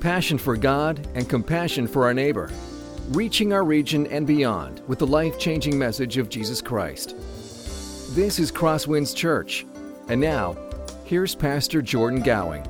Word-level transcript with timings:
passion 0.00 0.38
for 0.38 0.56
God, 0.56 1.06
and 1.14 1.28
compassion 1.28 1.86
for 1.86 2.04
our 2.04 2.14
neighbor, 2.14 2.50
reaching 3.10 3.52
our 3.52 3.64
region 3.64 4.06
and 4.06 4.26
beyond 4.26 4.80
with 4.88 4.98
the 4.98 5.06
life 5.06 5.38
changing 5.38 5.78
message 5.78 6.16
of 6.16 6.30
Jesus 6.30 6.62
Christ. 6.62 7.14
This 8.14 8.38
is 8.38 8.50
Crosswinds 8.50 9.14
Church. 9.14 9.66
And 10.08 10.20
now, 10.20 10.56
here's 11.04 11.34
Pastor 11.34 11.82
Jordan 11.82 12.22
Gowing. 12.22 12.66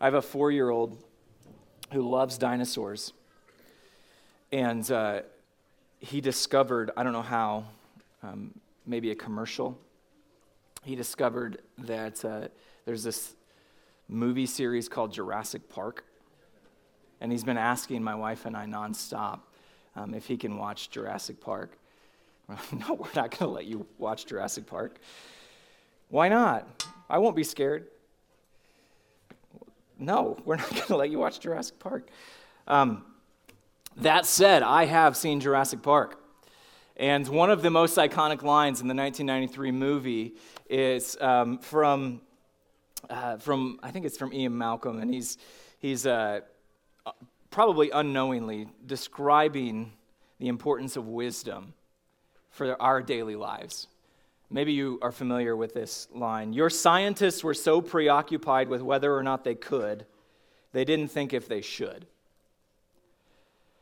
I 0.00 0.04
have 0.04 0.14
a 0.14 0.22
four 0.22 0.52
year 0.52 0.70
old 0.70 1.02
who 1.92 2.08
loves 2.08 2.38
dinosaurs. 2.38 3.12
And 4.52 4.88
uh, 4.90 5.22
he 5.98 6.20
discovered, 6.20 6.92
I 6.96 7.02
don't 7.02 7.12
know 7.12 7.20
how, 7.20 7.64
um, 8.22 8.52
maybe 8.86 9.10
a 9.10 9.14
commercial. 9.14 9.76
He 10.88 10.96
discovered 10.96 11.60
that 11.76 12.24
uh, 12.24 12.48
there's 12.86 13.02
this 13.02 13.34
movie 14.08 14.46
series 14.46 14.88
called 14.88 15.12
Jurassic 15.12 15.68
Park. 15.68 16.02
And 17.20 17.30
he's 17.30 17.44
been 17.44 17.58
asking 17.58 18.02
my 18.02 18.14
wife 18.14 18.46
and 18.46 18.56
I 18.56 18.64
nonstop 18.64 19.40
um, 19.94 20.14
if 20.14 20.26
he 20.26 20.38
can 20.38 20.56
watch 20.56 20.88
Jurassic 20.88 21.42
Park. 21.42 21.76
no, 22.48 22.94
we're 22.94 23.12
not 23.14 23.30
going 23.32 23.32
to 23.38 23.48
let 23.48 23.66
you 23.66 23.86
watch 23.98 24.24
Jurassic 24.24 24.66
Park. 24.66 24.98
Why 26.08 26.30
not? 26.30 26.86
I 27.10 27.18
won't 27.18 27.36
be 27.36 27.44
scared. 27.44 27.88
No, 29.98 30.38
we're 30.46 30.56
not 30.56 30.70
going 30.70 30.86
to 30.86 30.96
let 30.96 31.10
you 31.10 31.18
watch 31.18 31.38
Jurassic 31.38 31.78
Park. 31.78 32.08
Um, 32.66 33.04
that 33.98 34.24
said, 34.24 34.62
I 34.62 34.86
have 34.86 35.18
seen 35.18 35.40
Jurassic 35.40 35.82
Park. 35.82 36.18
And 36.98 37.28
one 37.28 37.48
of 37.48 37.62
the 37.62 37.70
most 37.70 37.96
iconic 37.96 38.42
lines 38.42 38.80
in 38.80 38.88
the 38.88 38.94
1993 38.94 39.70
movie 39.70 40.34
is 40.68 41.16
um, 41.20 41.58
from, 41.58 42.20
uh, 43.08 43.36
from, 43.36 43.78
I 43.84 43.92
think 43.92 44.04
it's 44.04 44.18
from 44.18 44.32
Ian 44.32 44.58
Malcolm, 44.58 44.98
and 44.98 45.14
he's, 45.14 45.38
he's 45.78 46.06
uh, 46.06 46.40
probably 47.50 47.90
unknowingly 47.90 48.66
describing 48.84 49.92
the 50.40 50.48
importance 50.48 50.96
of 50.96 51.06
wisdom 51.06 51.72
for 52.50 52.80
our 52.82 53.00
daily 53.00 53.36
lives. 53.36 53.86
Maybe 54.50 54.72
you 54.72 54.98
are 55.00 55.12
familiar 55.12 55.54
with 55.54 55.74
this 55.74 56.08
line. 56.12 56.52
Your 56.52 56.70
scientists 56.70 57.44
were 57.44 57.54
so 57.54 57.80
preoccupied 57.80 58.68
with 58.68 58.82
whether 58.82 59.14
or 59.14 59.22
not 59.22 59.44
they 59.44 59.54
could, 59.54 60.04
they 60.72 60.84
didn't 60.84 61.12
think 61.12 61.32
if 61.32 61.46
they 61.46 61.60
should. 61.60 62.06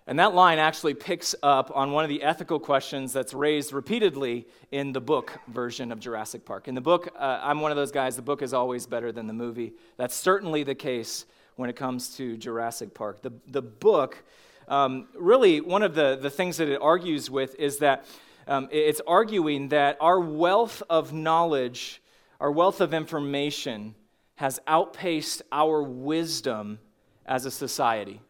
And 0.09 0.21
that 0.21 0.35
line 0.35 0.59
actually 0.59 0.95
picks 0.95 1.35
up 1.43 1.73
on 1.75 1.91
one 1.91 2.05
of 2.05 2.09
the 2.09 2.23
ethical 2.23 2.61
questions 2.61 3.13
that's 3.13 3.35
raised 3.35 3.73
repeatedly 3.73 4.47
in 4.71 4.93
the 4.93 5.01
book 5.01 5.37
version 5.49 5.91
of 5.91 5.99
Jurassic 5.99 6.45
Park. 6.45 6.69
In 6.69 6.77
the 6.77 6.81
book, 6.81 7.09
uh, 7.19 7.41
I'm 7.43 7.61
one 7.61 7.73
of 7.73 7.77
those 7.77 7.91
guys, 7.91 8.15
the 8.15 8.23
book 8.23 8.41
is 8.41 8.55
always 8.55 8.87
better 8.87 9.11
than 9.11 9.27
the 9.27 9.33
movie. 9.33 9.73
That's 9.97 10.15
certainly 10.15 10.63
the 10.63 10.77
case 10.77 11.27
when 11.57 11.69
it 11.69 11.75
comes 11.75 12.15
to 12.17 12.37
Jurassic 12.37 12.95
Park. 12.95 13.23
The, 13.23 13.33
the 13.49 13.63
book, 13.63 14.23
um, 14.69 15.09
really, 15.19 15.61
one 15.61 15.83
of 15.83 15.97
the, 15.97 16.17
the 16.21 16.31
things 16.31 16.59
that 16.59 16.69
it 16.69 16.81
argues 16.81 17.29
with 17.29 17.57
is 17.59 17.79
that 17.79 18.07
um, 18.47 18.69
it's 18.71 19.01
arguing 19.09 19.71
that 19.71 19.97
our 20.01 20.21
wealth 20.21 20.85
of 20.89 21.13
knowledge, 21.13 22.01
our 22.39 22.53
wealth 22.53 22.81
of 22.81 22.95
information, 22.95 23.97
has 24.37 24.61
outpaced 24.69 25.43
our 25.51 25.83
wisdom 25.83 26.79
as 27.25 27.45
a 27.45 27.51
society. 27.51 28.21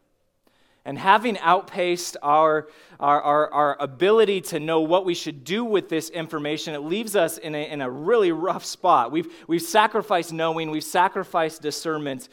And 0.87 0.97
having 0.97 1.37
outpaced 1.41 2.17
our, 2.23 2.69
our, 3.01 3.21
our, 3.21 3.53
our, 3.53 3.77
ability 3.81 4.41
to 4.43 4.61
know 4.61 4.83
what 4.83 5.05
we 5.05 5.15
should 5.15 5.43
do 5.43 5.65
with 5.65 5.89
this 5.89 6.11
information, 6.11 6.75
it 6.75 6.79
leaves 6.79 7.17
us 7.17 7.39
in 7.39 7.57
a, 7.57 7.69
in 7.69 7.83
a 7.83 7.91
really 7.91 8.31
rough 8.31 8.65
spot. 8.65 9.11
We've, 9.11 9.27
we've 9.49 9.61
sacrificed 9.61 10.33
knowing, 10.33 10.71
we've 10.71 10.85
sacrificed 10.85 11.61
discernment, 11.61 12.29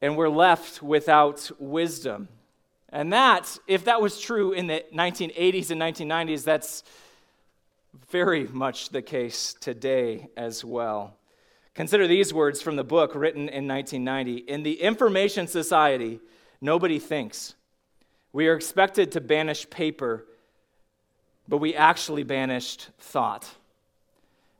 and 0.00 0.16
we're 0.16 0.28
left 0.28 0.84
without 0.84 1.50
wisdom. 1.58 2.28
And 2.90 3.12
that, 3.12 3.58
if 3.66 3.86
that 3.86 4.00
was 4.00 4.20
true 4.20 4.52
in 4.52 4.68
the 4.68 4.84
1980s 4.94 5.72
and 5.72 5.80
1990s, 5.80 6.44
that's 6.44 6.84
very 8.08 8.46
much 8.46 8.90
the 8.90 9.02
case 9.02 9.56
today 9.60 10.28
as 10.36 10.64
well. 10.64 11.16
Consider 11.74 12.06
these 12.06 12.32
words 12.32 12.62
from 12.62 12.76
the 12.76 12.84
book 12.84 13.16
written 13.16 13.48
in 13.48 13.66
1990 13.66 14.48
In 14.48 14.62
the 14.62 14.80
information 14.80 15.48
society, 15.48 16.20
Nobody 16.62 17.00
thinks. 17.00 17.54
We 18.32 18.46
are 18.46 18.54
expected 18.54 19.12
to 19.12 19.20
banish 19.20 19.68
paper, 19.68 20.24
but 21.48 21.58
we 21.58 21.74
actually 21.74 22.22
banished 22.22 22.88
thought. 22.98 23.50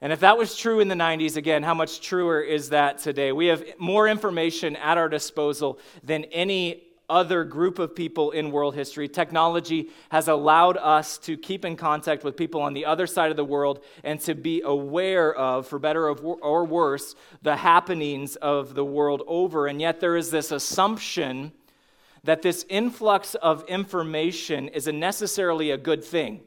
And 0.00 0.12
if 0.12 0.18
that 0.20 0.36
was 0.36 0.56
true 0.56 0.80
in 0.80 0.88
the 0.88 0.96
90s, 0.96 1.36
again, 1.36 1.62
how 1.62 1.74
much 1.74 2.00
truer 2.00 2.40
is 2.40 2.70
that 2.70 2.98
today? 2.98 3.30
We 3.30 3.46
have 3.46 3.64
more 3.78 4.08
information 4.08 4.74
at 4.74 4.98
our 4.98 5.08
disposal 5.08 5.78
than 6.02 6.24
any 6.24 6.82
other 7.08 7.44
group 7.44 7.78
of 7.78 7.94
people 7.94 8.32
in 8.32 8.50
world 8.50 8.74
history. 8.74 9.06
Technology 9.06 9.90
has 10.08 10.26
allowed 10.26 10.78
us 10.78 11.18
to 11.18 11.36
keep 11.36 11.64
in 11.64 11.76
contact 11.76 12.24
with 12.24 12.36
people 12.36 12.62
on 12.62 12.74
the 12.74 12.84
other 12.84 13.06
side 13.06 13.30
of 13.30 13.36
the 13.36 13.44
world 13.44 13.84
and 14.02 14.18
to 14.18 14.34
be 14.34 14.60
aware 14.64 15.32
of, 15.32 15.68
for 15.68 15.78
better 15.78 16.08
or 16.08 16.64
worse, 16.64 17.14
the 17.42 17.54
happenings 17.54 18.34
of 18.36 18.74
the 18.74 18.84
world 18.84 19.22
over. 19.28 19.68
And 19.68 19.80
yet 19.80 20.00
there 20.00 20.16
is 20.16 20.32
this 20.32 20.50
assumption 20.50 21.52
that 22.24 22.42
this 22.42 22.64
influx 22.68 23.34
of 23.36 23.64
information 23.68 24.68
is 24.68 24.86
necessarily 24.86 25.70
a 25.70 25.76
good 25.76 26.04
thing. 26.04 26.40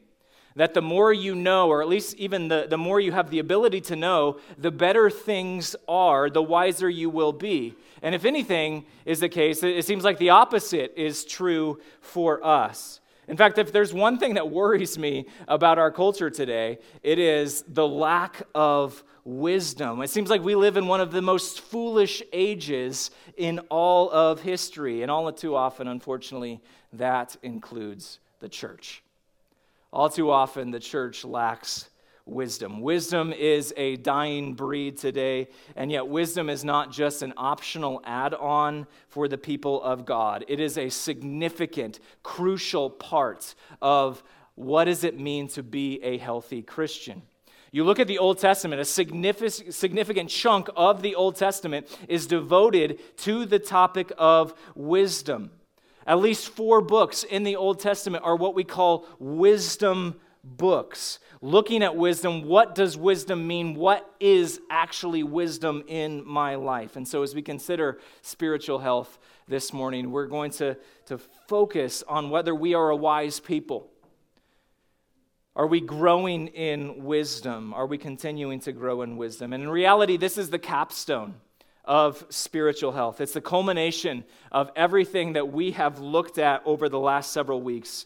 That 0.54 0.72
the 0.72 0.80
more 0.80 1.12
you 1.12 1.34
know, 1.34 1.68
or 1.68 1.82
at 1.82 1.88
least 1.88 2.16
even 2.16 2.48
the, 2.48 2.66
the 2.68 2.78
more 2.78 2.98
you 2.98 3.12
have 3.12 3.30
the 3.30 3.40
ability 3.40 3.82
to 3.82 3.96
know, 3.96 4.38
the 4.56 4.70
better 4.70 5.10
things 5.10 5.76
are, 5.86 6.30
the 6.30 6.42
wiser 6.42 6.88
you 6.88 7.10
will 7.10 7.32
be. 7.32 7.74
And 8.00 8.14
if 8.14 8.24
anything 8.24 8.86
is 9.04 9.20
the 9.20 9.28
case, 9.28 9.62
it 9.62 9.84
seems 9.84 10.02
like 10.02 10.16
the 10.16 10.30
opposite 10.30 10.94
is 10.96 11.26
true 11.26 11.78
for 12.00 12.42
us. 12.42 13.00
In 13.28 13.36
fact, 13.36 13.58
if 13.58 13.72
there's 13.72 13.92
one 13.92 14.18
thing 14.18 14.34
that 14.34 14.50
worries 14.50 14.96
me 14.96 15.26
about 15.48 15.78
our 15.78 15.90
culture 15.90 16.30
today, 16.30 16.78
it 17.02 17.18
is 17.18 17.64
the 17.66 17.86
lack 17.86 18.42
of 18.54 19.02
wisdom. 19.24 20.00
It 20.02 20.10
seems 20.10 20.30
like 20.30 20.42
we 20.42 20.54
live 20.54 20.76
in 20.76 20.86
one 20.86 21.00
of 21.00 21.10
the 21.10 21.22
most 21.22 21.60
foolish 21.60 22.22
ages 22.32 23.10
in 23.36 23.58
all 23.68 24.08
of 24.10 24.42
history, 24.42 25.02
and 25.02 25.10
all 25.10 25.30
too 25.32 25.56
often, 25.56 25.88
unfortunately, 25.88 26.60
that 26.92 27.36
includes 27.42 28.20
the 28.38 28.48
church. 28.48 29.02
All 29.92 30.08
too 30.08 30.30
often, 30.30 30.70
the 30.70 30.80
church 30.80 31.24
lacks 31.24 31.90
wisdom. 32.26 32.80
Wisdom 32.80 33.32
is 33.32 33.72
a 33.76 33.96
dying 33.96 34.54
breed 34.54 34.98
today, 34.98 35.48
and 35.76 35.90
yet 35.90 36.08
wisdom 36.08 36.50
is 36.50 36.64
not 36.64 36.90
just 36.90 37.22
an 37.22 37.32
optional 37.36 38.02
add 38.04 38.34
on 38.34 38.86
for 39.08 39.28
the 39.28 39.38
people 39.38 39.82
of 39.82 40.04
God. 40.04 40.44
It 40.48 40.60
is 40.60 40.76
a 40.76 40.88
significant, 40.90 42.00
crucial 42.22 42.90
part 42.90 43.54
of 43.80 44.22
what 44.56 44.84
does 44.84 45.04
it 45.04 45.18
mean 45.18 45.48
to 45.48 45.62
be 45.62 46.02
a 46.02 46.18
healthy 46.18 46.62
Christian. 46.62 47.22
You 47.70 47.84
look 47.84 48.00
at 48.00 48.08
the 48.08 48.18
Old 48.18 48.38
Testament, 48.38 48.80
a 48.80 48.84
significant, 48.84 49.74
significant 49.74 50.30
chunk 50.30 50.68
of 50.76 51.02
the 51.02 51.14
Old 51.14 51.36
Testament 51.36 51.86
is 52.08 52.26
devoted 52.26 53.00
to 53.18 53.44
the 53.44 53.58
topic 53.58 54.12
of 54.18 54.54
wisdom. 54.74 55.50
At 56.06 56.20
least 56.20 56.48
four 56.48 56.80
books 56.80 57.24
in 57.24 57.42
the 57.42 57.56
Old 57.56 57.80
Testament 57.80 58.24
are 58.24 58.36
what 58.36 58.54
we 58.54 58.64
call 58.64 59.06
wisdom 59.18 60.20
books. 60.56 61.18
Looking 61.42 61.82
at 61.82 61.96
wisdom, 61.96 62.44
what 62.44 62.74
does 62.74 62.96
wisdom 62.96 63.46
mean? 63.46 63.74
What 63.74 64.08
is 64.20 64.60
actually 64.70 65.22
wisdom 65.22 65.84
in 65.86 66.26
my 66.26 66.54
life? 66.54 66.96
And 66.96 67.06
so, 67.06 67.22
as 67.22 67.34
we 67.34 67.42
consider 67.42 67.98
spiritual 68.22 68.78
health 68.78 69.18
this 69.48 69.72
morning, 69.72 70.10
we're 70.10 70.26
going 70.26 70.50
to, 70.52 70.76
to 71.06 71.18
focus 71.18 72.02
on 72.08 72.30
whether 72.30 72.54
we 72.54 72.74
are 72.74 72.90
a 72.90 72.96
wise 72.96 73.40
people. 73.40 73.90
Are 75.54 75.66
we 75.66 75.80
growing 75.80 76.48
in 76.48 77.04
wisdom? 77.04 77.72
Are 77.72 77.86
we 77.86 77.96
continuing 77.96 78.60
to 78.60 78.72
grow 78.72 79.02
in 79.02 79.16
wisdom? 79.16 79.52
And 79.52 79.62
in 79.62 79.70
reality, 79.70 80.18
this 80.18 80.36
is 80.36 80.50
the 80.50 80.58
capstone 80.58 81.34
of 81.86 82.26
spiritual 82.28 82.92
health. 82.92 83.20
It's 83.20 83.32
the 83.32 83.40
culmination 83.40 84.24
of 84.52 84.70
everything 84.76 85.32
that 85.34 85.52
we 85.52 85.70
have 85.72 85.98
looked 85.98 86.38
at 86.38 86.60
over 86.66 86.88
the 86.88 86.98
last 86.98 87.32
several 87.32 87.62
weeks. 87.62 88.04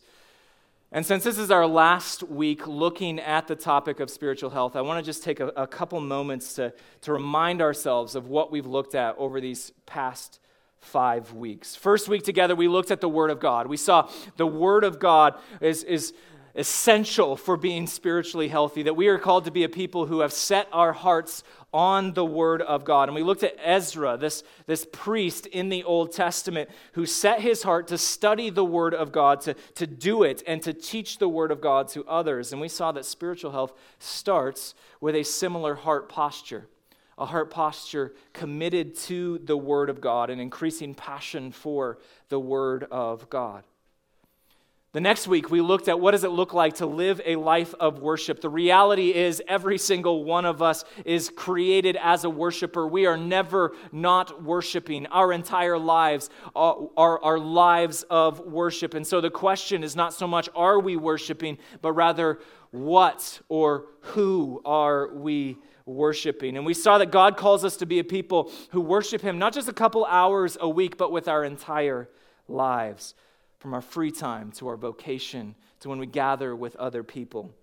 And 0.93 1.07
since 1.07 1.23
this 1.23 1.39
is 1.39 1.53
our 1.53 1.69
last 1.69 2.25
week 2.25 2.67
looking 2.67 3.21
at 3.21 3.47
the 3.47 3.55
topic 3.55 4.01
of 4.01 4.11
spiritual 4.11 4.51
health, 4.51 4.75
I 4.75 4.81
want 4.81 4.99
to 4.99 5.09
just 5.09 5.23
take 5.23 5.39
a, 5.39 5.47
a 5.49 5.67
couple 5.67 6.01
moments 6.01 6.55
to, 6.55 6.73
to 7.03 7.13
remind 7.13 7.63
ourselves 7.63 8.17
of 8.17 8.27
what 8.27 8.51
we've 8.51 8.67
looked 8.67 8.97
at 8.97 9.17
over 9.17 9.41
these 9.41 9.71
past 9.87 10.41
five 10.81 11.33
weeks. 11.33 11.77
First 11.77 12.09
week 12.09 12.25
together, 12.25 12.57
we 12.57 12.67
looked 12.67 12.91
at 12.91 13.01
the 13.01 13.09
Word 13.09 13.31
of 13.31 13.39
God. 13.39 13.69
We 13.69 13.77
saw 13.77 14.11
the 14.37 14.49
Word 14.49 14.83
of 14.83 14.99
God 14.99 15.39
is, 15.61 15.85
is 15.85 16.13
essential 16.55 17.37
for 17.37 17.57
being 17.57 17.87
spiritually 17.87 18.49
healthy, 18.49 18.83
that 18.83 18.97
we 18.97 19.09
are 19.09 19.19
called 19.19 19.45
to 19.45 19.51
be 19.51 19.65
a 19.65 19.69
people 19.69 20.07
who 20.07 20.21
have 20.21 20.33
set 20.33 20.69
our 20.73 20.93
hearts 20.93 21.43
on 21.73 22.13
the 22.15 22.25
Word 22.25 22.63
of 22.63 22.85
God. 22.85 23.09
And 23.09 23.15
we 23.15 23.23
looked 23.23 23.45
at 23.45 23.57
Ezra, 23.63 24.17
this, 24.17 24.43
this 24.67 24.87
priest 24.93 25.47
in 25.47 25.69
the 25.69 25.85
Old 25.85 26.13
Testament, 26.13 26.69
who 26.93 27.07
set 27.07 27.41
his 27.41 27.63
heart 27.63 27.89
to 27.89 27.99
study 27.99 28.51
the 28.51 28.65
Word 28.65 28.95
of 28.95 29.13
God, 29.13 29.41
to, 29.43 29.55
to 29.75 29.87
do 29.87 30.25
it, 30.25 30.43
and 30.47 30.63
to 30.63 30.73
teach 30.73 31.19
the 31.19 31.29
Word 31.29 31.53
of 31.53 31.61
God 31.61 31.89
to 31.89 32.05
others. 32.07 32.53
And 32.53 32.61
we 32.61 32.69
saw 32.69 32.93
that 32.93 33.05
spiritual 33.05 33.53
health 33.53 33.73
starts 33.99 34.75
with 35.01 35.15
a 35.15 35.23
similar 35.23 35.75
heart 35.75 36.09
posture 36.09 36.67
a 37.21 37.27
heart 37.27 37.51
posture 37.51 38.15
committed 38.33 38.97
to 38.97 39.39
the 39.45 39.57
Word 39.57 39.91
of 39.91 40.01
God 40.01 40.31
an 40.31 40.41
increasing 40.41 40.95
passion 40.95 41.53
for 41.53 41.99
the 42.31 42.41
Word 42.41 42.85
of 42.91 43.29
God. 43.29 43.63
The 44.93 45.01
next 45.01 45.29
week, 45.29 45.53
we 45.53 45.61
looked 45.61 45.87
at 45.87 46.01
what 46.01 46.11
does 46.11 46.25
it 46.25 46.33
look 46.33 46.53
like 46.53 46.75
to 46.77 46.87
live 46.87 47.21
a 47.25 47.37
life 47.37 47.77
of 47.79 48.01
worship. 48.01 48.41
The 48.41 48.49
reality 48.49 49.15
is, 49.15 49.41
every 49.47 49.79
single 49.79 50.25
one 50.25 50.45
of 50.45 50.63
us 50.63 50.85
is 51.05 51.31
created 51.31 51.97
as 52.03 52.25
a 52.25 52.31
worshiper. 52.31 52.89
We 52.89 53.07
are 53.07 53.17
never 53.17 53.71
not 53.93 54.43
worshiping. 54.43 55.07
Our 55.07 55.33
entire 55.33 55.79
lives 55.79 56.29
are, 56.57 56.89
are, 56.97 57.23
are 57.23 57.39
lives 57.39 58.03
of 58.11 58.41
worship. 58.41 58.95
And 58.95 59.07
so 59.07 59.21
the 59.21 59.31
question 59.31 59.85
is 59.85 59.95
not 59.95 60.13
so 60.13 60.27
much 60.27 60.49
are 60.57 60.81
we 60.81 60.97
worshiping, 60.97 61.59
but 61.83 61.93
rather 61.93 62.41
what 62.73 63.41
or 63.49 63.87
who 64.01 64.61
are 64.65 65.15
we 65.15 65.57
worshiping. 65.87 66.57
And 66.57 66.67
we 66.67 66.75
saw 66.75 66.99
that 66.99 67.13
God 67.13 67.37
calls 67.37 67.65
us 67.65 67.77
to 67.77 67.87
be 67.87 68.01
a 68.01 68.05
people 68.05 68.51
who 68.71 68.81
worship 68.81 69.21
Him 69.21 69.39
not 69.39 69.53
just 69.53 69.69
a 69.69 69.73
couple 69.73 70.05
hours 70.05 70.59
a 70.61 70.69
week, 70.69 70.97
but 70.97 71.13
with 71.13 71.29
our 71.29 71.45
entire 71.45 72.09
lives 72.49 73.15
from 73.61 73.75
our 73.75 73.83
free 73.83 74.11
time 74.11 74.51
to 74.53 74.67
our 74.69 74.77
vocation 74.77 75.55
to 75.81 75.89
when 75.89 75.99
we 75.99 76.07
gather 76.07 76.57
with 76.57 76.75
other 76.77 77.05
people. 77.05 77.55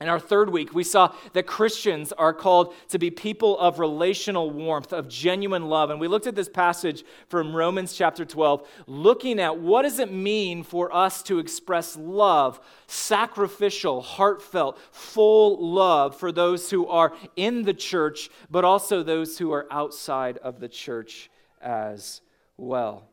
In 0.00 0.08
our 0.08 0.18
third 0.18 0.50
week, 0.50 0.74
we 0.74 0.82
saw 0.82 1.14
that 1.32 1.46
Christians 1.46 2.10
are 2.10 2.34
called 2.34 2.74
to 2.88 2.98
be 2.98 3.08
people 3.08 3.56
of 3.60 3.78
relational 3.78 4.50
warmth, 4.50 4.92
of 4.92 5.08
genuine 5.08 5.68
love. 5.68 5.90
And 5.90 6.00
we 6.00 6.08
looked 6.08 6.26
at 6.26 6.34
this 6.34 6.48
passage 6.48 7.04
from 7.28 7.54
Romans 7.54 7.92
chapter 7.92 8.24
12, 8.24 8.68
looking 8.88 9.38
at 9.38 9.58
what 9.58 9.82
does 9.82 10.00
it 10.00 10.12
mean 10.12 10.64
for 10.64 10.92
us 10.92 11.22
to 11.24 11.38
express 11.38 11.96
love, 11.96 12.58
sacrificial, 12.88 14.00
heartfelt, 14.00 14.76
full 14.90 15.72
love 15.72 16.16
for 16.16 16.32
those 16.32 16.68
who 16.68 16.88
are 16.88 17.12
in 17.36 17.62
the 17.62 17.74
church, 17.74 18.28
but 18.50 18.64
also 18.64 19.04
those 19.04 19.38
who 19.38 19.52
are 19.52 19.68
outside 19.70 20.36
of 20.38 20.58
the 20.58 20.68
church 20.68 21.30
as 21.60 22.22
well. 22.56 23.11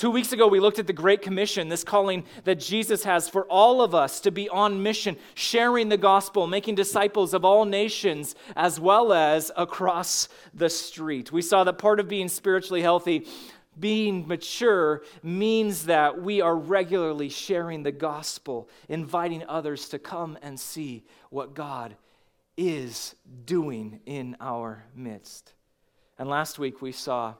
Two 0.00 0.10
weeks 0.10 0.32
ago, 0.32 0.48
we 0.48 0.60
looked 0.60 0.78
at 0.78 0.86
the 0.86 0.94
Great 0.94 1.20
Commission, 1.20 1.68
this 1.68 1.84
calling 1.84 2.24
that 2.44 2.58
Jesus 2.58 3.04
has 3.04 3.28
for 3.28 3.44
all 3.48 3.82
of 3.82 3.94
us 3.94 4.18
to 4.20 4.30
be 4.30 4.48
on 4.48 4.82
mission, 4.82 5.14
sharing 5.34 5.90
the 5.90 5.98
gospel, 5.98 6.46
making 6.46 6.74
disciples 6.74 7.34
of 7.34 7.44
all 7.44 7.66
nations, 7.66 8.34
as 8.56 8.80
well 8.80 9.12
as 9.12 9.52
across 9.58 10.30
the 10.54 10.70
street. 10.70 11.30
We 11.30 11.42
saw 11.42 11.64
that 11.64 11.74
part 11.74 12.00
of 12.00 12.08
being 12.08 12.28
spiritually 12.28 12.80
healthy, 12.80 13.26
being 13.78 14.26
mature, 14.26 15.02
means 15.22 15.84
that 15.84 16.22
we 16.22 16.40
are 16.40 16.56
regularly 16.56 17.28
sharing 17.28 17.82
the 17.82 17.92
gospel, 17.92 18.70
inviting 18.88 19.44
others 19.48 19.90
to 19.90 19.98
come 19.98 20.38
and 20.40 20.58
see 20.58 21.04
what 21.28 21.52
God 21.52 21.94
is 22.56 23.16
doing 23.44 24.00
in 24.06 24.34
our 24.40 24.82
midst. 24.94 25.52
And 26.18 26.26
last 26.26 26.58
week, 26.58 26.80
we 26.80 26.92
saw 26.92 27.34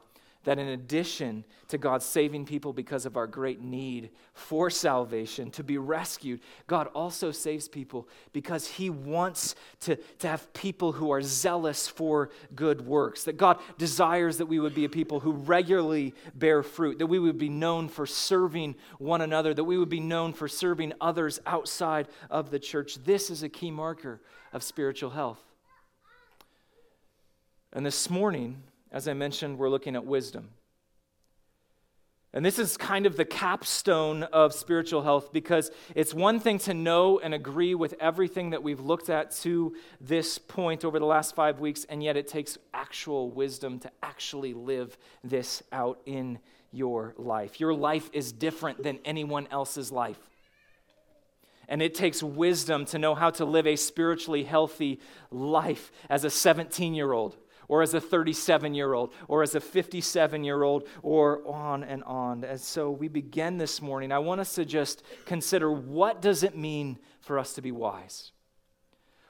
that 0.45 0.59
in 0.59 0.69
addition 0.69 1.45
to 1.69 1.77
God 1.77 2.03
saving 2.03 2.47
people 2.47 2.73
because 2.73 3.05
of 3.05 3.17
our 3.17 3.27
great 3.27 3.61
need 3.61 4.11
for 4.33 4.71
salvation, 4.71 5.51
to 5.51 5.63
be 5.63 5.77
rescued, 5.77 6.41
God 6.67 6.87
also 6.95 7.31
saves 7.31 7.69
people 7.69 8.09
because 8.33 8.67
He 8.67 8.89
wants 8.89 9.55
to, 9.81 9.97
to 10.21 10.29
have 10.29 10.53
people 10.55 10.93
who 10.93 11.11
are 11.11 11.21
zealous 11.21 11.87
for 11.87 12.31
good 12.55 12.87
works. 12.87 13.25
That 13.25 13.37
God 13.37 13.59
desires 13.77 14.39
that 14.39 14.47
we 14.47 14.59
would 14.59 14.75
be 14.75 14.87
a 14.87 14.89
people 14.89 15.21
who 15.21 15.33
regularly 15.33 16.15
bear 16.35 16.63
fruit, 16.63 16.99
that 16.99 17.07
we 17.07 17.19
would 17.19 17.39
be 17.39 17.51
known 17.51 17.89
for 17.89 18.07
serving 18.07 18.77
one 18.99 19.21
another, 19.21 19.53
that 19.53 19.65
we 19.65 19.77
would 19.77 19.91
be 19.91 20.01
known 20.01 20.33
for 20.33 20.49
serving 20.49 20.95
others 21.01 21.39
outside 21.45 22.09
of 22.31 22.51
the 22.51 22.59
church. 22.59 22.97
This 23.05 23.29
is 23.29 23.43
a 23.43 23.49
key 23.49 23.71
marker 23.71 24.23
of 24.55 24.63
spiritual 24.63 25.11
health. 25.11 25.41
And 27.73 27.87
this 27.87 28.11
morning, 28.11 28.63
as 28.93 29.07
I 29.07 29.15
mentioned, 29.15 29.59
we're 29.59 29.69
looking 29.69 29.95
at 29.95 30.05
wisdom. 30.05 30.51
And 32.33 32.45
this 32.45 32.61
is 32.61 32.77
kind 32.77 33.07
of 33.07 33.17
the 33.17 33.25
capstone 33.25 34.23
of 34.23 34.55
spiritual 34.55 35.03
health 35.03 35.33
because 35.33 35.73
it's 35.97 36.15
one 36.15 36.39
thing 36.39 36.59
to 36.61 36.75
know 36.75 37.19
and 37.19 37.35
agree 37.35 37.75
with 37.75 37.95
everything 37.99 38.51
that 38.51 38.63
we've 38.63 38.79
looked 38.79 39.11
at 39.11 39.33
to 39.39 39.75
this 40.01 40.39
point 40.39 40.85
over 40.85 41.01
the 41.01 41.07
last 41.07 41.35
five 41.35 41.59
weeks, 41.59 41.85
and 41.89 42.05
yet 42.05 42.17
it 42.17 42.29
takes 42.29 42.57
actual 42.73 43.31
wisdom 43.31 43.81
to 43.81 43.91
actually 44.01 44.55
live 44.55 44.97
this 45.25 45.65
out 45.73 46.01
in 46.07 46.39
your 46.71 47.15
life. 47.17 47.59
Your 47.59 47.75
life 47.75 48.09
is 48.13 48.31
different 48.31 48.85
than 48.85 49.01
anyone 49.05 49.49
else's 49.51 49.91
life. 49.91 50.21
And 51.67 51.83
it 51.83 51.95
takes 51.97 52.23
wisdom 52.23 52.85
to 52.87 52.99
know 52.99 53.17
how 53.17 53.31
to 53.31 53.45
live 53.45 53.67
a 53.67 53.77
spiritually 53.77 54.45
healthy 54.45 55.01
life 55.33 55.91
as 56.09 56.25
a 56.25 56.31
17 56.31 56.95
year 56.95 57.13
old 57.13 57.37
or 57.70 57.82
as 57.82 57.94
a 57.94 58.00
37 58.00 58.75
year 58.75 58.94
old, 58.94 59.12
or 59.28 59.44
as 59.44 59.55
a 59.55 59.61
57 59.61 60.43
year 60.43 60.64
old, 60.64 60.88
or 61.02 61.40
on 61.46 61.84
and 61.84 62.02
on. 62.02 62.43
And 62.43 62.61
so 62.61 62.90
we 62.90 63.06
begin 63.06 63.58
this 63.58 63.81
morning. 63.81 64.11
I 64.11 64.19
want 64.19 64.40
us 64.40 64.56
to 64.56 64.64
just 64.64 65.05
consider 65.25 65.70
what 65.70 66.20
does 66.20 66.43
it 66.43 66.56
mean 66.56 66.99
for 67.20 67.38
us 67.38 67.52
to 67.52 67.62
be 67.62 67.70
wise? 67.70 68.32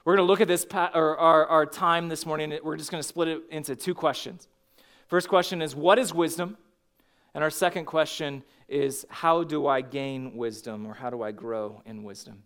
We're 0.03 0.15
going 0.15 0.25
to 0.25 0.31
look 0.31 0.41
at 0.41 0.47
this, 0.47 0.65
or 0.73 1.19
our, 1.19 1.45
our 1.45 1.65
time 1.67 2.09
this 2.09 2.25
morning. 2.25 2.57
We're 2.63 2.77
just 2.77 2.89
going 2.89 3.03
to 3.03 3.07
split 3.07 3.27
it 3.27 3.43
into 3.51 3.75
two 3.75 3.93
questions. 3.93 4.47
First 5.07 5.29
question 5.29 5.61
is, 5.61 5.75
what 5.75 5.99
is 5.99 6.11
wisdom? 6.11 6.57
And 7.35 7.43
our 7.43 7.51
second 7.51 7.85
question 7.85 8.43
is, 8.67 9.05
how 9.09 9.43
do 9.43 9.67
I 9.67 9.81
gain 9.81 10.35
wisdom, 10.35 10.87
or 10.87 10.95
how 10.95 11.11
do 11.11 11.21
I 11.21 11.31
grow 11.31 11.83
in 11.85 12.01
wisdom? 12.03 12.41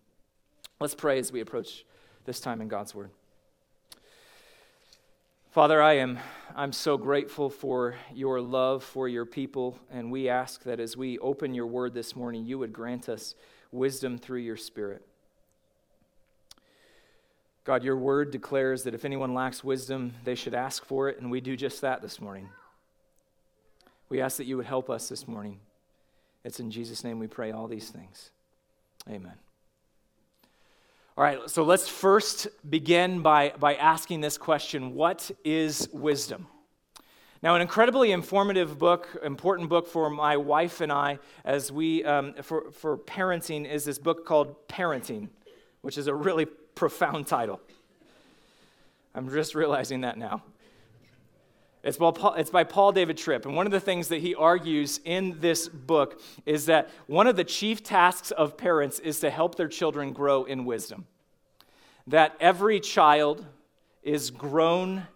Let's 0.78 0.94
pray 0.94 1.18
as 1.18 1.32
we 1.32 1.40
approach 1.40 1.86
this 2.26 2.38
time 2.38 2.60
in 2.60 2.68
God's 2.68 2.94
Word. 2.94 3.12
Father, 5.56 5.80
I 5.80 5.94
am 5.94 6.18
I'm 6.54 6.70
so 6.70 6.98
grateful 6.98 7.48
for 7.48 7.94
your 8.12 8.42
love 8.42 8.84
for 8.84 9.08
your 9.08 9.24
people, 9.24 9.78
and 9.90 10.12
we 10.12 10.28
ask 10.28 10.62
that 10.64 10.80
as 10.80 10.98
we 10.98 11.16
open 11.16 11.54
your 11.54 11.66
word 11.66 11.94
this 11.94 12.14
morning, 12.14 12.44
you 12.44 12.58
would 12.58 12.74
grant 12.74 13.08
us 13.08 13.34
wisdom 13.72 14.18
through 14.18 14.40
your 14.40 14.58
spirit. 14.58 15.00
God, 17.64 17.84
your 17.84 17.96
word 17.96 18.32
declares 18.32 18.82
that 18.82 18.92
if 18.92 19.06
anyone 19.06 19.32
lacks 19.32 19.64
wisdom, 19.64 20.12
they 20.24 20.34
should 20.34 20.52
ask 20.52 20.84
for 20.84 21.08
it, 21.08 21.22
and 21.22 21.30
we 21.30 21.40
do 21.40 21.56
just 21.56 21.80
that 21.80 22.02
this 22.02 22.20
morning. 22.20 22.50
We 24.10 24.20
ask 24.20 24.36
that 24.36 24.44
you 24.44 24.58
would 24.58 24.66
help 24.66 24.90
us 24.90 25.08
this 25.08 25.26
morning. 25.26 25.60
It's 26.44 26.60
in 26.60 26.70
Jesus' 26.70 27.02
name 27.02 27.18
we 27.18 27.28
pray 27.28 27.52
all 27.52 27.66
these 27.66 27.88
things. 27.88 28.30
Amen. 29.08 29.45
All 31.18 31.24
right, 31.24 31.48
so 31.48 31.62
let's 31.62 31.88
first 31.88 32.46
begin 32.68 33.22
by, 33.22 33.54
by 33.58 33.76
asking 33.76 34.20
this 34.20 34.36
question 34.36 34.92
What 34.94 35.30
is 35.46 35.88
wisdom? 35.90 36.46
Now, 37.42 37.54
an 37.54 37.62
incredibly 37.62 38.12
informative 38.12 38.78
book, 38.78 39.08
important 39.24 39.70
book 39.70 39.86
for 39.86 40.10
my 40.10 40.36
wife 40.36 40.82
and 40.82 40.92
I 40.92 41.18
as 41.42 41.72
we, 41.72 42.04
um, 42.04 42.34
for, 42.42 42.70
for 42.70 42.98
parenting, 42.98 43.66
is 43.66 43.86
this 43.86 43.98
book 43.98 44.26
called 44.26 44.68
Parenting, 44.68 45.30
which 45.80 45.96
is 45.96 46.06
a 46.06 46.14
really 46.14 46.44
profound 46.74 47.26
title. 47.26 47.62
I'm 49.14 49.30
just 49.30 49.54
realizing 49.54 50.02
that 50.02 50.18
now. 50.18 50.42
It's 51.86 51.98
by, 51.98 52.10
Paul, 52.10 52.34
it's 52.34 52.50
by 52.50 52.64
Paul 52.64 52.90
David 52.90 53.16
Tripp. 53.16 53.46
And 53.46 53.54
one 53.54 53.64
of 53.64 53.70
the 53.70 53.78
things 53.78 54.08
that 54.08 54.20
he 54.20 54.34
argues 54.34 54.98
in 55.04 55.38
this 55.38 55.68
book 55.68 56.20
is 56.44 56.66
that 56.66 56.90
one 57.06 57.28
of 57.28 57.36
the 57.36 57.44
chief 57.44 57.84
tasks 57.84 58.32
of 58.32 58.56
parents 58.56 58.98
is 58.98 59.20
to 59.20 59.30
help 59.30 59.54
their 59.54 59.68
children 59.68 60.12
grow 60.12 60.42
in 60.42 60.64
wisdom. 60.64 61.06
That 62.08 62.34
every 62.40 62.80
child 62.80 63.46
is 64.02 64.32
grown, 64.32 65.06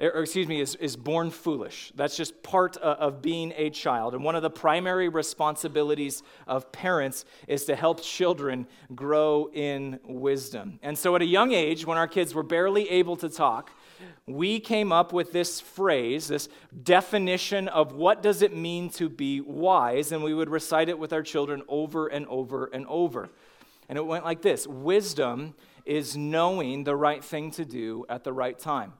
or 0.00 0.22
excuse 0.22 0.48
me, 0.48 0.62
is, 0.62 0.76
is 0.76 0.96
born 0.96 1.30
foolish. 1.30 1.92
That's 1.94 2.16
just 2.16 2.42
part 2.42 2.78
of 2.78 3.20
being 3.20 3.52
a 3.54 3.68
child. 3.68 4.14
And 4.14 4.24
one 4.24 4.34
of 4.34 4.40
the 4.40 4.48
primary 4.48 5.10
responsibilities 5.10 6.22
of 6.46 6.72
parents 6.72 7.26
is 7.48 7.66
to 7.66 7.76
help 7.76 8.00
children 8.00 8.66
grow 8.94 9.50
in 9.52 10.00
wisdom. 10.04 10.78
And 10.82 10.96
so 10.96 11.14
at 11.16 11.20
a 11.20 11.26
young 11.26 11.52
age, 11.52 11.84
when 11.84 11.98
our 11.98 12.08
kids 12.08 12.34
were 12.34 12.42
barely 12.42 12.88
able 12.88 13.16
to 13.16 13.28
talk, 13.28 13.72
we 14.26 14.60
came 14.60 14.92
up 14.92 15.12
with 15.12 15.32
this 15.32 15.60
phrase, 15.60 16.28
this 16.28 16.48
definition 16.82 17.68
of 17.68 17.92
what 17.92 18.22
does 18.22 18.42
it 18.42 18.54
mean 18.54 18.90
to 18.90 19.08
be 19.08 19.40
wise, 19.40 20.12
and 20.12 20.22
we 20.22 20.34
would 20.34 20.50
recite 20.50 20.88
it 20.88 20.98
with 20.98 21.12
our 21.12 21.22
children 21.22 21.62
over 21.68 22.06
and 22.06 22.26
over 22.26 22.66
and 22.66 22.86
over. 22.86 23.30
And 23.88 23.98
it 23.98 24.06
went 24.06 24.24
like 24.24 24.42
this 24.42 24.66
Wisdom 24.66 25.54
is 25.84 26.16
knowing 26.16 26.84
the 26.84 26.96
right 26.96 27.22
thing 27.22 27.52
to 27.52 27.64
do 27.64 28.04
at 28.08 28.24
the 28.24 28.32
right 28.32 28.58
time. 28.58 28.92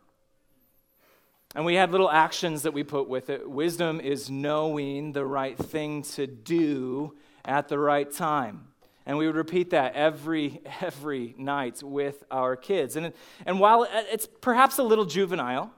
And 1.55 1.65
we 1.65 1.75
had 1.75 1.91
little 1.91 2.11
actions 2.11 2.63
that 2.63 2.73
we 2.73 2.85
put 2.85 3.09
with 3.09 3.31
it. 3.31 3.49
Wisdom 3.49 4.01
is 4.01 4.31
knowing 4.31 5.13
the 5.13 5.25
right 5.25 5.57
thing 5.57 6.03
to 6.03 6.27
do 6.27 7.17
at 7.45 7.69
the 7.69 7.79
right 7.79 8.11
time. 8.11 8.69
And 9.07 9.17
we 9.17 9.27
would 9.27 9.37
repeat 9.37 9.71
that 9.71 9.95
every, 9.95 10.61
every 10.81 11.35
night 11.39 11.83
with 11.83 12.25
our 12.31 12.57
kids. 12.57 12.97
And, 12.97 13.13
and 13.47 13.61
while 13.61 13.87
it's 13.91 14.27
perhaps 14.41 14.79
a 14.79 14.83
little 14.83 15.07
juvenile, 15.07 15.73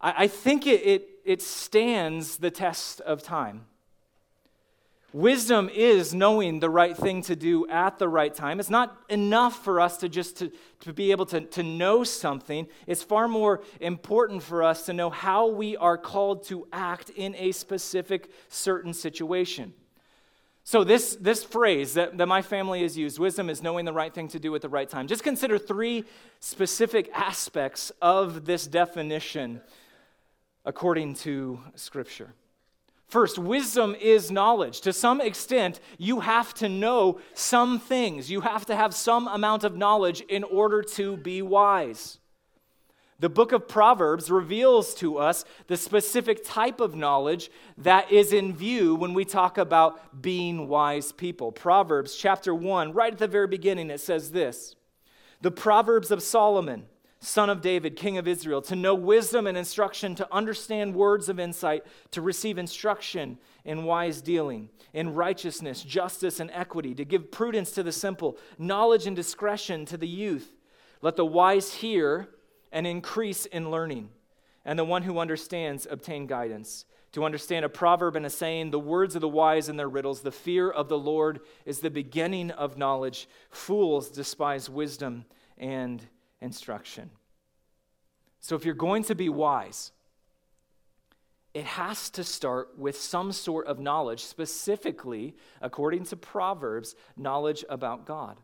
I, 0.00 0.24
I 0.24 0.26
think 0.28 0.66
it, 0.66 0.86
it, 0.86 1.08
it 1.24 1.42
stands 1.42 2.36
the 2.36 2.50
test 2.50 3.00
of 3.00 3.22
time. 3.22 3.66
Wisdom 5.14 5.70
is 5.72 6.12
knowing 6.12 6.60
the 6.60 6.68
right 6.68 6.94
thing 6.94 7.22
to 7.22 7.34
do 7.34 7.66
at 7.68 7.98
the 7.98 8.06
right 8.06 8.34
time. 8.34 8.60
It's 8.60 8.68
not 8.68 8.94
enough 9.08 9.64
for 9.64 9.80
us 9.80 9.96
to 9.98 10.08
just 10.08 10.36
to, 10.36 10.52
to 10.80 10.92
be 10.92 11.12
able 11.12 11.24
to, 11.26 11.40
to 11.40 11.62
know 11.62 12.04
something. 12.04 12.68
It's 12.86 13.02
far 13.02 13.26
more 13.26 13.62
important 13.80 14.42
for 14.42 14.62
us 14.62 14.84
to 14.84 14.92
know 14.92 15.08
how 15.08 15.46
we 15.46 15.78
are 15.78 15.96
called 15.96 16.44
to 16.48 16.68
act 16.74 17.08
in 17.08 17.34
a 17.36 17.52
specific 17.52 18.30
certain 18.48 18.92
situation. 18.92 19.72
So, 20.70 20.84
this, 20.84 21.16
this 21.18 21.42
phrase 21.42 21.94
that, 21.94 22.18
that 22.18 22.28
my 22.28 22.42
family 22.42 22.82
has 22.82 22.94
used, 22.94 23.18
wisdom 23.18 23.48
is 23.48 23.62
knowing 23.62 23.86
the 23.86 23.92
right 23.94 24.12
thing 24.12 24.28
to 24.28 24.38
do 24.38 24.54
at 24.54 24.60
the 24.60 24.68
right 24.68 24.86
time. 24.86 25.06
Just 25.06 25.24
consider 25.24 25.58
three 25.58 26.04
specific 26.40 27.10
aspects 27.14 27.90
of 28.02 28.44
this 28.44 28.66
definition 28.66 29.62
according 30.66 31.14
to 31.14 31.58
Scripture. 31.74 32.34
First, 33.06 33.38
wisdom 33.38 33.96
is 33.98 34.30
knowledge. 34.30 34.82
To 34.82 34.92
some 34.92 35.22
extent, 35.22 35.80
you 35.96 36.20
have 36.20 36.52
to 36.56 36.68
know 36.68 37.18
some 37.32 37.80
things. 37.80 38.30
You 38.30 38.42
have 38.42 38.66
to 38.66 38.76
have 38.76 38.94
some 38.94 39.26
amount 39.26 39.64
of 39.64 39.74
knowledge 39.74 40.20
in 40.20 40.44
order 40.44 40.82
to 40.82 41.16
be 41.16 41.40
wise. 41.40 42.18
The 43.20 43.28
book 43.28 43.50
of 43.50 43.66
Proverbs 43.66 44.30
reveals 44.30 44.94
to 44.96 45.18
us 45.18 45.44
the 45.66 45.76
specific 45.76 46.44
type 46.44 46.80
of 46.80 46.94
knowledge 46.94 47.50
that 47.76 48.12
is 48.12 48.32
in 48.32 48.54
view 48.54 48.94
when 48.94 49.12
we 49.12 49.24
talk 49.24 49.58
about 49.58 50.22
being 50.22 50.68
wise 50.68 51.10
people. 51.10 51.50
Proverbs 51.50 52.14
chapter 52.14 52.54
1, 52.54 52.92
right 52.92 53.12
at 53.12 53.18
the 53.18 53.26
very 53.26 53.48
beginning, 53.48 53.90
it 53.90 54.00
says 54.00 54.30
this 54.30 54.76
The 55.40 55.50
Proverbs 55.50 56.12
of 56.12 56.22
Solomon, 56.22 56.86
son 57.18 57.50
of 57.50 57.60
David, 57.60 57.96
king 57.96 58.18
of 58.18 58.28
Israel, 58.28 58.62
to 58.62 58.76
know 58.76 58.94
wisdom 58.94 59.48
and 59.48 59.58
instruction, 59.58 60.14
to 60.14 60.32
understand 60.32 60.94
words 60.94 61.28
of 61.28 61.40
insight, 61.40 61.84
to 62.12 62.22
receive 62.22 62.56
instruction 62.56 63.38
in 63.64 63.82
wise 63.82 64.20
dealing, 64.20 64.68
in 64.92 65.12
righteousness, 65.12 65.82
justice, 65.82 66.38
and 66.38 66.52
equity, 66.52 66.94
to 66.94 67.04
give 67.04 67.32
prudence 67.32 67.72
to 67.72 67.82
the 67.82 67.90
simple, 67.90 68.38
knowledge 68.58 69.08
and 69.08 69.16
discretion 69.16 69.84
to 69.86 69.96
the 69.96 70.06
youth. 70.06 70.52
Let 71.02 71.16
the 71.16 71.26
wise 71.26 71.74
hear 71.74 72.28
and 72.72 72.86
increase 72.86 73.46
in 73.46 73.70
learning, 73.70 74.10
and 74.64 74.78
the 74.78 74.84
one 74.84 75.02
who 75.02 75.18
understands 75.18 75.86
obtain 75.90 76.26
guidance. 76.26 76.84
To 77.12 77.24
understand 77.24 77.64
a 77.64 77.70
proverb 77.70 78.16
and 78.16 78.26
a 78.26 78.30
saying, 78.30 78.70
the 78.70 78.78
words 78.78 79.14
of 79.14 79.22
the 79.22 79.28
wise 79.28 79.70
and 79.70 79.78
their 79.78 79.88
riddles, 79.88 80.20
the 80.20 80.30
fear 80.30 80.70
of 80.70 80.88
the 80.88 80.98
Lord 80.98 81.40
is 81.64 81.80
the 81.80 81.90
beginning 81.90 82.50
of 82.50 82.76
knowledge. 82.76 83.28
Fools 83.50 84.10
despise 84.10 84.68
wisdom 84.68 85.24
and 85.56 86.06
instruction. 86.40 87.10
So, 88.40 88.56
if 88.56 88.64
you're 88.64 88.74
going 88.74 89.04
to 89.04 89.14
be 89.14 89.30
wise, 89.30 89.92
it 91.54 91.64
has 91.64 92.10
to 92.10 92.22
start 92.22 92.78
with 92.78 92.96
some 93.00 93.32
sort 93.32 93.66
of 93.66 93.80
knowledge, 93.80 94.24
specifically, 94.24 95.34
according 95.60 96.04
to 96.04 96.16
Proverbs, 96.16 96.94
knowledge 97.16 97.64
about 97.68 98.06
God. 98.06 98.38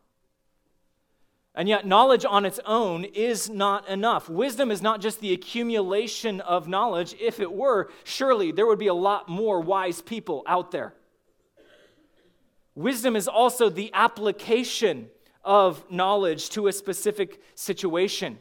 And 1.57 1.69
yet, 1.69 1.87
knowledge 1.87 2.25
on 2.25 2.45
its 2.45 2.59
own 2.65 3.05
is 3.05 3.49
not 3.49 3.87
enough. 3.87 4.27
Wisdom 4.27 4.71
is 4.71 4.81
not 4.81 4.99
just 4.99 5.21
the 5.21 5.31
accumulation 5.31 6.41
of 6.41 6.67
knowledge. 6.67 7.15
If 7.19 7.39
it 7.39 7.51
were, 7.51 7.89
surely 8.03 8.51
there 8.51 8.67
would 8.67 8.79
be 8.79 8.87
a 8.87 8.93
lot 8.93 9.29
more 9.29 9.61
wise 9.61 10.01
people 10.01 10.43
out 10.47 10.71
there. 10.71 10.93
Wisdom 12.75 13.15
is 13.15 13.29
also 13.29 13.69
the 13.69 13.89
application 13.93 15.07
of 15.45 15.89
knowledge 15.89 16.49
to 16.49 16.67
a 16.67 16.73
specific 16.73 17.41
situation, 17.53 18.39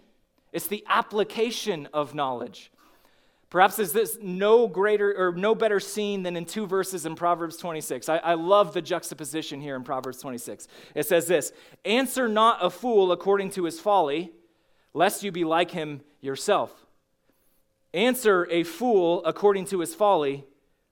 it's 0.52 0.66
the 0.66 0.84
application 0.88 1.88
of 1.92 2.14
knowledge. 2.14 2.72
Perhaps 3.54 3.78
is 3.78 3.92
this 3.92 4.18
no 4.20 4.66
greater 4.66 5.14
or 5.16 5.30
no 5.30 5.54
better 5.54 5.78
seen 5.78 6.24
than 6.24 6.34
in 6.34 6.44
two 6.44 6.66
verses 6.66 7.06
in 7.06 7.14
Proverbs 7.14 7.56
26. 7.56 8.08
I, 8.08 8.16
I, 8.16 8.34
love 8.34 8.74
the 8.74 8.82
juxtaposition 8.82 9.60
here 9.60 9.76
in 9.76 9.84
Proverbs 9.84 10.20
26. 10.20 10.66
It 10.96 11.06
says 11.06 11.28
this 11.28 11.52
Answer 11.84 12.26
not 12.26 12.58
a 12.60 12.68
fool 12.68 13.12
according 13.12 13.50
to 13.50 13.62
his 13.62 13.78
folly, 13.78 14.32
lest 14.92 15.22
you 15.22 15.30
be 15.30 15.44
like 15.44 15.70
him 15.70 16.00
yourself. 16.20 16.84
Answer 17.92 18.48
a 18.50 18.64
fool 18.64 19.24
according 19.24 19.66
to 19.66 19.78
his 19.78 19.94
folly, 19.94 20.44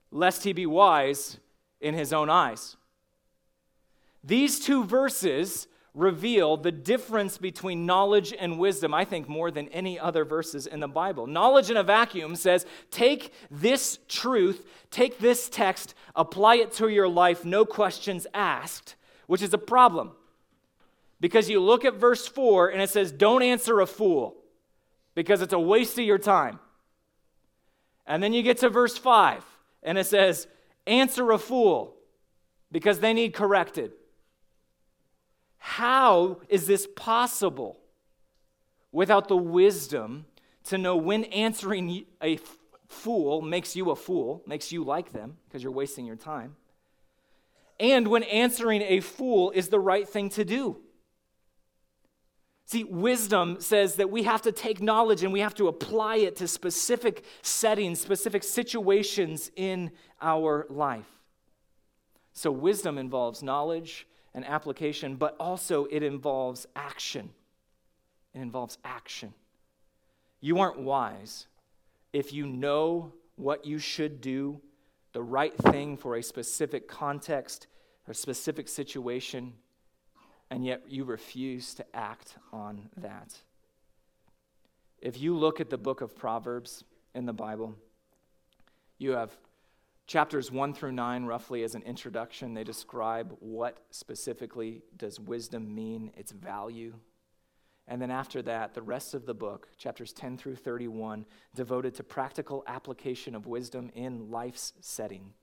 lest 0.09 0.45
he 0.45 0.53
be 0.53 0.65
wise 0.65 1.39
in 1.81 1.95
his 1.95 2.13
own 2.13 2.29
eyes. 2.29 2.77
These 4.23 4.61
two 4.61 4.85
verses 4.85 5.67
reveal 5.93 6.57
the 6.57 6.71
difference 6.71 7.37
between 7.37 7.85
knowledge 7.85 8.33
and 8.37 8.57
wisdom, 8.57 8.93
I 8.93 9.05
think, 9.05 9.29
more 9.29 9.51
than 9.51 9.67
any 9.69 9.99
other 9.99 10.25
verses 10.25 10.65
in 10.65 10.79
the 10.79 10.87
Bible. 10.87 11.27
Knowledge 11.27 11.69
in 11.69 11.77
a 11.77 11.83
vacuum 11.83 12.35
says, 12.35 12.65
take 12.89 13.31
this 13.51 13.99
truth, 14.07 14.65
take 14.89 15.19
this 15.19 15.49
text, 15.49 15.93
apply 16.15 16.55
it 16.55 16.71
to 16.73 16.87
your 16.87 17.07
life, 17.07 17.45
no 17.45 17.63
questions 17.63 18.25
asked, 18.33 18.95
which 19.27 19.43
is 19.43 19.53
a 19.53 19.59
problem. 19.59 20.13
Because 21.19 21.49
you 21.49 21.59
look 21.59 21.85
at 21.85 21.93
verse 21.93 22.27
4 22.27 22.69
and 22.69 22.81
it 22.81 22.89
says, 22.89 23.11
don't 23.11 23.43
answer 23.43 23.79
a 23.79 23.85
fool, 23.85 24.35
because 25.13 25.41
it's 25.41 25.53
a 25.53 25.59
waste 25.59 25.97
of 25.99 26.05
your 26.05 26.17
time. 26.17 26.59
And 28.07 28.21
then 28.21 28.33
you 28.33 28.41
get 28.41 28.57
to 28.57 28.69
verse 28.69 28.97
5 28.97 29.43
and 29.83 29.97
it 29.97 30.05
says, 30.05 30.47
answer 30.87 31.31
a 31.31 31.37
fool, 31.37 31.95
because 32.71 32.99
they 32.99 33.13
need 33.13 33.33
corrected. 33.33 33.91
How 35.65 36.41
is 36.49 36.67
this 36.67 36.89
possible 36.93 37.79
without 38.91 39.29
the 39.29 39.37
wisdom 39.37 40.25
to 40.65 40.77
know 40.77 40.97
when 40.97 41.23
answering 41.23 42.05
a 42.21 42.37
fool 42.89 43.41
makes 43.41 43.73
you 43.73 43.89
a 43.89 43.95
fool, 43.95 44.43
makes 44.45 44.73
you 44.73 44.83
like 44.83 45.13
them 45.13 45.37
because 45.47 45.63
you're 45.63 45.71
wasting 45.71 46.05
your 46.05 46.17
time, 46.17 46.57
and 47.79 48.09
when 48.09 48.23
answering 48.23 48.81
a 48.81 48.99
fool 48.99 49.51
is 49.51 49.69
the 49.69 49.79
right 49.79 50.07
thing 50.07 50.29
to 50.31 50.43
do? 50.43 50.81
See, 52.65 52.83
wisdom 52.83 53.61
says 53.61 53.95
that 53.95 54.11
we 54.11 54.23
have 54.23 54.41
to 54.41 54.51
take 54.51 54.81
knowledge 54.81 55.23
and 55.23 55.31
we 55.31 55.39
have 55.39 55.55
to 55.55 55.69
apply 55.69 56.17
it 56.17 56.35
to 56.37 56.47
specific 56.49 57.23
settings, 57.41 58.01
specific 58.01 58.43
situations 58.43 59.49
in 59.55 59.91
our 60.21 60.67
life. 60.69 61.21
So, 62.33 62.51
wisdom 62.51 62.97
involves 62.97 63.41
knowledge 63.41 64.07
and 64.33 64.45
application, 64.45 65.15
but 65.15 65.35
also 65.39 65.85
it 65.85 66.03
involves 66.03 66.65
action. 66.75 67.29
It 68.33 68.39
involves 68.39 68.77
action. 68.83 69.33
You 70.41 70.59
aren't 70.59 70.79
wise 70.79 71.47
if 72.11 72.33
you 72.33 72.45
know 72.45 73.13
what 73.35 73.65
you 73.65 73.79
should 73.79 74.21
do, 74.21 74.61
the 75.13 75.21
right 75.21 75.55
thing 75.55 75.97
for 75.97 76.15
a 76.15 76.23
specific 76.23 76.87
context 76.87 77.67
or 78.07 78.13
specific 78.13 78.67
situation, 78.67 79.53
and 80.49 80.65
yet 80.65 80.83
you 80.87 81.03
refuse 81.03 81.73
to 81.75 81.85
act 81.95 82.35
on 82.51 82.89
that. 82.97 83.37
If 85.01 85.19
you 85.19 85.35
look 85.35 85.59
at 85.59 85.69
the 85.69 85.77
book 85.77 86.01
of 86.01 86.15
Proverbs 86.15 86.83
in 87.13 87.25
the 87.25 87.33
Bible, 87.33 87.75
you 88.97 89.11
have 89.11 89.31
Chapters 90.05 90.51
1 90.51 90.73
through 90.73 90.91
9, 90.91 91.25
roughly 91.25 91.63
as 91.63 91.75
an 91.75 91.81
introduction, 91.83 92.53
they 92.53 92.63
describe 92.63 93.35
what 93.39 93.77
specifically 93.89 94.83
does 94.97 95.19
wisdom 95.19 95.73
mean, 95.73 96.11
its 96.17 96.31
value. 96.31 96.93
And 97.87 98.01
then 98.01 98.11
after 98.11 98.41
that, 98.43 98.73
the 98.73 98.81
rest 98.81 99.13
of 99.13 99.25
the 99.25 99.33
book, 99.33 99.69
chapters 99.77 100.11
10 100.13 100.37
through 100.37 100.57
31, 100.57 101.25
devoted 101.55 101.95
to 101.95 102.03
practical 102.03 102.63
application 102.67 103.33
of 103.33 103.47
wisdom 103.47 103.91
in 103.95 104.29
life's 104.29 104.73
setting. 104.81 105.33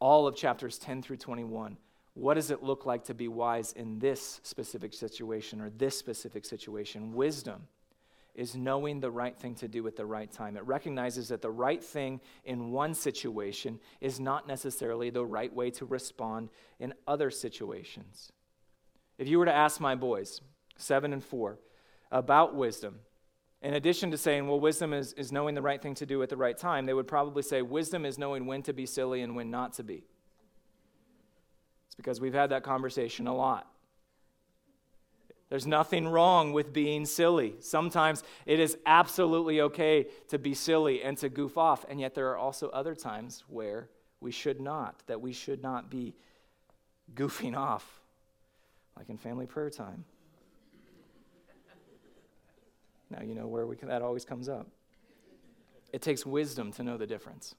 All 0.00 0.26
of 0.26 0.36
chapters 0.36 0.78
10 0.78 1.02
through 1.02 1.16
21. 1.16 1.76
What 2.14 2.34
does 2.34 2.50
it 2.50 2.64
look 2.64 2.84
like 2.84 3.04
to 3.04 3.14
be 3.14 3.28
wise 3.28 3.72
in 3.72 4.00
this 4.00 4.40
specific 4.42 4.92
situation 4.92 5.60
or 5.60 5.70
this 5.70 5.96
specific 5.96 6.44
situation? 6.44 7.12
Wisdom 7.12 7.68
is 8.38 8.54
knowing 8.54 9.00
the 9.00 9.10
right 9.10 9.36
thing 9.36 9.56
to 9.56 9.66
do 9.66 9.84
at 9.88 9.96
the 9.96 10.06
right 10.06 10.30
time. 10.30 10.56
It 10.56 10.64
recognizes 10.64 11.26
that 11.28 11.42
the 11.42 11.50
right 11.50 11.82
thing 11.82 12.20
in 12.44 12.70
one 12.70 12.94
situation 12.94 13.80
is 14.00 14.20
not 14.20 14.46
necessarily 14.46 15.10
the 15.10 15.26
right 15.26 15.52
way 15.52 15.72
to 15.72 15.84
respond 15.84 16.48
in 16.78 16.94
other 17.08 17.32
situations. 17.32 18.30
If 19.18 19.26
you 19.26 19.40
were 19.40 19.44
to 19.44 19.52
ask 19.52 19.80
my 19.80 19.96
boys, 19.96 20.40
seven 20.76 21.12
and 21.12 21.22
four, 21.22 21.58
about 22.12 22.54
wisdom, 22.54 23.00
in 23.60 23.74
addition 23.74 24.12
to 24.12 24.16
saying, 24.16 24.46
well, 24.46 24.60
wisdom 24.60 24.92
is, 24.92 25.14
is 25.14 25.32
knowing 25.32 25.56
the 25.56 25.62
right 25.62 25.82
thing 25.82 25.96
to 25.96 26.06
do 26.06 26.22
at 26.22 26.28
the 26.28 26.36
right 26.36 26.56
time, 26.56 26.86
they 26.86 26.94
would 26.94 27.08
probably 27.08 27.42
say, 27.42 27.60
wisdom 27.60 28.06
is 28.06 28.18
knowing 28.18 28.46
when 28.46 28.62
to 28.62 28.72
be 28.72 28.86
silly 28.86 29.22
and 29.22 29.34
when 29.34 29.50
not 29.50 29.72
to 29.74 29.82
be. 29.82 30.04
It's 31.88 31.96
because 31.96 32.20
we've 32.20 32.34
had 32.34 32.50
that 32.50 32.62
conversation 32.62 33.26
a 33.26 33.34
lot. 33.34 33.68
There's 35.48 35.66
nothing 35.66 36.06
wrong 36.06 36.52
with 36.52 36.72
being 36.72 37.06
silly. 37.06 37.54
Sometimes 37.60 38.22
it 38.44 38.60
is 38.60 38.76
absolutely 38.84 39.62
okay 39.62 40.06
to 40.28 40.38
be 40.38 40.52
silly 40.52 41.02
and 41.02 41.16
to 41.18 41.28
goof 41.28 41.56
off, 41.56 41.86
and 41.88 42.00
yet 42.00 42.14
there 42.14 42.28
are 42.28 42.36
also 42.36 42.68
other 42.68 42.94
times 42.94 43.44
where 43.48 43.88
we 44.20 44.30
should 44.30 44.60
not, 44.60 45.02
that 45.06 45.20
we 45.20 45.32
should 45.32 45.62
not 45.62 45.90
be 45.90 46.14
goofing 47.14 47.56
off, 47.56 48.00
like 48.96 49.08
in 49.08 49.16
family 49.16 49.46
prayer 49.46 49.70
time. 49.70 50.04
Now 53.10 53.22
you 53.22 53.34
know 53.34 53.46
where 53.46 53.66
we, 53.66 53.76
that 53.76 54.02
always 54.02 54.26
comes 54.26 54.50
up. 54.50 54.66
It 55.92 56.02
takes 56.02 56.26
wisdom 56.26 56.72
to 56.72 56.82
know 56.82 56.98
the 56.98 57.06
difference. 57.06 57.54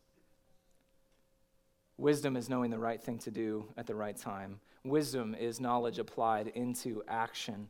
Wisdom 1.98 2.38
is 2.38 2.50
knowing 2.50 2.70
the 2.70 2.78
right 2.78 3.02
thing 3.02 3.18
to 3.20 3.32
do 3.32 3.66
at 3.76 3.88
the 3.88 3.96
right 3.96 4.16
time. 4.16 4.60
Wisdom 4.86 5.36
is 5.36 5.60
knowledge 5.60 5.98
applied 5.98 6.48
into 6.50 7.04
action. 7.08 7.68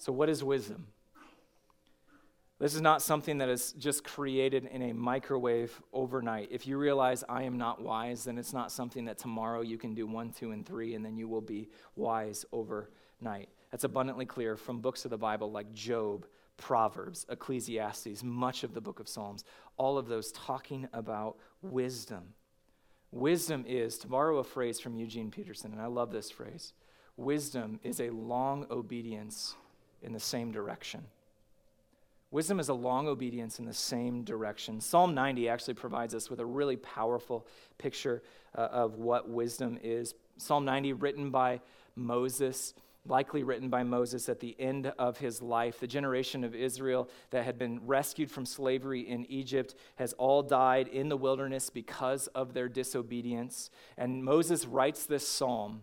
So, 0.00 0.12
what 0.12 0.30
is 0.30 0.42
wisdom? 0.42 0.86
This 2.58 2.74
is 2.74 2.80
not 2.80 3.02
something 3.02 3.36
that 3.36 3.50
is 3.50 3.72
just 3.72 4.02
created 4.02 4.64
in 4.64 4.80
a 4.80 4.94
microwave 4.94 5.78
overnight. 5.92 6.48
If 6.50 6.66
you 6.66 6.78
realize 6.78 7.22
I 7.28 7.42
am 7.42 7.58
not 7.58 7.82
wise, 7.82 8.24
then 8.24 8.38
it's 8.38 8.54
not 8.54 8.72
something 8.72 9.04
that 9.04 9.18
tomorrow 9.18 9.60
you 9.60 9.76
can 9.76 9.92
do 9.92 10.06
one, 10.06 10.30
two, 10.30 10.52
and 10.52 10.64
three, 10.64 10.94
and 10.94 11.04
then 11.04 11.18
you 11.18 11.28
will 11.28 11.42
be 11.42 11.68
wise 11.96 12.46
overnight. 12.50 13.50
That's 13.70 13.84
abundantly 13.84 14.24
clear 14.24 14.56
from 14.56 14.80
books 14.80 15.04
of 15.04 15.10
the 15.10 15.18
Bible 15.18 15.52
like 15.52 15.70
Job, 15.74 16.26
Proverbs, 16.56 17.26
Ecclesiastes, 17.28 18.22
much 18.22 18.64
of 18.64 18.72
the 18.72 18.80
book 18.80 19.00
of 19.00 19.08
Psalms, 19.08 19.44
all 19.76 19.98
of 19.98 20.08
those 20.08 20.32
talking 20.32 20.88
about 20.94 21.36
wisdom. 21.60 22.32
Wisdom 23.10 23.66
is, 23.68 23.98
to 23.98 24.06
borrow 24.06 24.38
a 24.38 24.44
phrase 24.44 24.80
from 24.80 24.96
Eugene 24.96 25.30
Peterson, 25.30 25.72
and 25.72 25.80
I 25.80 25.86
love 25.86 26.10
this 26.10 26.30
phrase 26.30 26.72
wisdom 27.18 27.78
is 27.82 28.00
a 28.00 28.08
long 28.08 28.66
obedience 28.70 29.54
in 30.02 30.12
the 30.12 30.20
same 30.20 30.52
direction. 30.52 31.04
Wisdom 32.32 32.60
is 32.60 32.68
a 32.68 32.74
long 32.74 33.08
obedience 33.08 33.58
in 33.58 33.64
the 33.64 33.74
same 33.74 34.22
direction. 34.22 34.80
Psalm 34.80 35.14
90 35.14 35.48
actually 35.48 35.74
provides 35.74 36.14
us 36.14 36.30
with 36.30 36.38
a 36.38 36.46
really 36.46 36.76
powerful 36.76 37.46
picture 37.76 38.22
uh, 38.56 38.68
of 38.70 38.98
what 38.98 39.28
wisdom 39.28 39.78
is. 39.82 40.14
Psalm 40.36 40.64
90, 40.64 40.92
written 40.92 41.30
by 41.30 41.60
Moses, 41.96 42.72
likely 43.04 43.42
written 43.42 43.68
by 43.68 43.82
Moses 43.82 44.28
at 44.28 44.38
the 44.38 44.54
end 44.60 44.92
of 44.96 45.18
his 45.18 45.42
life. 45.42 45.80
The 45.80 45.88
generation 45.88 46.44
of 46.44 46.54
Israel 46.54 47.08
that 47.30 47.44
had 47.44 47.58
been 47.58 47.80
rescued 47.84 48.30
from 48.30 48.46
slavery 48.46 49.00
in 49.00 49.26
Egypt 49.28 49.74
has 49.96 50.12
all 50.12 50.42
died 50.42 50.86
in 50.86 51.08
the 51.08 51.16
wilderness 51.16 51.68
because 51.68 52.28
of 52.28 52.54
their 52.54 52.68
disobedience. 52.68 53.70
And 53.98 54.24
Moses 54.24 54.66
writes 54.66 55.04
this 55.04 55.26
psalm 55.26 55.82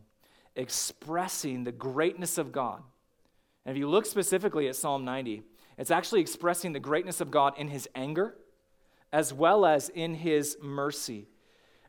expressing 0.56 1.66
the 1.66 1.72
greatness 1.72 2.38
of 2.38 2.52
God. 2.54 2.84
And 3.68 3.76
if 3.76 3.80
you 3.80 3.90
look 3.90 4.06
specifically 4.06 4.70
at 4.70 4.78
Psalm 4.78 5.04
90, 5.04 5.44
it's 5.78 5.92
actually 5.92 6.22
expressing 6.22 6.72
the 6.72 6.80
greatness 6.80 7.20
of 7.20 7.30
God 7.30 7.54
in 7.58 7.68
his 7.68 7.88
anger 7.94 8.34
as 9.12 9.34
well 9.34 9.66
as 9.66 9.90
in 9.90 10.16
his 10.16 10.58
mercy. 10.62 11.28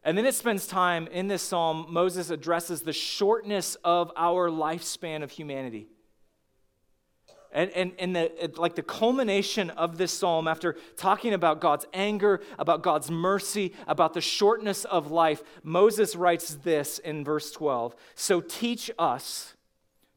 And 0.02 0.18
then 0.18 0.26
it 0.26 0.34
spends 0.34 0.66
time 0.66 1.06
in 1.06 1.28
this 1.28 1.42
psalm, 1.42 1.86
Moses 1.88 2.30
addresses 2.30 2.82
the 2.82 2.92
shortness 2.92 3.76
of 3.84 4.10
our 4.16 4.50
lifespan 4.50 5.22
of 5.22 5.30
humanity. 5.30 5.86
And, 7.52 7.70
and, 7.70 7.92
and 8.00 8.16
the, 8.16 8.52
like 8.56 8.74
the 8.74 8.82
culmination 8.82 9.70
of 9.70 9.98
this 9.98 10.12
psalm, 10.12 10.48
after 10.48 10.76
talking 10.96 11.32
about 11.32 11.60
God's 11.60 11.86
anger, 11.94 12.40
about 12.58 12.82
God's 12.82 13.08
mercy, 13.08 13.72
about 13.86 14.14
the 14.14 14.20
shortness 14.20 14.84
of 14.84 15.12
life, 15.12 15.44
Moses 15.62 16.16
writes 16.16 16.56
this 16.56 16.98
in 16.98 17.24
verse 17.24 17.52
12 17.52 17.94
So 18.16 18.40
teach 18.40 18.90
us 18.98 19.54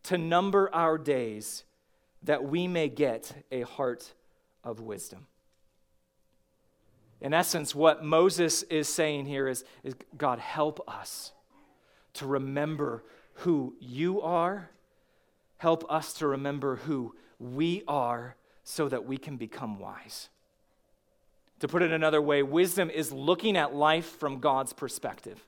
to 0.03 0.17
number 0.17 0.74
our 0.74 0.98
days 0.98 1.63
that 2.24 2.43
we 2.43 2.67
may 2.67 2.89
get 2.89 3.46
a 3.51 3.62
heart 3.62 4.13
of 4.63 4.79
wisdom. 4.79 5.27
In 7.20 7.34
essence, 7.34 7.75
what 7.75 8.03
Moses 8.03 8.63
is 8.63 8.89
saying 8.89 9.27
here 9.27 9.48
is, 9.48 9.63
is 9.84 9.96
God, 10.17 10.39
help 10.39 10.84
us 10.88 11.31
to 12.13 12.25
remember 12.25 13.03
who 13.36 13.75
you 13.79 14.22
are. 14.22 14.70
Help 15.58 15.86
us 15.91 16.13
to 16.13 16.27
remember 16.27 16.77
who 16.77 17.15
we 17.39 17.84
are 17.88 18.36
so 18.63 18.89
that 18.89 19.05
we 19.05 19.17
can 19.17 19.38
become 19.38 19.79
wise. 19.79 20.29
To 21.60 21.67
put 21.67 21.84
it 21.84 21.91
another 21.91 22.22
way, 22.22 22.41
wisdom 22.41 22.89
is 22.89 23.12
looking 23.12 23.55
at 23.55 23.75
life 23.75 24.17
from 24.17 24.39
God's 24.39 24.74
perspective. 24.74 25.46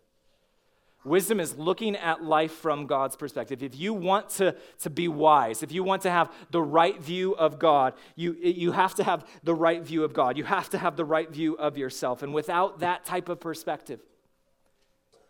Wisdom 1.06 1.40
is 1.40 1.58
looking 1.58 1.96
at 1.96 2.24
life 2.24 2.54
from 2.54 2.88
God's 2.88 3.16
perspective. 3.16 3.62
If 3.62 3.78
you 3.78 3.94
want 3.94 4.30
to, 4.32 4.56
to 4.80 4.90
be 4.90 5.08
wise, 5.08 5.62
if 5.62 5.72
you 5.72 5.84
want 5.84 6.04
to 6.04 6.12
have 6.12 6.32
the 6.52 6.62
right 6.62 7.02
view 7.02 7.34
of 7.36 7.60
God, 7.60 7.94
you, 8.16 8.34
you 8.34 8.72
have 8.72 8.96
to 8.96 9.04
have 9.04 9.28
the 9.44 9.54
right 9.54 9.82
view 9.82 10.04
of 10.04 10.14
God. 10.14 10.38
You 10.38 10.46
have 10.46 10.70
to 10.70 10.78
have 10.78 10.96
the 10.96 11.06
right 11.06 11.30
view 11.30 11.56
of 11.58 11.78
yourself. 11.78 12.24
And 12.24 12.34
without 12.34 12.80
that 12.80 13.04
type 13.04 13.28
of 13.28 13.42
perspective, 13.42 14.00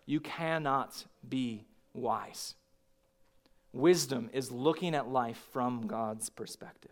you 0.06 0.20
cannot 0.20 1.06
be 1.28 1.66
wise. 1.94 2.56
Wisdom 3.72 4.30
is 4.32 4.52
looking 4.52 4.94
at 4.94 5.08
life 5.08 5.44
from 5.52 5.88
God's 5.88 6.30
perspective. 6.30 6.92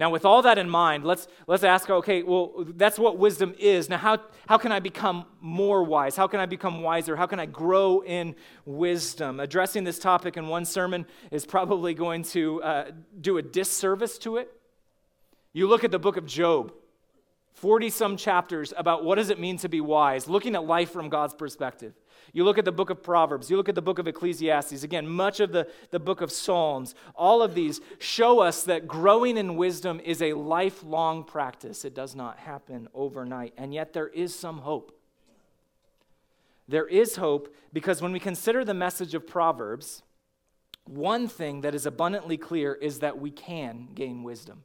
Now, 0.00 0.08
with 0.08 0.24
all 0.24 0.40
that 0.42 0.56
in 0.56 0.70
mind, 0.70 1.04
let's, 1.04 1.28
let's 1.46 1.62
ask 1.62 1.90
okay, 1.90 2.22
well, 2.22 2.64
that's 2.74 2.98
what 2.98 3.18
wisdom 3.18 3.54
is. 3.58 3.90
Now, 3.90 3.98
how, 3.98 4.18
how 4.48 4.56
can 4.56 4.72
I 4.72 4.80
become 4.80 5.26
more 5.42 5.84
wise? 5.84 6.16
How 6.16 6.26
can 6.26 6.40
I 6.40 6.46
become 6.46 6.80
wiser? 6.80 7.16
How 7.16 7.26
can 7.26 7.38
I 7.38 7.44
grow 7.44 8.02
in 8.02 8.34
wisdom? 8.64 9.40
Addressing 9.40 9.84
this 9.84 9.98
topic 9.98 10.38
in 10.38 10.48
one 10.48 10.64
sermon 10.64 11.04
is 11.30 11.44
probably 11.44 11.92
going 11.92 12.22
to 12.22 12.62
uh, 12.62 12.90
do 13.20 13.36
a 13.36 13.42
disservice 13.42 14.16
to 14.20 14.38
it. 14.38 14.50
You 15.52 15.68
look 15.68 15.84
at 15.84 15.90
the 15.90 15.98
book 15.98 16.16
of 16.16 16.24
Job, 16.24 16.72
40 17.52 17.90
some 17.90 18.16
chapters 18.16 18.72
about 18.78 19.04
what 19.04 19.16
does 19.16 19.28
it 19.28 19.38
mean 19.38 19.58
to 19.58 19.68
be 19.68 19.82
wise, 19.82 20.26
looking 20.26 20.54
at 20.54 20.64
life 20.64 20.90
from 20.90 21.10
God's 21.10 21.34
perspective. 21.34 21.92
You 22.32 22.44
look 22.44 22.58
at 22.58 22.64
the 22.64 22.72
book 22.72 22.90
of 22.90 23.02
Proverbs, 23.02 23.50
you 23.50 23.56
look 23.56 23.68
at 23.68 23.74
the 23.74 23.82
book 23.82 23.98
of 23.98 24.06
Ecclesiastes, 24.06 24.82
again, 24.82 25.08
much 25.08 25.40
of 25.40 25.52
the, 25.52 25.68
the 25.90 25.98
book 25.98 26.20
of 26.20 26.30
Psalms, 26.30 26.94
all 27.14 27.42
of 27.42 27.54
these 27.54 27.80
show 27.98 28.40
us 28.40 28.62
that 28.64 28.86
growing 28.86 29.36
in 29.36 29.56
wisdom 29.56 30.00
is 30.04 30.22
a 30.22 30.32
lifelong 30.34 31.24
practice. 31.24 31.84
It 31.84 31.94
does 31.94 32.14
not 32.14 32.38
happen 32.38 32.88
overnight, 32.94 33.54
and 33.56 33.74
yet 33.74 33.92
there 33.92 34.08
is 34.08 34.34
some 34.34 34.58
hope. 34.58 34.96
There 36.68 36.86
is 36.86 37.16
hope 37.16 37.52
because 37.72 38.00
when 38.00 38.12
we 38.12 38.20
consider 38.20 38.64
the 38.64 38.74
message 38.74 39.14
of 39.14 39.26
Proverbs, 39.26 40.02
one 40.84 41.28
thing 41.28 41.62
that 41.62 41.74
is 41.74 41.84
abundantly 41.86 42.36
clear 42.36 42.74
is 42.74 43.00
that 43.00 43.18
we 43.18 43.30
can 43.30 43.88
gain 43.94 44.22
wisdom. 44.22 44.64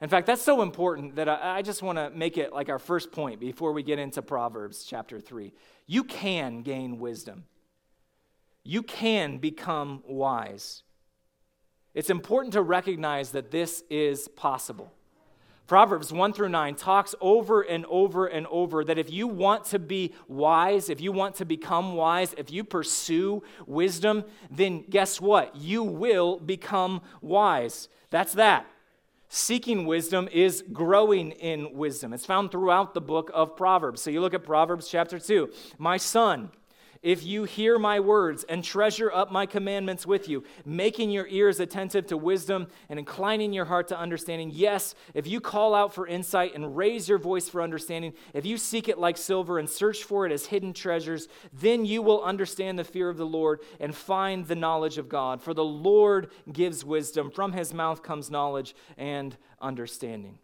In 0.00 0.08
fact, 0.08 0.26
that's 0.26 0.42
so 0.42 0.62
important 0.62 1.16
that 1.16 1.28
I, 1.28 1.58
I 1.58 1.62
just 1.62 1.82
want 1.82 1.98
to 1.98 2.10
make 2.10 2.36
it 2.36 2.52
like 2.52 2.68
our 2.68 2.78
first 2.78 3.12
point 3.12 3.40
before 3.40 3.72
we 3.72 3.82
get 3.82 3.98
into 3.98 4.22
Proverbs 4.22 4.84
chapter 4.84 5.20
3. 5.20 5.52
You 5.86 6.04
can 6.04 6.62
gain 6.62 6.98
wisdom, 6.98 7.44
you 8.62 8.82
can 8.82 9.38
become 9.38 10.02
wise. 10.06 10.82
It's 11.94 12.10
important 12.10 12.54
to 12.54 12.62
recognize 12.62 13.30
that 13.30 13.52
this 13.52 13.84
is 13.88 14.26
possible. 14.28 14.92
Proverbs 15.66 16.12
1 16.12 16.34
through 16.34 16.50
9 16.50 16.74
talks 16.74 17.14
over 17.22 17.62
and 17.62 17.86
over 17.86 18.26
and 18.26 18.46
over 18.48 18.84
that 18.84 18.98
if 18.98 19.10
you 19.10 19.26
want 19.26 19.64
to 19.66 19.78
be 19.78 20.12
wise, 20.28 20.90
if 20.90 21.00
you 21.00 21.10
want 21.10 21.36
to 21.36 21.46
become 21.46 21.94
wise, 21.94 22.34
if 22.36 22.50
you 22.50 22.64
pursue 22.64 23.42
wisdom, 23.66 24.24
then 24.50 24.84
guess 24.90 25.22
what? 25.22 25.56
You 25.56 25.82
will 25.82 26.38
become 26.38 27.00
wise. 27.22 27.88
That's 28.10 28.34
that. 28.34 28.66
Seeking 29.36 29.84
wisdom 29.84 30.28
is 30.30 30.62
growing 30.72 31.32
in 31.32 31.74
wisdom. 31.74 32.12
It's 32.12 32.24
found 32.24 32.52
throughout 32.52 32.94
the 32.94 33.00
book 33.00 33.32
of 33.34 33.56
Proverbs. 33.56 34.00
So 34.00 34.10
you 34.10 34.20
look 34.20 34.32
at 34.32 34.44
Proverbs 34.44 34.88
chapter 34.88 35.18
2. 35.18 35.50
My 35.76 35.96
son, 35.96 36.50
if 37.04 37.22
you 37.22 37.44
hear 37.44 37.78
my 37.78 38.00
words 38.00 38.44
and 38.48 38.64
treasure 38.64 39.12
up 39.12 39.30
my 39.30 39.44
commandments 39.44 40.06
with 40.06 40.26
you, 40.26 40.42
making 40.64 41.10
your 41.10 41.26
ears 41.28 41.60
attentive 41.60 42.06
to 42.06 42.16
wisdom 42.16 42.66
and 42.88 42.98
inclining 42.98 43.52
your 43.52 43.66
heart 43.66 43.88
to 43.88 43.98
understanding. 43.98 44.50
Yes, 44.50 44.94
if 45.12 45.26
you 45.26 45.38
call 45.38 45.74
out 45.74 45.94
for 45.94 46.06
insight 46.06 46.54
and 46.54 46.74
raise 46.74 47.06
your 47.06 47.18
voice 47.18 47.46
for 47.46 47.60
understanding, 47.60 48.14
if 48.32 48.46
you 48.46 48.56
seek 48.56 48.88
it 48.88 48.98
like 48.98 49.18
silver 49.18 49.58
and 49.58 49.68
search 49.68 50.02
for 50.02 50.24
it 50.24 50.32
as 50.32 50.46
hidden 50.46 50.72
treasures, 50.72 51.28
then 51.52 51.84
you 51.84 52.00
will 52.00 52.24
understand 52.24 52.78
the 52.78 52.84
fear 52.84 53.10
of 53.10 53.18
the 53.18 53.26
Lord 53.26 53.60
and 53.78 53.94
find 53.94 54.46
the 54.46 54.56
knowledge 54.56 54.96
of 54.96 55.10
God. 55.10 55.42
For 55.42 55.52
the 55.52 55.62
Lord 55.62 56.30
gives 56.50 56.86
wisdom, 56.86 57.30
from 57.30 57.52
his 57.52 57.74
mouth 57.74 58.02
comes 58.02 58.30
knowledge 58.30 58.74
and 58.96 59.36
understanding. 59.60 60.38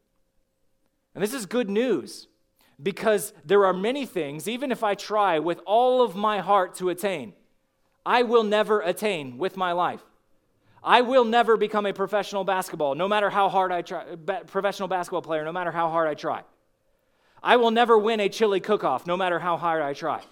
And 1.15 1.25
this 1.25 1.33
is 1.33 1.47
good 1.47 1.71
news 1.71 2.29
because 2.83 3.33
there 3.45 3.65
are 3.67 3.73
many 3.73 4.07
things, 4.07 4.49
even 4.49 4.73
if 4.73 4.83
I 4.83 4.95
try 4.95 5.39
with 5.39 5.61
all 5.67 6.03
of 6.03 6.17
my 6.17 6.41
heart 6.41 6.75
to 6.77 6.89
attain, 6.89 7.35
I 8.07 8.23
will 8.23 8.45
never 8.45 8.81
attain 8.81 9.39
with 9.39 9.57
my 9.57 9.73
life. 9.73 10.03
I 10.83 11.03
will 11.03 11.25
never 11.25 11.57
become 11.57 11.85
a 11.85 11.93
professional 11.93 12.45
basketball, 12.45 12.95
no 12.95 13.07
matter 13.07 13.29
how 13.29 13.51
hard 13.51 13.71
I 13.71 13.83
try, 13.83 14.17
professional 14.47 14.89
basketball 14.89 15.23
player, 15.23 15.45
no 15.45 15.53
matter 15.53 15.71
how 15.71 15.91
hard 15.91 16.09
I 16.09 16.15
try. 16.15 16.43
I 17.43 17.57
will 17.57 17.71
never 17.71 17.99
win 17.99 18.21
a 18.21 18.29
chili 18.29 18.61
cook 18.61 18.83
off, 18.83 19.07
no 19.07 19.17
matter 19.17 19.39
how 19.39 19.57
hard 19.57 19.83
I 19.83 19.93
try. 19.93 20.23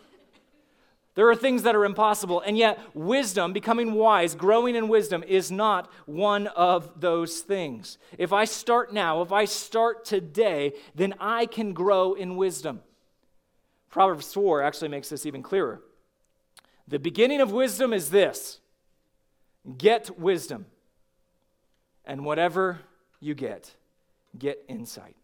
There 1.19 1.29
are 1.29 1.35
things 1.35 1.65
that 1.65 1.75
are 1.75 1.85
impossible, 1.85 2.41
and 2.43 2.57
yet 2.57 2.79
wisdom, 2.95 3.53
becoming 3.53 3.95
wise, 3.95 4.37
growing 4.37 4.77
in 4.77 4.87
wisdom, 4.87 5.25
is 5.27 5.51
not 5.51 5.91
one 6.07 6.47
of 6.47 7.01
those 7.01 7.41
things. 7.41 7.99
If 8.17 8.33
I 8.33 8.45
start 8.45 8.93
now, 8.93 9.21
if 9.21 9.33
I 9.33 9.45
start 9.45 10.05
today, 10.05 10.75
then 10.95 11.15
I 11.19 11.47
can 11.47 11.73
grow 11.73 12.15
in 12.15 12.37
wisdom. 12.37 12.83
Proverbs 13.91 14.33
4 14.33 14.63
actually 14.63 14.91
makes 14.91 15.09
this 15.09 15.27
even 15.27 15.43
clearer. 15.43 15.83
The 16.87 17.01
beginning 17.01 17.41
of 17.41 17.51
wisdom 17.51 17.93
is 17.93 18.11
this 18.11 18.61
get 19.77 20.21
wisdom, 20.21 20.67
and 22.05 22.25
whatever 22.25 22.79
you 23.19 23.35
get, 23.35 23.75
get 24.39 24.65
insight. 24.69 25.17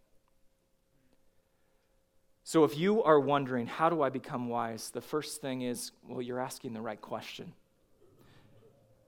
So, 2.46 2.64
if 2.64 2.76
you 2.76 3.02
are 3.02 3.18
wondering, 3.18 3.66
how 3.66 3.88
do 3.88 4.02
I 4.02 4.10
become 4.10 4.48
wise? 4.48 4.90
The 4.90 5.00
first 5.00 5.40
thing 5.40 5.62
is, 5.62 5.92
well, 6.06 6.20
you're 6.20 6.40
asking 6.40 6.74
the 6.74 6.82
right 6.82 7.00
question. 7.00 7.54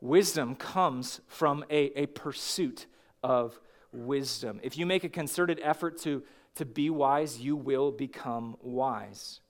Wisdom 0.01 0.57
comes 0.57 1.21
from 1.27 1.63
a, 1.69 2.01
a 2.01 2.07
pursuit 2.07 2.87
of 3.23 3.61
wisdom. 3.93 4.59
If 4.63 4.79
you 4.79 4.87
make 4.87 5.05
a 5.05 5.11
concerted 5.11 5.61
effort 5.63 5.99
to, 5.99 6.23
to 6.55 6.65
be 6.65 6.89
wise, 6.89 7.39
you 7.39 7.57
will 7.57 7.93
become 7.93 8.57
wise. 8.63 9.41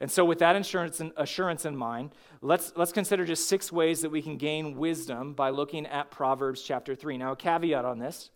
And 0.00 0.10
so, 0.10 0.26
with 0.26 0.40
that 0.40 0.54
assurance, 0.54 1.00
assurance 1.16 1.64
in 1.64 1.74
mind, 1.74 2.10
let's, 2.42 2.74
let's 2.76 2.92
consider 2.92 3.24
just 3.24 3.48
six 3.48 3.72
ways 3.72 4.02
that 4.02 4.10
we 4.10 4.20
can 4.20 4.36
gain 4.36 4.76
wisdom 4.76 5.32
by 5.32 5.48
looking 5.48 5.86
at 5.86 6.10
Proverbs 6.10 6.60
chapter 6.62 6.94
3. 6.94 7.16
Now, 7.16 7.32
a 7.32 7.36
caveat 7.36 7.86
on 7.86 8.00
this 8.00 8.28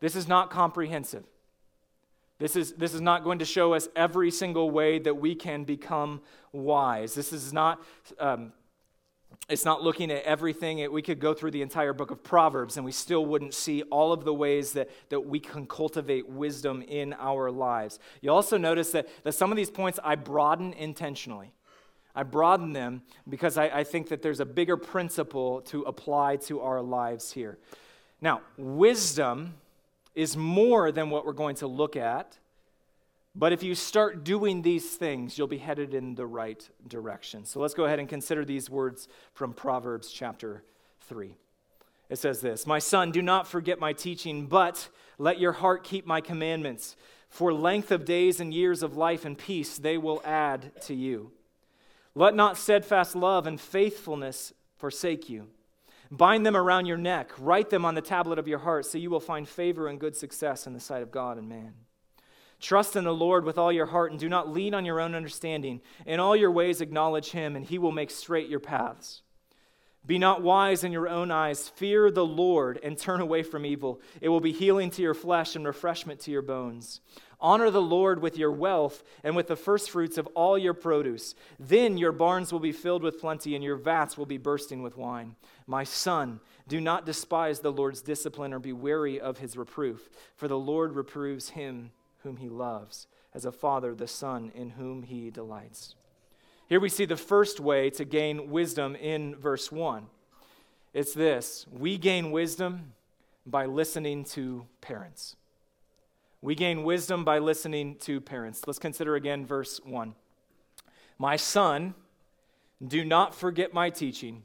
this 0.00 0.16
is 0.16 0.26
not 0.26 0.50
comprehensive. 0.50 1.22
This 2.42 2.56
is, 2.56 2.72
this 2.72 2.92
is 2.92 3.00
not 3.00 3.22
going 3.22 3.38
to 3.38 3.44
show 3.44 3.72
us 3.72 3.88
every 3.94 4.32
single 4.32 4.68
way 4.72 4.98
that 4.98 5.14
we 5.14 5.36
can 5.36 5.62
become 5.62 6.22
wise. 6.50 7.14
This 7.14 7.32
is 7.32 7.52
not, 7.52 7.80
um, 8.18 8.52
it's 9.48 9.64
not 9.64 9.84
looking 9.84 10.10
at 10.10 10.24
everything. 10.24 10.90
We 10.90 11.02
could 11.02 11.20
go 11.20 11.34
through 11.34 11.52
the 11.52 11.62
entire 11.62 11.92
book 11.92 12.10
of 12.10 12.24
Proverbs 12.24 12.76
and 12.76 12.84
we 12.84 12.90
still 12.90 13.24
wouldn't 13.24 13.54
see 13.54 13.82
all 13.82 14.12
of 14.12 14.24
the 14.24 14.34
ways 14.34 14.72
that, 14.72 14.90
that 15.10 15.20
we 15.20 15.38
can 15.38 15.66
cultivate 15.66 16.28
wisdom 16.28 16.82
in 16.82 17.12
our 17.12 17.48
lives. 17.48 18.00
You 18.22 18.32
also 18.32 18.56
notice 18.56 18.90
that, 18.90 19.06
that 19.22 19.34
some 19.34 19.52
of 19.52 19.56
these 19.56 19.70
points 19.70 20.00
I 20.02 20.16
broaden 20.16 20.72
intentionally. 20.72 21.52
I 22.12 22.24
broaden 22.24 22.72
them 22.72 23.02
because 23.28 23.56
I, 23.56 23.66
I 23.68 23.84
think 23.84 24.08
that 24.08 24.20
there's 24.20 24.40
a 24.40 24.44
bigger 24.44 24.76
principle 24.76 25.60
to 25.66 25.82
apply 25.82 26.38
to 26.48 26.60
our 26.60 26.82
lives 26.82 27.30
here. 27.30 27.58
Now, 28.20 28.40
wisdom 28.56 29.54
is 30.14 30.36
more 30.36 30.92
than 30.92 31.10
what 31.10 31.24
we're 31.24 31.32
going 31.32 31.56
to 31.56 31.66
look 31.66 31.96
at. 31.96 32.38
But 33.34 33.52
if 33.52 33.62
you 33.62 33.74
start 33.74 34.24
doing 34.24 34.60
these 34.60 34.94
things, 34.96 35.38
you'll 35.38 35.46
be 35.46 35.58
headed 35.58 35.94
in 35.94 36.14
the 36.14 36.26
right 36.26 36.68
direction. 36.86 37.46
So 37.46 37.60
let's 37.60 37.72
go 37.72 37.86
ahead 37.86 37.98
and 37.98 38.08
consider 38.08 38.44
these 38.44 38.68
words 38.68 39.08
from 39.32 39.54
Proverbs 39.54 40.10
chapter 40.10 40.62
3. 41.02 41.34
It 42.10 42.18
says 42.18 42.42
this 42.42 42.66
My 42.66 42.78
son, 42.78 43.10
do 43.10 43.22
not 43.22 43.46
forget 43.46 43.80
my 43.80 43.94
teaching, 43.94 44.46
but 44.46 44.88
let 45.18 45.40
your 45.40 45.52
heart 45.52 45.82
keep 45.82 46.06
my 46.06 46.20
commandments. 46.20 46.94
For 47.30 47.54
length 47.54 47.90
of 47.90 48.04
days 48.04 48.40
and 48.40 48.52
years 48.52 48.82
of 48.82 48.98
life 48.98 49.24
and 49.24 49.38
peace 49.38 49.78
they 49.78 49.96
will 49.96 50.20
add 50.22 50.72
to 50.82 50.94
you. 50.94 51.32
Let 52.14 52.34
not 52.34 52.58
steadfast 52.58 53.16
love 53.16 53.46
and 53.46 53.58
faithfulness 53.58 54.52
forsake 54.76 55.30
you. 55.30 55.48
Bind 56.12 56.44
them 56.44 56.58
around 56.58 56.84
your 56.84 56.98
neck, 56.98 57.32
write 57.38 57.70
them 57.70 57.86
on 57.86 57.94
the 57.94 58.02
tablet 58.02 58.38
of 58.38 58.46
your 58.46 58.58
heart, 58.58 58.84
so 58.84 58.98
you 58.98 59.08
will 59.08 59.18
find 59.18 59.48
favor 59.48 59.88
and 59.88 59.98
good 59.98 60.14
success 60.14 60.66
in 60.66 60.74
the 60.74 60.78
sight 60.78 61.02
of 61.02 61.10
God 61.10 61.38
and 61.38 61.48
man. 61.48 61.72
Trust 62.60 62.96
in 62.96 63.04
the 63.04 63.14
Lord 63.14 63.46
with 63.46 63.56
all 63.56 63.72
your 63.72 63.86
heart 63.86 64.10
and 64.10 64.20
do 64.20 64.28
not 64.28 64.52
lean 64.52 64.74
on 64.74 64.84
your 64.84 65.00
own 65.00 65.14
understanding. 65.14 65.80
In 66.04 66.20
all 66.20 66.36
your 66.36 66.50
ways, 66.50 66.82
acknowledge 66.82 67.30
him, 67.30 67.56
and 67.56 67.64
he 67.64 67.78
will 67.78 67.92
make 67.92 68.10
straight 68.10 68.50
your 68.50 68.60
paths. 68.60 69.22
Be 70.04 70.18
not 70.18 70.42
wise 70.42 70.82
in 70.82 70.90
your 70.90 71.08
own 71.08 71.30
eyes. 71.30 71.68
Fear 71.68 72.10
the 72.10 72.26
Lord 72.26 72.80
and 72.82 72.98
turn 72.98 73.20
away 73.20 73.44
from 73.44 73.64
evil. 73.64 74.00
It 74.20 74.30
will 74.30 74.40
be 74.40 74.52
healing 74.52 74.90
to 74.90 75.02
your 75.02 75.14
flesh 75.14 75.54
and 75.54 75.64
refreshment 75.64 76.18
to 76.20 76.32
your 76.32 76.42
bones. 76.42 77.00
Honor 77.40 77.70
the 77.70 77.82
Lord 77.82 78.20
with 78.20 78.36
your 78.36 78.52
wealth 78.52 79.02
and 79.22 79.34
with 79.34 79.48
the 79.48 79.56
firstfruits 79.56 80.18
of 80.18 80.28
all 80.28 80.56
your 80.56 80.74
produce. 80.74 81.34
Then 81.58 81.98
your 81.98 82.12
barns 82.12 82.52
will 82.52 82.60
be 82.60 82.72
filled 82.72 83.02
with 83.02 83.20
plenty, 83.20 83.54
and 83.56 83.64
your 83.64 83.76
vats 83.76 84.16
will 84.16 84.26
be 84.26 84.38
bursting 84.38 84.82
with 84.82 84.96
wine. 84.96 85.34
My 85.66 85.82
son, 85.82 86.40
do 86.68 86.80
not 86.80 87.06
despise 87.06 87.60
the 87.60 87.72
Lord's 87.72 88.00
discipline 88.00 88.52
or 88.52 88.60
be 88.60 88.72
weary 88.72 89.20
of 89.20 89.38
his 89.38 89.56
reproof, 89.56 90.08
for 90.36 90.46
the 90.46 90.58
Lord 90.58 90.94
reproves 90.94 91.50
him 91.50 91.90
whom 92.18 92.36
he 92.36 92.48
loves, 92.48 93.08
as 93.34 93.44
a 93.44 93.50
father 93.50 93.92
the 93.94 94.06
son 94.06 94.52
in 94.54 94.70
whom 94.70 95.02
he 95.02 95.28
delights. 95.30 95.96
Here 96.68 96.80
we 96.80 96.88
see 96.88 97.04
the 97.04 97.16
first 97.16 97.60
way 97.60 97.90
to 97.90 98.04
gain 98.04 98.50
wisdom 98.50 98.96
in 98.96 99.36
verse 99.36 99.70
1. 99.70 100.06
It's 100.94 101.14
this 101.14 101.66
we 101.70 101.98
gain 101.98 102.30
wisdom 102.30 102.92
by 103.46 103.66
listening 103.66 104.24
to 104.24 104.66
parents. 104.80 105.36
We 106.40 106.54
gain 106.54 106.82
wisdom 106.82 107.24
by 107.24 107.38
listening 107.38 107.96
to 108.00 108.20
parents. 108.20 108.62
Let's 108.66 108.78
consider 108.78 109.14
again 109.14 109.46
verse 109.46 109.80
1. 109.84 110.14
My 111.18 111.36
son, 111.36 111.94
do 112.86 113.04
not 113.04 113.34
forget 113.34 113.72
my 113.72 113.90
teaching, 113.90 114.42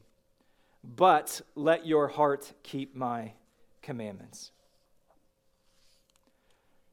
but 0.84 1.42
let 1.56 1.88
your 1.88 2.08
heart 2.08 2.54
keep 2.62 2.96
my 2.96 3.34
commandments. 3.82 4.52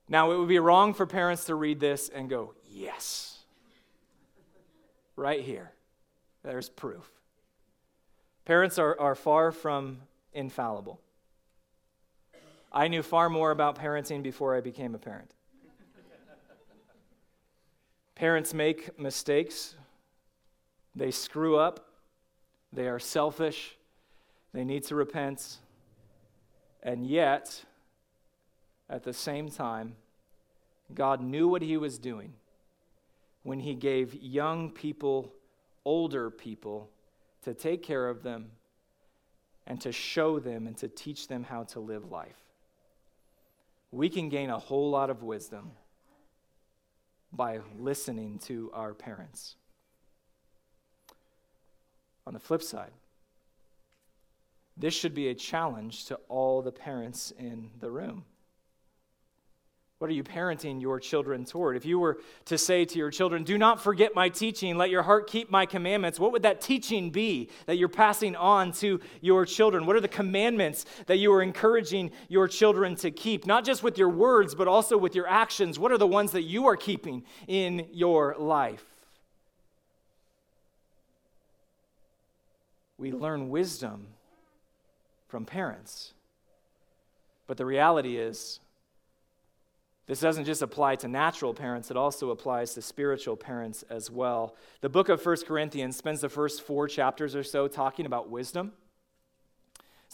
Now, 0.09 0.33
it 0.33 0.39
would 0.39 0.49
be 0.49 0.59
wrong 0.59 0.95
for 0.95 1.07
parents 1.07 1.45
to 1.47 1.55
read 1.55 1.81
this 1.81 2.09
and 2.09 2.29
go, 2.29 2.55
Yes. 2.71 3.34
Right 5.17 5.41
here. 5.41 5.73
There's 6.43 6.69
proof. 6.69 7.11
Parents 8.45 8.79
are, 8.79 8.99
are 9.01 9.15
far 9.15 9.53
from 9.53 9.99
infallible. 10.33 11.01
I 12.73 12.89
knew 12.89 13.03
far 13.03 13.31
more 13.31 13.51
about 13.51 13.79
parenting 13.79 14.23
before 14.23 14.57
I 14.57 14.61
became 14.61 14.95
a 14.95 14.99
parent. 14.99 15.33
Parents 18.17 18.53
make 18.53 18.99
mistakes, 18.99 19.75
they 20.95 21.11
screw 21.11 21.57
up, 21.57 21.89
they 22.73 22.87
are 22.89 22.99
selfish, 22.99 23.77
they 24.53 24.65
need 24.65 24.85
to 24.85 24.95
repent, 24.95 25.59
and 26.83 27.07
yet, 27.07 27.65
at 28.89 29.03
the 29.03 29.13
same 29.13 29.49
time, 29.49 29.97
God 30.95 31.21
knew 31.21 31.49
what 31.49 31.63
He 31.63 31.77
was 31.77 31.99
doing 31.99 32.35
when 33.45 33.61
He 33.61 33.75
gave 33.75 34.15
young 34.15 34.71
people, 34.71 35.33
older 35.85 36.29
people, 36.31 36.91
to 37.43 37.55
take 37.55 37.83
care 37.83 38.09
of 38.09 38.23
them 38.23 38.51
and 39.67 39.81
to 39.81 39.93
show 39.93 40.41
them 40.41 40.67
and 40.67 40.77
to 40.79 40.89
teach 40.89 41.29
them 41.29 41.45
how 41.45 41.63
to 41.63 41.81
live 41.81 42.11
life 42.11 42.45
we 43.95 44.09
can 44.09 44.29
gain 44.29 44.51
a 44.51 44.59
whole 44.59 44.91
lot 44.91 45.09
of 45.09 45.23
wisdom 45.23 45.71
by 47.33 47.61
listening 47.79 48.41
to 48.41 48.71
our 48.75 48.93
parents. 48.93 49.55
On 52.27 52.35
the 52.35 52.41
flip 52.41 52.63
side, 52.63 52.91
this 54.77 54.95
should 54.95 55.15
be 55.15 55.29
a 55.29 55.35
challenge 55.35 56.07
to 56.07 56.17
all 56.29 56.61
the 56.61 56.73
parents 56.73 57.33
in 57.39 57.71
the 57.79 57.91
room. 57.91 58.25
What 60.05 60.11
are 60.11 60.13
you 60.13 60.23
parenting 60.23 60.83
your 60.83 61.01
children 61.01 61.47
toward? 61.47 61.79
If 61.79 61.87
you 61.87 61.99
were 61.99 62.19
to 62.45 62.59
say 62.59 62.85
to 62.85 62.99
your 62.99 63.11
children, 63.11 63.43
Do 63.43 63.57
not 63.57 63.83
forget 63.83 64.15
my 64.15 64.29
teaching, 64.29 64.77
let 64.77 64.91
your 64.91 65.03
heart 65.03 65.27
keep 65.27 65.51
my 65.51 65.65
commandments, 65.65 66.21
what 66.21 66.31
would 66.33 66.43
that 66.43 66.61
teaching 66.61 67.09
be 67.09 67.49
that 67.65 67.79
you're 67.79 67.89
passing 67.89 68.37
on 68.37 68.73
to 68.73 69.01
your 69.23 69.47
children? 69.47 69.87
What 69.87 69.97
are 69.97 70.03
the 70.03 70.09
commandments 70.09 70.85
that 71.07 71.17
you 71.17 71.33
are 71.33 71.41
encouraging 71.41 72.11
your 72.29 72.49
children 72.49 72.97
to 72.97 73.11
keep? 73.11 73.47
Not 73.47 73.65
just 73.65 73.83
with 73.83 73.97
your 73.97 74.11
words, 74.11 74.55
but 74.55 74.69
also 74.69 74.99
with 74.99 75.15
your 75.15 75.27
actions. 75.27 75.79
What 75.79 75.91
are 75.91 75.97
the 75.97 76.07
ones 76.07 76.33
that 76.33 76.43
you 76.43 76.67
are 76.67 76.77
keeping 76.77 77.25
in 77.49 77.87
your 77.91 78.37
life? 78.39 78.85
We 82.99 83.11
learn 83.11 83.49
wisdom 83.49 84.09
from 85.29 85.47
parents. 85.47 86.13
But 87.47 87.57
the 87.57 87.65
reality 87.65 88.19
is, 88.19 88.61
this 90.07 90.21
doesn't 90.21 90.45
just 90.45 90.61
apply 90.61 90.97
to 90.97 91.09
natural 91.09 91.55
parents, 91.55 91.91
it 91.91 91.97
also 91.97 92.31
applies 92.31 92.75
to 92.75 92.83
spiritual 92.83 93.37
parents 93.37 93.85
as 93.89 94.11
well. 94.11 94.55
The 94.83 94.91
book 94.91 95.09
of 95.09 95.25
1 95.25 95.37
Corinthians 95.47 95.97
spends 95.97 96.21
the 96.21 96.29
first 96.29 96.63
four 96.63 96.89
chapters 96.89 97.35
or 97.35 97.43
so 97.43 97.69
talking 97.69 98.05
about 98.05 98.29
wisdom. 98.29 98.73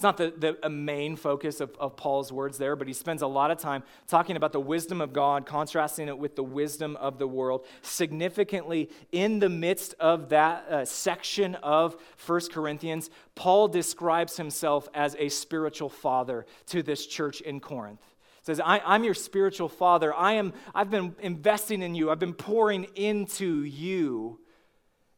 It's 0.00 0.02
not 0.02 0.16
the, 0.16 0.56
the 0.62 0.70
main 0.70 1.14
focus 1.14 1.60
of, 1.60 1.76
of 1.78 1.94
Paul's 1.94 2.32
words 2.32 2.56
there, 2.56 2.74
but 2.74 2.86
he 2.86 2.94
spends 2.94 3.20
a 3.20 3.26
lot 3.26 3.50
of 3.50 3.58
time 3.58 3.82
talking 4.08 4.36
about 4.36 4.52
the 4.52 4.60
wisdom 4.60 5.02
of 5.02 5.12
God, 5.12 5.44
contrasting 5.44 6.08
it 6.08 6.16
with 6.16 6.36
the 6.36 6.42
wisdom 6.42 6.96
of 6.96 7.18
the 7.18 7.26
world. 7.26 7.66
Significantly, 7.82 8.88
in 9.12 9.40
the 9.40 9.50
midst 9.50 9.94
of 10.00 10.30
that 10.30 10.66
uh, 10.70 10.84
section 10.86 11.56
of 11.56 11.96
1 12.24 12.40
Corinthians, 12.50 13.10
Paul 13.34 13.68
describes 13.68 14.38
himself 14.38 14.88
as 14.94 15.16
a 15.18 15.28
spiritual 15.28 15.90
father 15.90 16.46
to 16.68 16.82
this 16.82 17.04
church 17.04 17.42
in 17.42 17.60
Corinth 17.60 18.00
says, 18.42 18.60
I, 18.60 18.94
am 18.94 19.04
your 19.04 19.14
spiritual 19.14 19.68
father. 19.68 20.14
I 20.14 20.34
am, 20.34 20.52
I've 20.74 20.90
been 20.90 21.14
investing 21.20 21.82
in 21.82 21.94
you. 21.94 22.10
I've 22.10 22.18
been 22.18 22.34
pouring 22.34 22.84
into 22.94 23.64
you. 23.64 24.40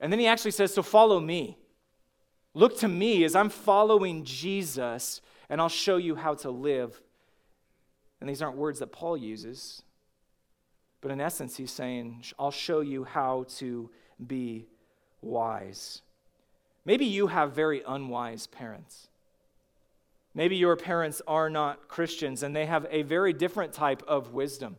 And 0.00 0.12
then 0.12 0.18
he 0.18 0.26
actually 0.26 0.50
says, 0.50 0.74
So 0.74 0.82
follow 0.82 1.20
me. 1.20 1.58
Look 2.54 2.78
to 2.78 2.88
me 2.88 3.24
as 3.24 3.34
I'm 3.34 3.48
following 3.48 4.24
Jesus, 4.24 5.22
and 5.48 5.60
I'll 5.60 5.68
show 5.68 5.96
you 5.96 6.16
how 6.16 6.34
to 6.34 6.50
live. 6.50 7.00
And 8.20 8.28
these 8.28 8.42
aren't 8.42 8.56
words 8.56 8.80
that 8.80 8.92
Paul 8.92 9.16
uses, 9.16 9.82
but 11.00 11.10
in 11.10 11.20
essence, 11.20 11.56
he's 11.56 11.72
saying, 11.72 12.24
I'll 12.38 12.50
show 12.50 12.80
you 12.80 13.04
how 13.04 13.46
to 13.56 13.90
be 14.24 14.66
wise. 15.20 16.02
Maybe 16.84 17.04
you 17.04 17.28
have 17.28 17.52
very 17.52 17.82
unwise 17.86 18.46
parents. 18.46 19.08
Maybe 20.34 20.56
your 20.56 20.76
parents 20.76 21.20
are 21.26 21.50
not 21.50 21.88
Christians 21.88 22.42
and 22.42 22.56
they 22.56 22.66
have 22.66 22.86
a 22.90 23.02
very 23.02 23.32
different 23.32 23.72
type 23.72 24.02
of 24.08 24.32
wisdom. 24.32 24.76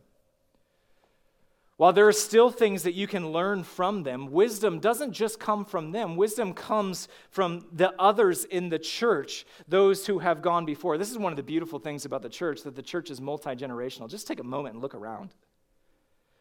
While 1.76 1.92
there 1.92 2.06
are 2.06 2.12
still 2.12 2.50
things 2.50 2.84
that 2.84 2.94
you 2.94 3.08
can 3.08 3.32
learn 3.32 3.64
from 3.64 4.04
them, 4.04 4.30
wisdom 4.30 4.78
doesn't 4.78 5.12
just 5.12 5.40
come 5.40 5.64
from 5.64 5.90
them. 5.90 6.14
Wisdom 6.14 6.54
comes 6.54 7.08
from 7.30 7.66
the 7.72 7.92
others 8.00 8.44
in 8.44 8.68
the 8.68 8.78
church, 8.78 9.44
those 9.66 10.06
who 10.06 10.20
have 10.20 10.40
gone 10.40 10.64
before. 10.64 10.96
This 10.98 11.10
is 11.10 11.18
one 11.18 11.32
of 11.32 11.36
the 11.36 11.42
beautiful 11.42 11.80
things 11.80 12.04
about 12.04 12.22
the 12.22 12.28
church, 12.28 12.62
that 12.62 12.76
the 12.76 12.82
church 12.82 13.10
is 13.10 13.20
multi 13.20 13.50
generational. 13.56 14.08
Just 14.08 14.28
take 14.28 14.38
a 14.38 14.44
moment 14.44 14.74
and 14.74 14.82
look 14.82 14.94
around. 14.94 15.30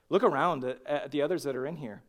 Look 0.09 0.21
around 0.21 0.63
at, 0.63 1.09
the 1.09 1.23
others 1.23 1.41
that 1.43 1.55
are 1.55 1.65
in 1.65 1.77
here. 1.77 2.03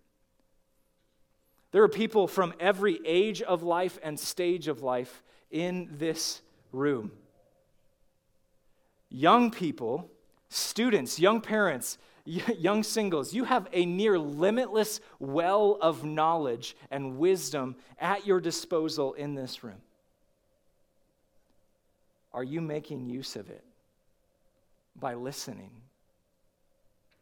There 1.73 1.83
are 1.83 1.89
people 1.89 2.29
from 2.29 2.53
every 2.61 3.01
age 3.07 3.41
of 3.41 3.63
life 3.63 3.99
and 4.03 4.21
stage 4.21 4.69
of 4.69 4.83
life 4.83 5.23
in 5.51 5.89
this 5.93 6.43
room. 6.75 7.13
Young 9.09 9.51
people, 9.51 10.11
students, 10.49 11.19
young 11.19 11.41
parents, 11.41 11.99
young 12.25 12.83
singles, 12.83 13.33
you 13.35 13.45
have 13.45 13.69
a 13.73 13.87
near 13.87 14.19
limitless 14.19 15.01
well 15.19 15.79
of 15.81 16.05
knowledge 16.05 16.77
and 16.91 17.19
wisdom 17.19 17.77
at 17.99 18.27
your 18.27 18.41
disposal 18.41 19.13
in 19.15 19.35
this 19.35 19.63
room. 19.63 19.81
Are 22.33 22.45
you 22.45 22.61
making 22.61 23.07
use 23.07 23.37
of 23.37 23.49
it 23.49 23.65
by 24.97 25.15
listening 25.15 25.71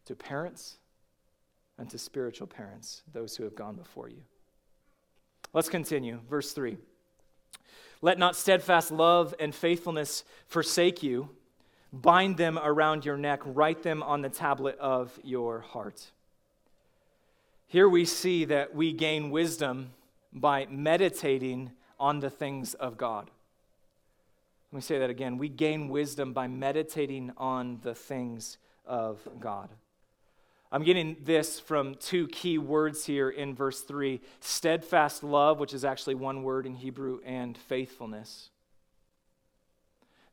to 0.05 0.15
parents 0.15 0.77
and 1.77 1.89
to 1.89 1.97
spiritual 1.97 2.47
parents, 2.47 3.03
those 3.13 3.35
who 3.35 3.43
have 3.43 3.55
gone 3.55 3.75
before 3.75 4.09
you? 4.09 4.23
Let's 5.53 5.69
continue. 5.69 6.19
Verse 6.27 6.53
3. 6.53 6.77
Let 8.03 8.19
not 8.19 8.35
steadfast 8.35 8.91
love 8.91 9.33
and 9.39 9.55
faithfulness 9.55 10.25
forsake 10.45 11.01
you 11.01 11.29
bind 11.93 12.35
them 12.37 12.59
around 12.61 13.05
your 13.05 13.15
neck, 13.15 13.39
write 13.45 13.83
them 13.83 14.03
on 14.03 14.21
the 14.21 14.29
tablet 14.29 14.77
of 14.79 15.17
your 15.23 15.61
heart. 15.61 16.11
Here 17.67 17.87
we 17.87 18.03
see 18.03 18.43
that 18.45 18.75
we 18.75 18.91
gain 18.91 19.29
wisdom 19.29 19.91
by 20.33 20.65
meditating 20.65 21.71
on 21.99 22.19
the 22.19 22.29
things 22.29 22.73
of 22.73 22.97
God. 22.97 23.29
Let 24.71 24.75
me 24.77 24.81
say 24.81 24.99
that 24.99 25.09
again. 25.09 25.37
We 25.37 25.47
gain 25.47 25.87
wisdom 25.87 26.33
by 26.33 26.47
meditating 26.47 27.31
on 27.37 27.79
the 27.83 27.95
things 27.95 28.57
of 28.85 29.25
God. 29.39 29.69
I'm 30.73 30.81
getting 30.81 31.17
this 31.23 31.59
from 31.59 31.93
two 31.93 32.27
key 32.29 32.57
words 32.57 33.05
here 33.05 33.29
in 33.29 33.53
verse 33.53 33.81
3 33.81 34.19
steadfast 34.39 35.23
love, 35.23 35.59
which 35.59 35.71
is 35.71 35.85
actually 35.85 36.15
one 36.15 36.41
word 36.41 36.65
in 36.65 36.73
Hebrew, 36.73 37.19
and 37.23 37.55
faithfulness. 37.55 38.49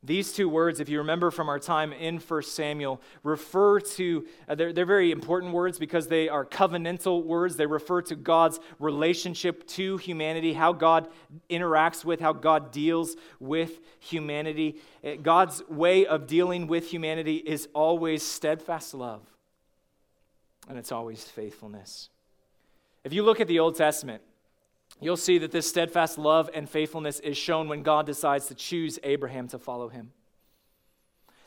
These 0.03 0.33
two 0.33 0.49
words, 0.49 0.79
if 0.79 0.89
you 0.89 0.97
remember 0.97 1.29
from 1.29 1.47
our 1.47 1.59
time 1.59 1.93
in 1.93 2.17
1 2.17 2.41
Samuel, 2.41 2.99
refer 3.21 3.79
to, 3.81 4.25
uh, 4.49 4.55
they're, 4.55 4.73
they're 4.73 4.83
very 4.83 5.11
important 5.11 5.53
words 5.53 5.77
because 5.77 6.07
they 6.07 6.27
are 6.27 6.43
covenantal 6.43 7.23
words. 7.23 7.55
They 7.55 7.67
refer 7.67 8.01
to 8.03 8.15
God's 8.15 8.59
relationship 8.79 9.67
to 9.67 9.97
humanity, 9.97 10.53
how 10.53 10.73
God 10.73 11.07
interacts 11.51 12.03
with, 12.03 12.19
how 12.19 12.33
God 12.33 12.71
deals 12.71 13.15
with 13.39 13.79
humanity. 13.99 14.81
Uh, 15.05 15.17
God's 15.21 15.61
way 15.69 16.07
of 16.07 16.25
dealing 16.25 16.65
with 16.65 16.89
humanity 16.89 17.35
is 17.35 17.67
always 17.75 18.23
steadfast 18.23 18.95
love, 18.95 19.21
and 20.71 20.79
it's 20.79 20.91
always 20.91 21.23
faithfulness. 21.23 22.09
If 23.03 23.13
you 23.13 23.23
look 23.23 23.39
at 23.39 23.47
the 23.47 23.59
Old 23.59 23.75
Testament, 23.75 24.23
You'll 24.99 25.17
see 25.17 25.39
that 25.39 25.51
this 25.51 25.67
steadfast 25.67 26.17
love 26.17 26.49
and 26.53 26.69
faithfulness 26.69 27.19
is 27.19 27.37
shown 27.37 27.67
when 27.67 27.83
God 27.83 28.05
decides 28.05 28.47
to 28.47 28.55
choose 28.55 28.99
Abraham 29.03 29.47
to 29.49 29.59
follow 29.59 29.89
him. 29.89 30.11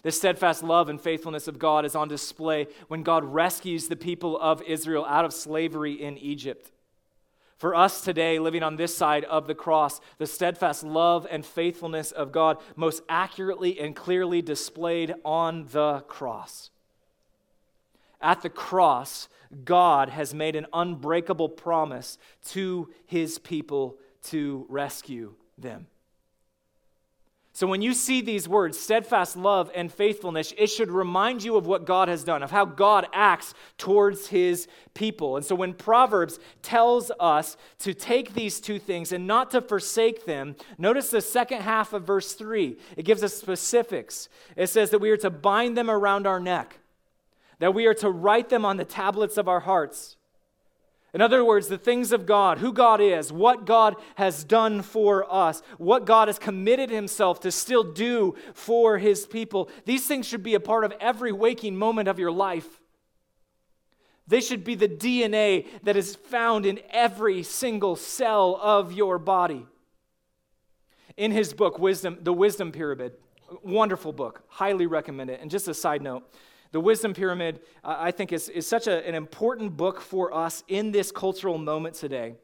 This 0.03 0.19
steadfast 0.19 0.63
love 0.63 0.89
and 0.89 1.01
faithfulness 1.01 1.49
of 1.49 1.59
God 1.59 1.85
is 1.85 1.95
on 1.95 2.09
display 2.09 2.67
when 2.89 3.03
God 3.03 3.25
rescues 3.25 3.89
the 3.89 3.97
people 3.97 4.39
of 4.39 4.61
Israel 4.63 5.05
out 5.07 5.25
of 5.25 5.33
slavery 5.33 5.93
in 5.93 6.19
Egypt. 6.19 6.73
For 7.57 7.75
us 7.75 8.03
today, 8.03 8.39
living 8.39 8.65
on 8.65 8.77
this 8.77 8.95
side 8.95 9.25
of 9.25 9.47
the 9.47 9.55
cross, 9.55 10.01
the 10.19 10.27
steadfast 10.27 10.83
love 10.83 11.27
and 11.31 11.47
faithfulness 11.47 12.11
of 12.11 12.33
God 12.33 12.59
most 12.77 13.03
accurately 13.09 13.79
and 13.79 13.95
clearly 13.95 14.43
displayed 14.43 15.15
on 15.25 15.69
the 15.71 16.01
cross. 16.01 16.71
At 18.21 18.43
the 18.43 18.51
cross, 18.51 19.29
God 19.65 20.09
has 20.09 20.35
made 20.35 20.57
an 20.57 20.67
unbreakable 20.73 21.51
promise 21.51 22.19
to 22.49 22.93
his 23.07 23.39
people 23.39 23.99
to 24.25 24.67
rescue 24.69 25.35
them. 25.59 25.87
So, 27.57 27.69
when 27.69 27.83
you 27.83 27.95
see 27.95 28.21
these 28.21 28.49
words, 28.49 28.81
steadfast 28.81 29.37
love 29.37 29.71
and 29.77 29.93
faithfulness, 29.93 30.53
it 30.59 30.67
should 30.67 30.91
remind 30.91 31.45
you 31.45 31.55
of 31.55 31.69
what 31.69 31.87
God 31.87 32.09
has 32.09 32.25
done, 32.25 32.43
of 32.43 32.51
how 32.51 32.65
God 32.65 33.07
acts 33.13 33.55
towards 33.79 34.27
his 34.27 34.67
people. 34.93 35.37
And 35.37 35.47
so, 35.47 35.55
when 35.55 35.73
Proverbs 35.73 36.41
tells 36.63 37.13
us 37.21 37.57
to 37.79 37.95
take 37.95 38.35
these 38.35 38.59
two 38.59 38.81
things 38.81 39.13
and 39.13 39.29
not 39.29 39.53
to 39.53 39.61
forsake 39.61 40.27
them, 40.27 40.57
notice 40.79 41.11
the 41.11 41.21
second 41.21 41.61
half 41.63 41.93
of 41.93 42.03
verse 42.03 42.33
3. 42.33 42.77
It 42.97 43.05
gives 43.05 43.23
us 43.23 43.35
specifics. 43.35 44.29
It 44.57 44.67
says 44.67 44.91
that 44.91 44.99
we 44.99 45.11
are 45.11 45.17
to 45.19 45.31
bind 45.31 45.77
them 45.77 45.89
around 45.89 46.27
our 46.27 46.41
neck 46.41 46.81
that 47.65 47.73
we 47.73 47.87
are 47.87 47.95
to 47.95 48.11
write 48.11 48.51
them 48.51 48.63
on 48.63 48.77
the 48.77 48.85
tablets 48.85 49.39
of 49.39 49.49
our 49.49 49.61
hearts. 49.61 50.19
In 51.15 51.23
other 51.23 51.43
words, 51.43 51.67
the 51.69 51.79
things 51.79 52.13
of 52.13 52.27
God, 52.27 52.59
who 52.59 52.75
God 52.75 53.01
is, 53.01 53.33
what 53.33 53.65
God 53.65 53.97
has 54.17 54.45
done 54.45 54.83
for 54.83 55.25
us, 55.33 55.63
what 55.79 56.05
God 56.05 56.29
has 56.29 56.39
committed 56.39 56.91
himself 56.91 57.41
to 57.41 57.51
still 57.51 57.83
do 57.83 58.35
for 58.53 58.99
his 58.99 59.25
people, 59.25 59.71
these 59.87 60.07
things 60.07 60.27
should 60.27 60.43
be 60.43 60.53
a 60.53 60.61
part 60.61 60.85
of 60.85 60.93
every 61.01 61.33
waking 61.33 61.75
moment 61.75 62.07
of 62.07 62.19
your 62.19 62.31
life. 62.31 62.83
They 64.27 64.43
should 64.43 64.63
be 64.63 64.75
the 64.75 64.87
DNA 64.87 65.65
that 65.85 65.97
is 65.97 66.17
found 66.17 66.67
in 66.67 66.81
every 66.91 67.43
single 67.43 67.97
cell 67.97 68.59
of 68.61 68.93
your 68.93 69.19
body. 69.19 69.65
In 71.17 71.33
his 71.33 71.55
book, 71.55 71.79
Wisdom, 71.79 72.19
The 72.21 72.35
Wisdom 72.35 72.73
Pyramid, 72.73 73.15
wonderful 73.63 74.13
book, 74.13 74.43
highly 74.49 74.85
recommend 74.85 75.31
it. 75.31 75.41
And 75.41 75.51
just 75.51 75.67
a 75.67 75.73
side 75.73 76.03
note, 76.03 76.31
the 76.75 76.81
Wisdom 76.81 77.15
Pyramid, 77.15 77.61
I 77.85 78.11
think, 78.11 78.33
is, 78.33 78.49
is 78.49 78.67
such 78.67 78.89
a, 78.89 79.07
an 79.07 79.15
important 79.15 79.77
book 79.77 80.01
for 80.01 80.35
us 80.35 80.65
in 80.67 80.91
this 80.91 81.13
cultural 81.13 81.57
moment 81.57 81.95
today 81.95 82.35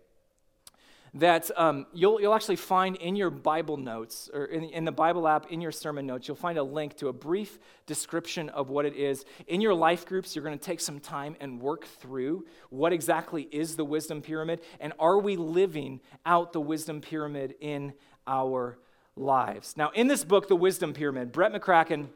that 1.15 1.51
um, 1.57 1.87
you'll, 1.93 2.21
you'll 2.21 2.37
actually 2.37 2.55
find 2.55 2.95
in 2.99 3.17
your 3.17 3.31
Bible 3.31 3.77
notes 3.77 4.31
or 4.33 4.45
in, 4.45 4.63
in, 4.67 4.85
the 4.85 4.93
Bible 4.93 5.27
app, 5.27 5.51
in 5.51 5.61
your 5.61 5.73
sermon 5.73 6.07
notes, 6.07 6.29
you'll 6.29 6.37
find 6.37 6.59
a 6.59 6.63
link 6.63 6.97
to 6.99 7.09
a 7.09 7.13
brief 7.13 7.59
description 7.87 8.49
of 8.51 8.71
what 8.71 8.87
it 8.87 8.95
is. 8.95 9.25
In 9.49 9.61
your 9.61 9.75
life 9.75 10.07
groups, 10.07 10.37
you're 10.37 10.45
going 10.45 10.57
to 10.57 10.65
take 10.65 10.81
some 10.81 11.01
time 11.01 11.35
and 11.41 11.61
work 11.61 11.85
through 11.85 12.47
what 12.69 12.93
exactly 12.93 13.49
is 13.51 13.75
the 13.75 13.85
wisdom 13.85 14.23
pyramid 14.23 14.61
and 14.79 14.93
are 15.01 15.19
we 15.19 15.35
living 15.35 15.99
out 16.25 16.53
the 16.53 16.61
wisdom 16.61 17.01
pyramid 17.01 17.57
in 17.59 17.95
our 18.29 18.79
lives. 19.17 19.77
Now, 19.77 19.91
in 19.91 20.07
this 20.07 20.23
book, 20.23 20.47
The 20.47 20.55
Wisdom 20.55 20.93
Pyramid, 20.93 21.33
Brett 21.33 21.53
McCracken 21.53 22.11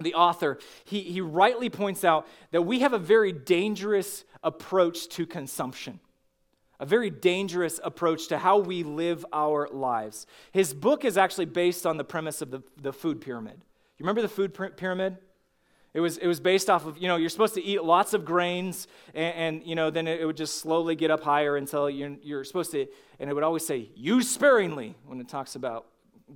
the 0.00 0.14
author, 0.14 0.58
he, 0.84 1.00
he 1.02 1.20
rightly 1.20 1.70
points 1.70 2.04
out 2.04 2.26
that 2.50 2.62
we 2.62 2.80
have 2.80 2.92
a 2.92 2.98
very 2.98 3.32
dangerous 3.32 4.24
approach 4.42 5.08
to 5.10 5.26
consumption, 5.26 6.00
a 6.80 6.86
very 6.86 7.10
dangerous 7.10 7.80
approach 7.82 8.28
to 8.28 8.38
how 8.38 8.58
we 8.58 8.82
live 8.82 9.24
our 9.32 9.68
lives. 9.68 10.26
His 10.52 10.72
book 10.74 11.04
is 11.04 11.18
actually 11.18 11.46
based 11.46 11.86
on 11.86 11.96
the 11.96 12.04
premise 12.04 12.40
of 12.42 12.50
the, 12.50 12.62
the 12.80 12.92
food 12.92 13.20
pyramid. 13.20 13.60
You 13.98 14.04
remember 14.04 14.22
the 14.22 14.28
food 14.28 14.54
pyramid? 14.76 15.18
It 15.94 16.00
was, 16.00 16.18
it 16.18 16.26
was 16.26 16.38
based 16.38 16.68
off 16.68 16.86
of, 16.86 16.98
you 16.98 17.08
know, 17.08 17.16
you're 17.16 17.30
supposed 17.30 17.54
to 17.54 17.62
eat 17.62 17.82
lots 17.82 18.12
of 18.12 18.24
grains, 18.24 18.86
and, 19.14 19.34
and 19.34 19.66
you 19.66 19.74
know, 19.74 19.90
then 19.90 20.06
it, 20.06 20.20
it, 20.20 20.26
would 20.26 20.36
just 20.36 20.58
slowly 20.58 20.94
get 20.94 21.10
up 21.10 21.22
higher 21.22 21.56
until 21.56 21.88
you're, 21.88 22.14
you're 22.22 22.44
supposed 22.44 22.70
to, 22.72 22.86
and 23.18 23.28
it 23.28 23.32
would 23.32 23.42
always 23.42 23.66
say, 23.66 23.90
use 23.96 24.30
sparingly 24.30 24.94
when 25.06 25.20
it 25.20 25.28
talks 25.28 25.56
about 25.56 25.86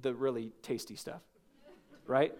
the 0.00 0.14
really 0.14 0.52
tasty 0.62 0.96
stuff, 0.96 1.20
right? 2.06 2.34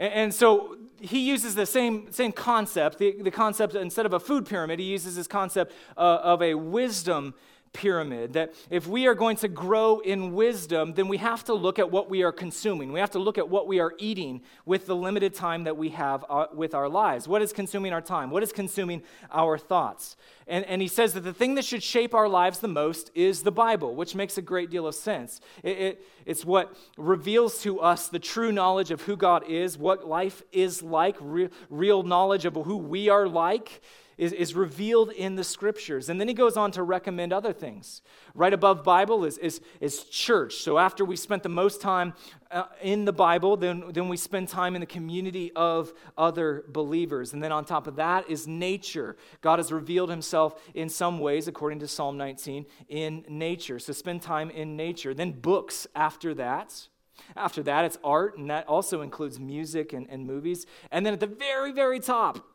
And, 0.00 0.34
so 0.34 0.78
he 0.98 1.20
uses 1.20 1.54
the 1.54 1.66
same, 1.66 2.10
same 2.10 2.32
concept, 2.32 2.96
the, 2.96 3.20
the 3.20 3.30
concept, 3.30 3.74
instead 3.74 4.06
of 4.06 4.14
a 4.14 4.20
food 4.20 4.46
pyramid, 4.46 4.78
he 4.78 4.86
uses 4.86 5.14
this 5.16 5.26
concept 5.26 5.72
uh, 5.94 6.20
of 6.22 6.40
a 6.40 6.54
wisdom 6.54 7.34
pyramid 7.72 8.32
that 8.32 8.52
if 8.68 8.86
we 8.86 9.06
are 9.06 9.14
going 9.14 9.36
to 9.36 9.48
grow 9.48 10.00
in 10.00 10.34
wisdom, 10.34 10.94
then 10.94 11.08
we 11.08 11.18
have 11.18 11.44
to 11.44 11.54
look 11.54 11.78
at 11.78 11.90
what 11.90 12.10
we 12.10 12.22
are 12.22 12.32
consuming. 12.32 12.92
We 12.92 13.00
have 13.00 13.10
to 13.12 13.18
look 13.18 13.38
at 13.38 13.48
what 13.48 13.68
we 13.68 13.78
are 13.78 13.94
eating 13.98 14.42
with 14.66 14.86
the 14.86 14.96
limited 14.96 15.34
time 15.34 15.64
that 15.64 15.76
we 15.76 15.90
have 15.90 16.24
uh, 16.28 16.46
with 16.52 16.74
our 16.74 16.88
lives. 16.88 17.28
What 17.28 17.42
is 17.42 17.52
consuming 17.52 17.92
our 17.92 18.00
time? 18.00 18.30
What 18.30 18.42
is 18.42 18.52
consuming 18.52 19.02
our 19.30 19.56
thoughts? 19.56 20.16
And, 20.46 20.64
and 20.64 20.82
he 20.82 20.88
says 20.88 21.14
that 21.14 21.20
the 21.20 21.32
thing 21.32 21.54
that 21.54 21.64
should 21.64 21.82
shape 21.82 22.12
our 22.12 22.28
lives 22.28 22.58
the 22.58 22.68
most 22.68 23.12
is 23.14 23.42
the 23.42 23.52
Bible, 23.52 23.94
which 23.94 24.16
makes 24.16 24.36
a 24.36 24.42
great 24.42 24.68
deal 24.68 24.86
of 24.86 24.94
sense. 24.96 25.40
It, 25.62 25.78
it, 25.78 26.06
it's 26.26 26.44
what 26.44 26.76
reveals 26.98 27.62
to 27.62 27.80
us 27.80 28.08
the 28.08 28.18
true 28.18 28.50
knowledge 28.50 28.90
of 28.90 29.02
who 29.02 29.16
God 29.16 29.48
is, 29.48 29.78
what 29.78 30.08
life 30.08 30.42
is 30.50 30.82
like, 30.82 31.16
re- 31.20 31.50
real 31.68 32.02
knowledge 32.02 32.46
of 32.46 32.54
who 32.54 32.76
we 32.78 33.08
are 33.08 33.28
like. 33.28 33.80
Is, 34.20 34.34
is 34.34 34.54
revealed 34.54 35.10
in 35.12 35.36
the 35.36 35.42
scriptures. 35.42 36.10
And 36.10 36.20
then 36.20 36.28
he 36.28 36.34
goes 36.34 36.58
on 36.58 36.72
to 36.72 36.82
recommend 36.82 37.32
other 37.32 37.54
things. 37.54 38.02
Right 38.34 38.52
above 38.52 38.84
Bible 38.84 39.24
is, 39.24 39.38
is, 39.38 39.62
is 39.80 40.04
church. 40.04 40.56
So 40.56 40.76
after 40.76 41.06
we 41.06 41.16
spent 41.16 41.42
the 41.42 41.48
most 41.48 41.80
time 41.80 42.12
uh, 42.50 42.64
in 42.82 43.06
the 43.06 43.14
Bible, 43.14 43.56
then, 43.56 43.84
then 43.92 44.10
we 44.10 44.18
spend 44.18 44.48
time 44.48 44.74
in 44.74 44.80
the 44.80 44.86
community 44.86 45.52
of 45.56 45.94
other 46.18 46.64
believers. 46.68 47.32
And 47.32 47.42
then 47.42 47.50
on 47.50 47.64
top 47.64 47.86
of 47.86 47.96
that 47.96 48.28
is 48.28 48.46
nature. 48.46 49.16
God 49.40 49.58
has 49.58 49.72
revealed 49.72 50.10
himself 50.10 50.60
in 50.74 50.90
some 50.90 51.18
ways, 51.18 51.48
according 51.48 51.78
to 51.78 51.88
Psalm 51.88 52.18
19, 52.18 52.66
in 52.90 53.24
nature. 53.26 53.78
So 53.78 53.94
spend 53.94 54.20
time 54.20 54.50
in 54.50 54.76
nature. 54.76 55.14
Then 55.14 55.32
books 55.32 55.86
after 55.94 56.34
that. 56.34 56.88
After 57.36 57.62
that, 57.62 57.86
it's 57.86 57.98
art, 58.04 58.36
and 58.36 58.50
that 58.50 58.66
also 58.66 59.00
includes 59.00 59.40
music 59.40 59.94
and, 59.94 60.08
and 60.10 60.26
movies. 60.26 60.66
And 60.90 61.06
then 61.06 61.14
at 61.14 61.20
the 61.20 61.26
very, 61.26 61.72
very 61.72 62.00
top, 62.00 62.49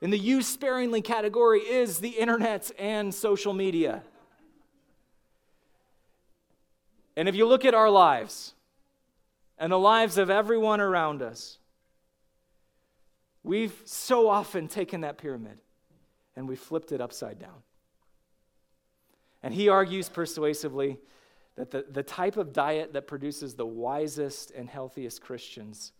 in 0.00 0.10
the 0.10 0.18
use 0.18 0.46
sparingly 0.46 1.02
category, 1.02 1.60
is 1.60 1.98
the 1.98 2.10
internet 2.10 2.70
and 2.78 3.14
social 3.14 3.52
media. 3.52 4.02
And 7.16 7.28
if 7.28 7.34
you 7.34 7.46
look 7.46 7.64
at 7.64 7.74
our 7.74 7.90
lives 7.90 8.54
and 9.58 9.72
the 9.72 9.78
lives 9.78 10.18
of 10.18 10.30
everyone 10.30 10.80
around 10.80 11.20
us, 11.20 11.58
we've 13.42 13.82
so 13.84 14.28
often 14.28 14.68
taken 14.68 15.00
that 15.00 15.18
pyramid 15.18 15.58
and 16.36 16.48
we 16.48 16.54
flipped 16.54 16.92
it 16.92 17.00
upside 17.00 17.40
down. 17.40 17.62
And 19.42 19.52
he 19.52 19.68
argues 19.68 20.08
persuasively 20.08 20.98
that 21.56 21.72
the, 21.72 21.84
the 21.90 22.04
type 22.04 22.36
of 22.36 22.52
diet 22.52 22.92
that 22.92 23.08
produces 23.08 23.54
the 23.56 23.66
wisest 23.66 24.52
and 24.52 24.68
healthiest 24.68 25.20
Christians 25.20 25.92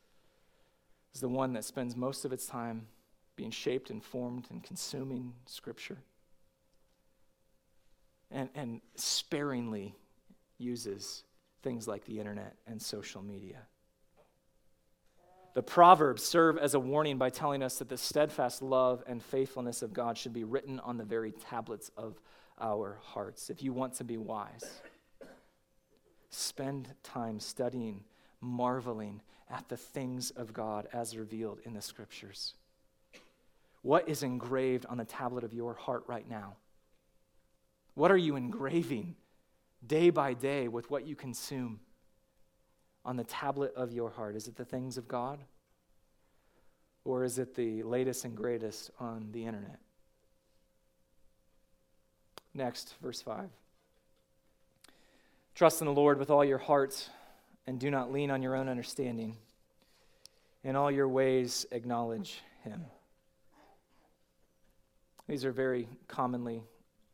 is 1.13 1.21
the 1.21 1.29
one 1.29 1.53
that 1.55 1.65
spends 1.65 1.97
most 1.97 2.25
of 2.25 2.33
its 2.33 2.47
time 2.47 2.87
being 3.39 3.51
shaped 3.51 3.89
and 3.89 4.05
formed 4.05 4.47
and 4.51 4.63
consuming 4.63 5.33
Scripture 5.47 5.97
and, 8.31 8.51
and 8.55 8.83
sparingly 8.97 9.95
uses 10.59 11.25
things 11.63 11.89
like 11.89 12.05
the 12.05 12.19
internet 12.19 12.57
and 12.67 12.83
social 12.83 13.23
media. 13.23 13.63
The 15.55 15.63
Proverbs 15.63 16.23
serve 16.23 16.59
as 16.59 16.75
a 16.75 16.81
warning 16.81 17.17
by 17.17 17.31
telling 17.31 17.63
us 17.63 17.79
that 17.79 17.89
the 17.89 17.97
steadfast 17.97 18.61
love 18.61 19.03
and 19.07 19.23
faithfulness 19.23 19.81
of 19.81 19.95
God 19.95 20.19
should 20.19 20.35
be 20.35 20.45
written 20.45 20.79
on 20.81 20.99
the 20.99 21.05
very 21.05 21.33
tablets 21.33 21.91
of 21.97 22.21
our 22.61 22.99
hearts. 23.03 23.49
If 23.49 23.63
you 23.63 23.73
want 23.73 23.95
to 23.95 24.05
be 24.05 24.19
wise, 24.19 24.83
Spend 26.31 26.89
time 27.03 27.41
studying, 27.41 28.05
marveling 28.41 29.23
at 29.51 29.69
the 29.69 29.77
things 29.77 30.31
of 30.31 30.53
God 30.53 30.87
as 30.93 31.17
revealed 31.17 31.61
in 31.65 31.73
the 31.73 31.81
scriptures. 31.81 32.55
What 33.83 34.09
is 34.09 34.23
engraved 34.23 34.87
on 34.87 34.99
the 34.99 35.05
tablet 35.05 35.45
of 35.45 35.53
your 35.53 35.75
heart 35.75 36.05
right 36.07 36.29
now? 36.29 36.57
What 37.95 38.11
are 38.11 38.17
you 38.17 38.37
engraving 38.37 39.17
day 39.87 40.11
by 40.11 40.35
day 40.35 40.69
with 40.69 40.91
what 40.91 41.07
you 41.07 41.17
consume 41.17 41.81
on 43.05 43.17
the 43.17 43.25
tablet 43.25 43.73
of 43.75 43.93
your 43.93 44.11
heart? 44.11 44.37
Is 44.37 44.49
it 44.49 44.57
the 44.57 44.65
things 44.65 44.99
of 44.99 45.09
God? 45.09 45.41
Or 47.05 47.25
is 47.25 47.39
it 47.39 47.55
the 47.55 47.83
latest 47.83 48.25
and 48.25 48.37
greatest 48.37 48.91
on 49.01 49.29
the 49.33 49.47
internet? 49.47 49.79
Next, 52.55 52.95
verse 53.01 53.23
5. 53.23 53.49
Trust 55.55 55.81
in 55.81 55.87
the 55.87 55.93
Lord 55.93 56.19
with 56.19 56.31
all 56.31 56.45
your 56.45 56.59
heart 56.59 57.09
and 57.67 57.79
do 57.79 57.91
not 57.91 58.13
lean 58.13 58.31
on 58.31 58.43
your 58.43 58.55
own 58.55 58.69
understanding. 58.69 59.37
In 60.63 60.77
all 60.77 60.91
your 60.91 61.09
ways, 61.09 61.67
acknowledge 61.71 62.43
him. 62.63 62.85
These 65.29 65.45
are 65.45 65.53
very 65.53 65.89
commonly 66.09 66.63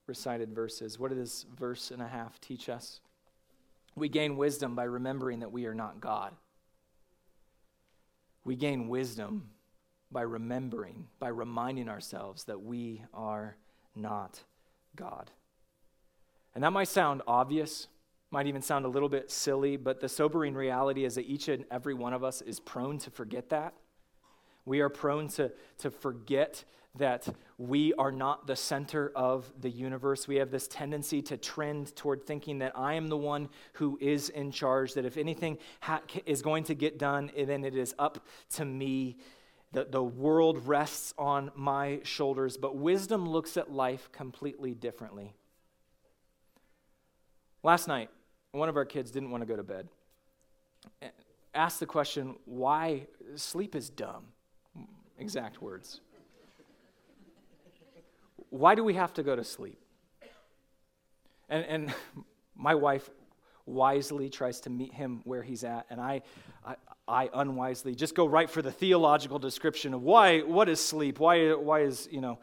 recited 0.06 0.54
verses. 0.54 0.98
What 0.98 1.10
does 1.10 1.18
this 1.18 1.46
verse 1.58 1.90
and 1.90 2.00
a 2.00 2.08
half 2.08 2.40
teach 2.40 2.68
us? 2.68 3.00
We 3.96 4.08
gain 4.08 4.36
wisdom 4.36 4.74
by 4.74 4.84
remembering 4.84 5.40
that 5.40 5.52
we 5.52 5.66
are 5.66 5.74
not 5.74 6.00
God. 6.00 6.34
We 8.44 8.56
gain 8.56 8.88
wisdom 8.88 9.50
by 10.12 10.22
remembering, 10.22 11.08
by 11.18 11.28
reminding 11.28 11.88
ourselves 11.88 12.44
that 12.44 12.62
we 12.62 13.02
are 13.12 13.56
not 13.96 14.40
God. 14.94 15.30
And 16.54 16.62
that 16.62 16.72
might 16.72 16.88
sound 16.88 17.22
obvious, 17.26 17.88
might 18.30 18.46
even 18.46 18.62
sound 18.62 18.84
a 18.84 18.88
little 18.88 19.08
bit 19.08 19.30
silly, 19.30 19.76
but 19.76 20.00
the 20.00 20.08
sobering 20.08 20.54
reality 20.54 21.04
is 21.04 21.16
that 21.16 21.26
each 21.26 21.48
and 21.48 21.64
every 21.70 21.94
one 21.94 22.12
of 22.12 22.22
us 22.22 22.42
is 22.42 22.60
prone 22.60 22.98
to 22.98 23.10
forget 23.10 23.48
that. 23.48 23.74
We 24.64 24.80
are 24.80 24.88
prone 24.88 25.28
to, 25.28 25.52
to 25.78 25.90
forget 25.90 26.64
that 26.96 27.28
we 27.58 27.92
are 27.94 28.12
not 28.12 28.46
the 28.46 28.54
center 28.54 29.10
of 29.16 29.50
the 29.60 29.70
universe. 29.70 30.28
We 30.28 30.36
have 30.36 30.50
this 30.50 30.68
tendency 30.68 31.22
to 31.22 31.36
trend 31.36 31.94
toward 31.96 32.24
thinking 32.24 32.58
that 32.58 32.72
I 32.76 32.94
am 32.94 33.08
the 33.08 33.16
one 33.16 33.48
who 33.74 33.98
is 34.00 34.28
in 34.28 34.52
charge, 34.52 34.94
that 34.94 35.04
if 35.04 35.16
anything 35.16 35.58
ha- 35.80 36.02
is 36.24 36.40
going 36.40 36.64
to 36.64 36.74
get 36.74 36.98
done, 36.98 37.30
eh, 37.36 37.44
then 37.44 37.64
it 37.64 37.76
is 37.76 37.94
up 37.98 38.24
to 38.54 38.64
me. 38.64 39.16
The, 39.72 39.84
the 39.90 40.02
world 40.02 40.68
rests 40.68 41.14
on 41.18 41.50
my 41.56 42.00
shoulders. 42.04 42.56
But 42.56 42.76
wisdom 42.76 43.28
looks 43.28 43.56
at 43.56 43.72
life 43.72 44.10
completely 44.12 44.72
differently. 44.72 45.34
Last 47.64 47.88
night, 47.88 48.10
one 48.52 48.68
of 48.68 48.76
our 48.76 48.84
kids 48.84 49.10
didn't 49.10 49.30
want 49.30 49.42
to 49.42 49.46
go 49.46 49.56
to 49.56 49.64
bed. 49.64 49.88
Asked 51.54 51.80
the 51.80 51.86
question, 51.86 52.36
why 52.44 53.06
sleep 53.34 53.74
is 53.74 53.90
dumb? 53.90 54.26
Exact 55.18 55.60
words. 55.62 56.00
Why 58.54 58.76
do 58.76 58.84
we 58.84 58.94
have 58.94 59.12
to 59.14 59.24
go 59.24 59.34
to 59.34 59.42
sleep? 59.42 59.80
And, 61.48 61.64
and 61.64 61.94
my 62.54 62.76
wife 62.76 63.10
wisely 63.66 64.30
tries 64.30 64.60
to 64.60 64.70
meet 64.70 64.94
him 64.94 65.22
where 65.24 65.42
he's 65.42 65.64
at, 65.64 65.86
and 65.90 66.00
I, 66.00 66.22
I, 66.64 66.76
I, 67.08 67.30
unwisely 67.34 67.96
just 67.96 68.14
go 68.14 68.26
right 68.26 68.48
for 68.48 68.62
the 68.62 68.70
theological 68.70 69.40
description 69.40 69.92
of 69.92 70.02
why, 70.02 70.40
what 70.40 70.68
is 70.68 70.78
sleep? 70.78 71.18
Why, 71.18 71.52
why 71.54 71.80
is, 71.80 72.06
you 72.12 72.20
know, 72.20 72.38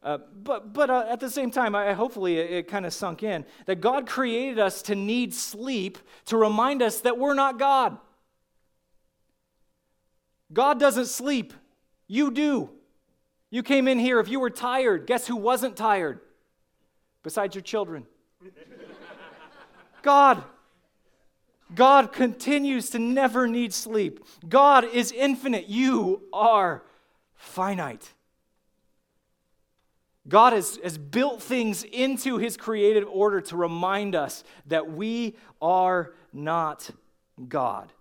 uh, 0.00 0.18
but 0.44 0.72
but 0.72 0.90
uh, 0.90 1.06
at 1.08 1.18
the 1.18 1.30
same 1.30 1.50
time, 1.50 1.74
I, 1.74 1.92
hopefully 1.92 2.38
it, 2.38 2.50
it 2.52 2.68
kind 2.68 2.86
of 2.86 2.94
sunk 2.94 3.24
in 3.24 3.44
that 3.66 3.80
God 3.80 4.06
created 4.06 4.60
us 4.60 4.80
to 4.82 4.94
need 4.94 5.34
sleep 5.34 5.98
to 6.26 6.36
remind 6.36 6.82
us 6.82 7.00
that 7.00 7.18
we're 7.18 7.34
not 7.34 7.58
God. 7.58 7.98
God 10.52 10.78
doesn't 10.78 11.06
sleep, 11.06 11.52
you 12.06 12.30
do. 12.30 12.77
You 13.50 13.62
came 13.62 13.88
in 13.88 13.98
here, 13.98 14.20
if 14.20 14.28
you 14.28 14.40
were 14.40 14.50
tired, 14.50 15.06
guess 15.06 15.26
who 15.26 15.36
wasn't 15.36 15.76
tired? 15.76 16.20
Besides 17.22 17.54
your 17.54 17.62
children. 17.62 18.06
God. 20.02 20.42
God 21.74 22.12
continues 22.12 22.90
to 22.90 22.98
never 22.98 23.46
need 23.46 23.72
sleep. 23.72 24.24
God 24.48 24.84
is 24.84 25.12
infinite. 25.12 25.68
You 25.68 26.22
are 26.32 26.82
finite. 27.34 28.14
God 30.26 30.52
has, 30.52 30.78
has 30.82 30.98
built 30.98 31.42
things 31.42 31.84
into 31.84 32.36
his 32.36 32.56
creative 32.56 33.08
order 33.10 33.40
to 33.42 33.56
remind 33.56 34.14
us 34.14 34.44
that 34.66 34.90
we 34.90 35.36
are 35.60 36.14
not 36.32 36.90
God. 37.48 37.92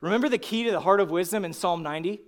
Remember 0.00 0.28
the 0.28 0.38
key 0.38 0.64
to 0.64 0.70
the 0.70 0.80
heart 0.80 1.00
of 1.00 1.10
wisdom 1.10 1.44
in 1.44 1.52
Psalm 1.52 1.82
90? 1.82 2.20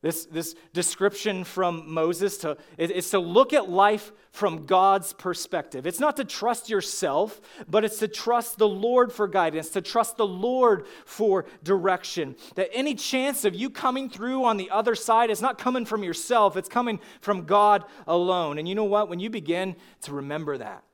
This, 0.00 0.26
this 0.26 0.54
description 0.72 1.42
from 1.42 1.92
Moses 1.92 2.38
to, 2.38 2.56
it's 2.76 3.10
to 3.10 3.18
look 3.18 3.52
at 3.52 3.68
life 3.68 4.12
from 4.30 4.64
God's 4.64 5.12
perspective. 5.12 5.88
It's 5.88 5.98
not 5.98 6.16
to 6.18 6.24
trust 6.24 6.70
yourself, 6.70 7.40
but 7.68 7.84
it's 7.84 7.98
to 7.98 8.06
trust 8.06 8.58
the 8.58 8.68
Lord 8.68 9.12
for 9.12 9.26
guidance, 9.26 9.70
to 9.70 9.80
trust 9.80 10.16
the 10.16 10.26
Lord 10.26 10.86
for 11.04 11.46
direction. 11.64 12.36
That 12.54 12.68
any 12.72 12.94
chance 12.94 13.44
of 13.44 13.56
you 13.56 13.70
coming 13.70 14.08
through 14.08 14.44
on 14.44 14.56
the 14.56 14.70
other 14.70 14.94
side 14.94 15.30
is 15.30 15.42
not 15.42 15.58
coming 15.58 15.84
from 15.84 16.04
yourself, 16.04 16.56
it's 16.56 16.68
coming 16.68 17.00
from 17.20 17.44
God 17.44 17.84
alone. 18.06 18.58
And 18.58 18.68
you 18.68 18.76
know 18.76 18.84
what? 18.84 19.08
When 19.08 19.18
you 19.18 19.30
begin 19.30 19.74
to 20.02 20.12
remember 20.12 20.58
that, 20.58 20.84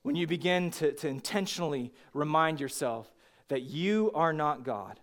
when 0.00 0.16
you 0.16 0.26
begin 0.26 0.70
to, 0.70 0.92
to 0.92 1.08
intentionally 1.08 1.92
remind 2.14 2.58
yourself 2.58 3.12
that 3.48 3.64
you 3.64 4.10
are 4.14 4.32
not 4.32 4.64
God, 4.64 4.98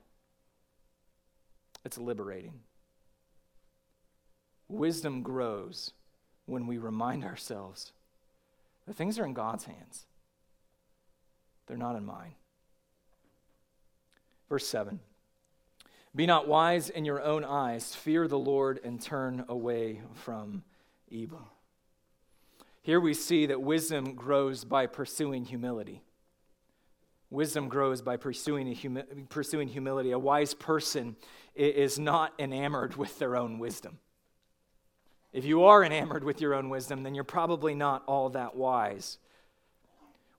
it's 1.86 1.98
liberating. 1.98 2.60
Wisdom 4.67 5.21
grows 5.21 5.93
when 6.48 6.65
we 6.67 6.78
remind 6.78 7.23
ourselves 7.23 7.94
that 8.88 8.96
things 8.96 9.17
are 9.19 9.25
in 9.25 9.33
God's 9.33 9.65
hands, 9.65 10.06
they're 11.67 11.77
not 11.77 11.96
in 11.96 12.06
mine. 12.06 12.33
Verse 14.50 14.67
7 14.67 15.00
Be 16.15 16.25
not 16.25 16.48
wise 16.48 16.90
in 16.90 17.06
your 17.06 17.21
own 17.21 17.44
eyes, 17.44 17.96
fear 17.96 18.27
the 18.27 18.40
Lord, 18.40 18.79
and 18.83 19.02
turn 19.02 19.46
away 19.48 20.02
from 20.13 20.63
evil. 21.08 21.48
Here 22.81 23.00
we 23.00 23.13
see 23.13 23.48
that 23.48 23.62
wisdom 23.62 24.13
grows 24.13 24.63
by 24.63 24.86
pursuing 24.86 25.46
humility. 25.46 26.04
Wisdom 27.30 27.67
grows 27.67 28.02
by 28.02 28.17
pursuing, 28.17 28.67
humi- 28.67 29.04
pursuing 29.30 29.67
humility. 29.67 30.12
A 30.12 30.19
wise 30.19 30.54
person 30.54 31.15
is 31.56 31.98
not 31.98 32.34
enamored 32.38 32.96
with 32.96 33.17
their 33.19 33.36
own 33.36 33.60
wisdom. 33.60 34.00
If 35.34 35.44
you 35.44 35.63
are 35.63 35.84
enamored 35.84 36.23
with 36.23 36.40
your 36.40 36.54
own 36.54 36.69
wisdom, 36.69 37.04
then 37.04 37.13
you're 37.13 37.23
probably 37.23 37.76
not 37.76 38.04
all 38.08 38.30
that 38.30 38.56
wise. 38.56 39.17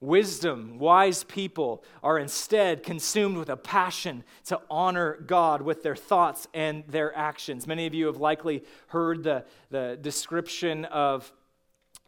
Wisdom, 0.01 0.78
wise 0.78 1.24
people 1.24 1.82
are 2.03 2.18
instead 2.18 2.82
consumed 2.82 3.37
with 3.37 3.49
a 3.49 3.57
passion 3.57 4.24
to 4.45 4.61
honor 4.70 5.18
God 5.26 5.62
with 5.62 5.82
their 5.82 5.97
thoughts 5.97 6.47
and 6.53 6.84
their 6.87 7.16
actions. 7.16 7.66
Many 7.66 7.87
of 7.87 7.95
you 7.95 8.07
have 8.07 8.18
likely 8.18 8.62
heard 8.89 9.22
the, 9.22 9.45
the 9.70 9.99
description 10.01 10.84
of 10.87 11.32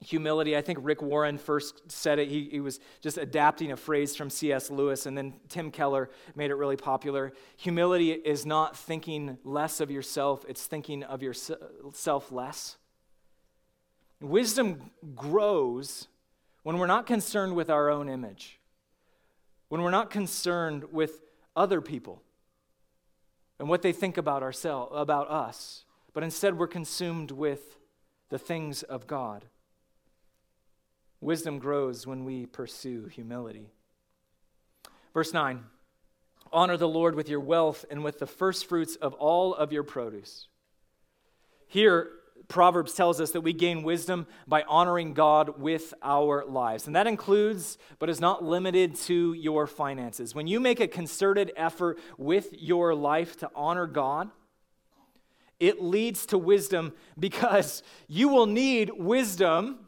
humility. 0.01 0.57
I 0.57 0.63
think 0.63 0.79
Rick 0.83 1.03
Warren 1.03 1.39
first 1.39 1.91
said 1.91 2.19
it. 2.19 2.29
He, 2.29 2.49
he, 2.51 2.61
was 2.61 2.81
just 3.01 3.19
adapting 3.19 3.73
a 3.73 3.77
phrase 3.77 4.15
from 4.15 4.31
C.S. 4.31 4.71
Lewis, 4.71 5.07
and 5.07 5.17
then 5.17 5.35
Tim 5.49 5.71
Keller 5.71 6.11
made 6.35 6.51
it 6.51 6.55
really 6.55 6.77
popular. 6.77 7.33
Humility 7.57 8.13
is 8.13 8.47
not 8.47 8.77
thinking 8.77 9.39
less 9.45 9.81
of 9.81 9.91
yourself, 9.91 10.45
it's 10.49 10.67
thinking 10.67 11.03
of 11.03 11.23
yourself 11.23 12.31
less. 12.31 12.77
Wisdom 14.21 14.91
grows 15.15 16.09
when 16.63 16.79
we're 16.79 16.87
not 16.87 17.07
concerned 17.07 17.55
with 17.55 17.71
our 17.71 17.89
own 17.91 18.09
image, 18.09 18.61
when 19.69 19.83
we're 19.83 19.91
not 19.91 20.11
concerned 20.11 20.93
with 20.93 21.21
other 21.57 21.81
people 21.81 22.23
and 23.59 23.69
what 23.69 23.83
they 23.83 23.93
think 23.93 24.17
about 24.17 24.43
ourselves, 24.43 24.93
about 24.95 25.31
us, 25.31 25.85
but 26.13 26.23
instead 26.23 26.59
we're 26.59 26.67
consumed 26.67 27.31
with 27.31 27.79
the 28.29 28.39
things 28.39 28.83
of 28.83 29.07
God. 29.07 29.45
Wisdom 31.21 31.59
grows 31.59 32.07
when 32.07 32.25
we 32.25 32.47
pursue 32.47 33.07
humility. 33.07 33.71
Verse 35.13 35.33
9 35.33 35.65
Honor 36.53 36.77
the 36.77 36.89
Lord 36.89 37.15
with 37.15 37.29
your 37.29 37.41
wealth 37.41 37.85
and 37.91 38.03
with 38.03 38.19
the 38.19 38.27
firstfruits 38.27 38.97
of 38.97 39.13
all 39.15 39.55
of 39.55 39.73
your 39.73 39.83
produce. 39.83 40.49
Here, 41.67 42.11
Proverbs 42.47 42.95
tells 42.95 43.21
us 43.21 43.33
that 43.33 43.43
we 43.43 43.53
gain 43.53 43.83
wisdom 43.83 44.27
by 44.47 44.63
honoring 44.63 45.13
God 45.13 45.61
with 45.61 45.93
our 46.03 46.47
lives. 46.47 46.87
And 46.87 46.97
that 46.97 47.07
includes, 47.07 47.77
but 47.99 48.09
is 48.09 48.21
not 48.21 48.43
limited 48.43 48.95
to, 48.95 49.35
your 49.35 49.67
finances. 49.67 50.35
When 50.35 50.47
you 50.47 50.59
make 50.59 50.81
a 50.81 50.89
concerted 50.89 51.53
effort 51.57 51.99
with 52.17 52.49
your 52.53 52.95
life 52.95 53.37
to 53.39 53.51
honor 53.55 53.87
God, 53.87 54.31
it 55.61 55.83
leads 55.83 56.25
to 56.27 56.39
wisdom 56.39 56.95
because 57.19 57.83
you 58.07 58.29
will 58.29 58.47
need 58.47 58.91
wisdom 58.97 59.88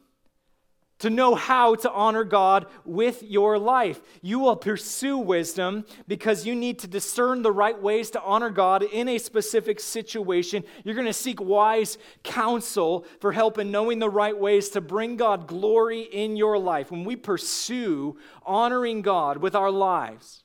to 1.01 1.11
know 1.11 1.34
how 1.34 1.74
to 1.74 1.90
honor 1.90 2.24
God 2.24 2.66
with 2.84 3.22
your 3.22 3.59
life. 3.59 4.01
You 4.22 4.38
will 4.38 4.57
pursue 4.57 5.18
wisdom 5.18 5.84
because 6.07 6.46
you 6.46 6.55
need 6.55 6.78
to 6.80 6.86
discern 6.86 7.42
the 7.42 7.53
right 7.53 7.80
ways 7.80 8.11
to 8.11 8.22
honor 8.22 8.51
God 8.51 8.82
in 8.82 9.09
a 9.09 9.18
specific 9.18 9.80
situation. 9.80 10.62
You're 10.84 10.94
going 10.94 11.07
to 11.07 11.12
seek 11.12 11.40
wise 11.40 11.98
counsel 12.22 13.07
for 13.18 13.32
help 13.32 13.59
in 13.59 13.70
knowing 13.70 13.98
the 13.98 14.11
right 14.11 14.38
ways 14.38 14.68
to 14.70 14.80
bring 14.80 15.16
God 15.16 15.46
glory 15.46 16.03
in 16.03 16.36
your 16.36 16.59
life. 16.59 16.90
When 16.90 17.05
we 17.05 17.16
pursue 17.16 18.18
honoring 18.44 19.03
God 19.03 19.38
with 19.38 19.55
our 19.55 19.70
lives, 19.70 20.44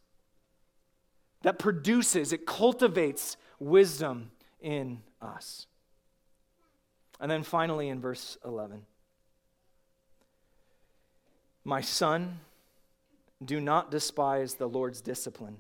that 1.43 1.60
produces, 1.60 2.34
it 2.34 2.47
cultivates 2.47 3.38
wisdom 3.60 4.32
in 4.60 5.01
us. 5.22 5.68
And 7.20 7.30
then 7.30 7.43
finally, 7.43 7.89
in 7.89 8.01
verse 8.01 8.38
11. 8.43 8.82
My 11.68 11.82
son, 11.82 12.41
do 13.43 13.59
not 13.59 13.89
despise 13.89 14.53
the 14.53 14.68
Lord's 14.68 15.01
discipline 15.01 15.57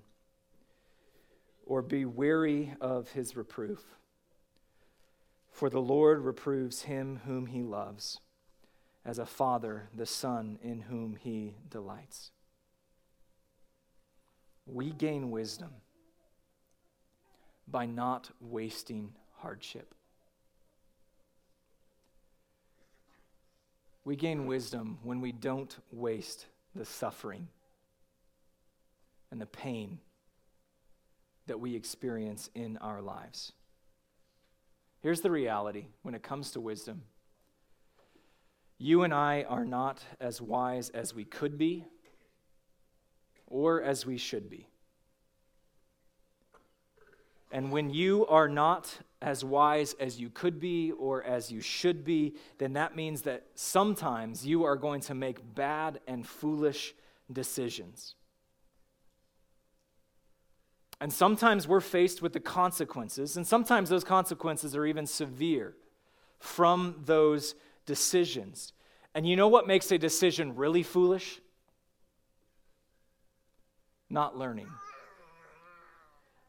or 1.65 1.81
be 1.81 2.05
weary 2.05 2.75
of 2.79 3.11
his 3.11 3.35
reproof. 3.35 3.83
For 5.51 5.67
the 5.67 5.81
Lord 5.81 6.21
reproves 6.21 6.83
him 6.83 7.21
whom 7.25 7.47
he 7.47 7.63
loves, 7.63 8.19
as 9.03 9.17
a 9.17 9.25
father 9.25 9.89
the 9.95 10.05
son 10.05 10.59
in 10.61 10.81
whom 10.81 11.17
he 11.19 11.55
delights. 11.69 12.29
We 14.67 14.91
gain 14.91 15.31
wisdom 15.31 15.71
by 17.67 17.87
not 17.87 18.29
wasting 18.39 19.13
hardship. 19.39 19.95
We 24.05 24.15
gain 24.15 24.45
wisdom 24.45 24.99
when 25.03 25.19
we 25.19 25.31
don't 25.31 25.75
waste 25.91 26.45
the 26.75 26.85
suffering 26.85 27.47
and 29.31 29.41
the 29.41 29.47
pain 29.47 29.99
that 31.47 31.59
we 31.59 31.75
experience 31.75 32.49
in 32.53 32.77
our 32.77 33.01
lives. 33.01 33.51
Here's 35.01 35.21
the 35.21 35.31
reality 35.31 35.87
when 36.03 36.15
it 36.15 36.23
comes 36.23 36.51
to 36.51 36.61
wisdom 36.61 37.01
you 38.77 39.03
and 39.03 39.13
I 39.13 39.43
are 39.43 39.65
not 39.65 40.03
as 40.19 40.41
wise 40.41 40.89
as 40.89 41.13
we 41.13 41.23
could 41.23 41.57
be 41.57 41.85
or 43.47 43.81
as 43.81 44.05
we 44.05 44.17
should 44.17 44.49
be. 44.49 44.67
And 47.51 47.71
when 47.71 47.89
you 47.89 48.25
are 48.27 48.49
not 48.49 48.97
as 49.25 49.43
wise 49.43 49.95
as 49.99 50.19
you 50.19 50.29
could 50.29 50.59
be 50.59 50.91
or 50.91 51.23
as 51.23 51.51
you 51.51 51.59
should 51.59 52.05
be, 52.05 52.35
then 52.59 52.73
that 52.73 52.95
means 52.95 53.23
that 53.23 53.43
sometimes 53.55 54.45
you 54.45 54.63
are 54.63 54.75
going 54.75 55.01
to 55.01 55.15
make 55.15 55.55
bad 55.55 55.99
and 56.07 56.25
foolish 56.25 56.93
decisions. 57.33 58.13
And 61.01 61.11
sometimes 61.11 61.67
we're 61.67 61.81
faced 61.81 62.21
with 62.21 62.33
the 62.33 62.39
consequences, 62.39 63.35
and 63.35 63.45
sometimes 63.45 63.89
those 63.89 64.03
consequences 64.03 64.75
are 64.75 64.85
even 64.85 65.07
severe 65.07 65.75
from 66.39 67.01
those 67.03 67.55
decisions. 67.87 68.73
And 69.15 69.27
you 69.27 69.35
know 69.35 69.47
what 69.47 69.65
makes 69.65 69.91
a 69.91 69.97
decision 69.97 70.55
really 70.55 70.83
foolish? 70.83 71.41
Not 74.07 74.37
learning 74.37 74.69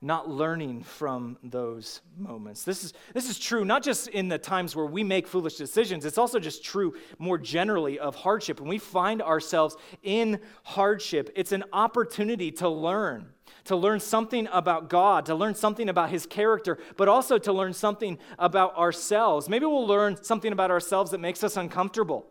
not 0.07 0.31
learning 0.31 0.83
from 0.85 1.37
those 1.43 2.01
moments. 2.17 2.63
This 2.63 2.85
is, 2.85 2.95
this 3.13 3.29
is 3.29 3.39
true 3.39 3.65
not 3.65 3.83
just 3.83 4.09
in 4.09 4.29
the 4.29 4.39
times 4.39 4.77
where 4.77 4.87
we 4.87 5.03
make 5.03 5.27
foolish 5.27 5.57
decisions, 5.57 6.05
it's 6.05 6.17
also 6.17 6.39
just 6.39 6.65
true 6.65 6.95
more 7.19 7.37
generally 7.37 7.99
of 7.99 8.15
hardship. 8.15 8.61
When 8.61 8.69
we 8.69 8.79
find 8.79 9.21
ourselves 9.21 9.77
in 10.03 10.41
hardship, 10.63 11.31
it's 11.35 11.53
an 11.53 11.65
opportunity 11.73 12.51
to 12.53 12.69
learn. 12.69 13.27
To 13.65 13.77
learn 13.77 13.99
something 13.99 14.49
about 14.53 14.89
God, 14.89 15.27
to 15.27 15.35
learn 15.35 15.57
something 15.57 15.89
about 15.89 16.11
His 16.11 16.25
character, 16.25 16.79
but 16.97 17.09
also 17.09 17.37
to 17.39 17.53
learn 17.53 17.73
something 17.73 18.19
about 18.39 18.77
ourselves. 18.77 19.49
Maybe 19.49 19.67
we'll 19.67 19.87
learn 19.87 20.23
something 20.23 20.53
about 20.53 20.71
ourselves 20.71 21.11
that 21.11 21.19
makes 21.19 21.43
us 21.43 21.57
uncomfortable 21.57 22.27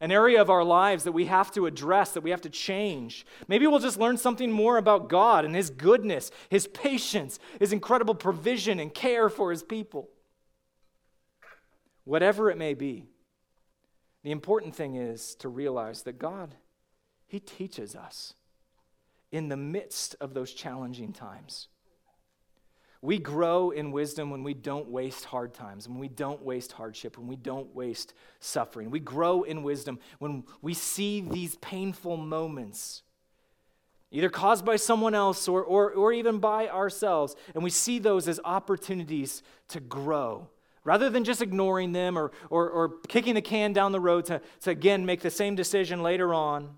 an 0.00 0.12
area 0.12 0.40
of 0.40 0.50
our 0.50 0.64
lives 0.64 1.04
that 1.04 1.12
we 1.12 1.26
have 1.26 1.50
to 1.52 1.66
address, 1.66 2.12
that 2.12 2.22
we 2.22 2.30
have 2.30 2.40
to 2.42 2.50
change. 2.50 3.26
Maybe 3.48 3.66
we'll 3.66 3.80
just 3.80 3.98
learn 3.98 4.16
something 4.16 4.52
more 4.52 4.76
about 4.76 5.08
God 5.08 5.44
and 5.44 5.54
His 5.54 5.70
goodness, 5.70 6.30
His 6.48 6.66
patience, 6.68 7.38
His 7.58 7.72
incredible 7.72 8.14
provision 8.14 8.78
and 8.78 8.94
care 8.94 9.28
for 9.28 9.50
His 9.50 9.62
people. 9.62 10.08
Whatever 12.04 12.50
it 12.50 12.56
may 12.56 12.74
be, 12.74 13.06
the 14.22 14.30
important 14.30 14.74
thing 14.74 14.94
is 14.94 15.34
to 15.36 15.48
realize 15.48 16.02
that 16.02 16.18
God, 16.18 16.54
He 17.26 17.40
teaches 17.40 17.94
us 17.96 18.34
in 19.30 19.48
the 19.48 19.56
midst 19.56 20.14
of 20.20 20.32
those 20.32 20.52
challenging 20.52 21.12
times. 21.12 21.68
We 23.00 23.18
grow 23.18 23.70
in 23.70 23.92
wisdom 23.92 24.30
when 24.30 24.42
we 24.42 24.54
don't 24.54 24.88
waste 24.88 25.26
hard 25.26 25.54
times, 25.54 25.88
when 25.88 25.98
we 25.98 26.08
don't 26.08 26.42
waste 26.42 26.72
hardship, 26.72 27.16
when 27.16 27.28
we 27.28 27.36
don't 27.36 27.72
waste 27.74 28.12
suffering. 28.40 28.90
We 28.90 28.98
grow 28.98 29.42
in 29.42 29.62
wisdom 29.62 30.00
when 30.18 30.44
we 30.62 30.74
see 30.74 31.20
these 31.20 31.54
painful 31.56 32.16
moments, 32.16 33.02
either 34.10 34.28
caused 34.28 34.64
by 34.64 34.76
someone 34.76 35.14
else 35.14 35.46
or, 35.46 35.62
or, 35.62 35.92
or 35.92 36.12
even 36.12 36.38
by 36.38 36.68
ourselves, 36.68 37.36
and 37.54 37.62
we 37.62 37.70
see 37.70 38.00
those 38.00 38.26
as 38.26 38.40
opportunities 38.44 39.44
to 39.68 39.78
grow. 39.78 40.48
Rather 40.82 41.08
than 41.08 41.22
just 41.22 41.42
ignoring 41.42 41.92
them 41.92 42.18
or, 42.18 42.32
or, 42.50 42.68
or 42.68 42.88
kicking 43.08 43.34
the 43.34 43.42
can 43.42 43.72
down 43.72 43.92
the 43.92 44.00
road 44.00 44.24
to, 44.24 44.40
to 44.62 44.70
again 44.70 45.06
make 45.06 45.20
the 45.20 45.30
same 45.30 45.54
decision 45.54 46.02
later 46.02 46.34
on, 46.34 46.76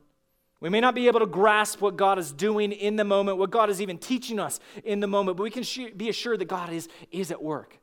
we 0.60 0.68
may 0.68 0.80
not 0.80 0.94
be 0.94 1.06
able 1.06 1.20
to 1.20 1.26
grasp 1.26 1.80
what 1.80 1.96
God 1.96 2.18
is 2.18 2.32
doing 2.32 2.70
in 2.72 2.96
the 2.96 3.04
moment, 3.04 3.38
what 3.38 3.50
God 3.50 3.70
is 3.70 3.80
even 3.80 3.96
teaching 3.96 4.38
us 4.38 4.60
in 4.84 5.00
the 5.00 5.06
moment, 5.06 5.38
but 5.38 5.42
we 5.42 5.50
can 5.50 5.64
be 5.96 6.10
assured 6.10 6.38
that 6.40 6.48
God 6.48 6.70
is, 6.70 6.88
is 7.10 7.30
at 7.30 7.42
work. 7.42 7.78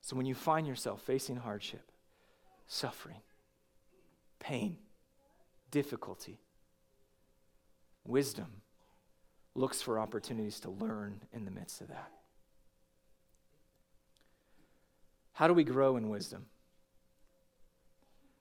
So 0.00 0.16
when 0.16 0.26
you 0.26 0.34
find 0.34 0.66
yourself 0.66 1.02
facing 1.02 1.36
hardship, 1.36 1.90
suffering, 2.68 3.20
pain, 4.38 4.76
difficulty, 5.70 6.38
wisdom 8.04 8.62
looks 9.54 9.82
for 9.82 9.98
opportunities 9.98 10.60
to 10.60 10.70
learn 10.70 11.20
in 11.32 11.44
the 11.44 11.50
midst 11.50 11.80
of 11.80 11.88
that. 11.88 12.10
How 15.32 15.48
do 15.48 15.54
we 15.54 15.64
grow 15.64 15.96
in 15.96 16.08
wisdom? 16.08 16.46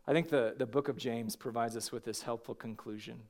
I 0.07 0.13
think 0.13 0.29
the, 0.29 0.55
the 0.57 0.65
book 0.65 0.87
of 0.87 0.97
James 0.97 1.35
provides 1.35 1.77
us 1.77 1.91
with 1.91 2.03
this 2.03 2.23
helpful 2.23 2.55
conclusion. 2.55 3.21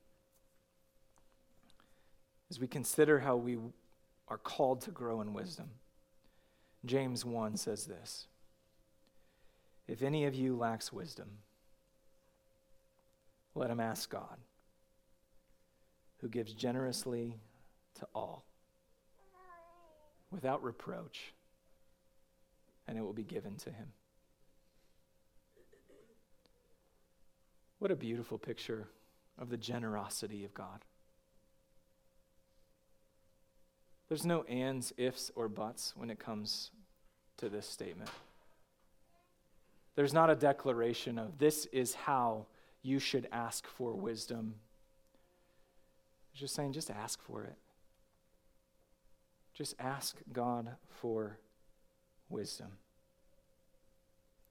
As 2.50 2.60
we 2.60 2.68
consider 2.68 3.20
how 3.20 3.36
we 3.36 3.58
are 4.28 4.38
called 4.38 4.82
to 4.82 4.92
grow 4.92 5.22
in 5.22 5.34
wisdom, 5.34 5.70
James 6.86 7.26
1 7.26 7.58
says 7.58 7.86
this 7.86 8.28
If 9.88 10.02
any 10.02 10.26
of 10.26 10.34
you 10.34 10.56
lacks 10.56 10.92
wisdom, 10.94 11.30
let 13.54 13.70
him 13.70 13.80
ask 13.80 14.10
God, 14.10 14.38
who 16.22 16.30
gives 16.30 16.54
generously 16.54 17.38
to 18.00 18.08
all, 18.16 18.46
without 20.32 20.64
reproach, 20.64 21.34
and 22.88 22.98
it 22.98 23.02
will 23.02 23.14
be 23.14 23.24
given 23.24 23.58
to 23.58 23.70
him. 23.70 23.88
What 27.82 27.90
a 27.90 27.96
beautiful 27.96 28.38
picture 28.38 28.90
of 29.40 29.50
the 29.50 29.58
generosity 29.58 30.46
of 30.46 30.54
God. 30.54 30.86
There's 34.08 34.24
no 34.24 34.44
ands, 34.44 34.94
ifs, 34.98 35.32
or 35.36 35.50
buts 35.50 35.96
when 35.96 36.12
it 36.12 36.20
comes 36.20 36.70
to 37.38 37.50
this 37.50 37.66
statement. 37.66 38.12
There's 39.96 40.14
not 40.14 40.30
a 40.30 40.36
declaration 40.36 41.18
of 41.18 41.40
this 41.40 41.66
is 41.74 41.96
how 41.96 42.46
you 42.84 43.00
should 43.00 43.28
ask 43.32 43.66
for 43.66 43.96
wisdom. 43.96 44.54
It's 46.34 46.42
just 46.42 46.54
saying, 46.54 46.74
just 46.74 46.92
ask 46.92 47.20
for 47.24 47.46
it. 47.46 47.58
Just 49.56 49.74
ask 49.80 50.18
God 50.32 50.70
for 50.88 51.40
wisdom. 52.30 52.74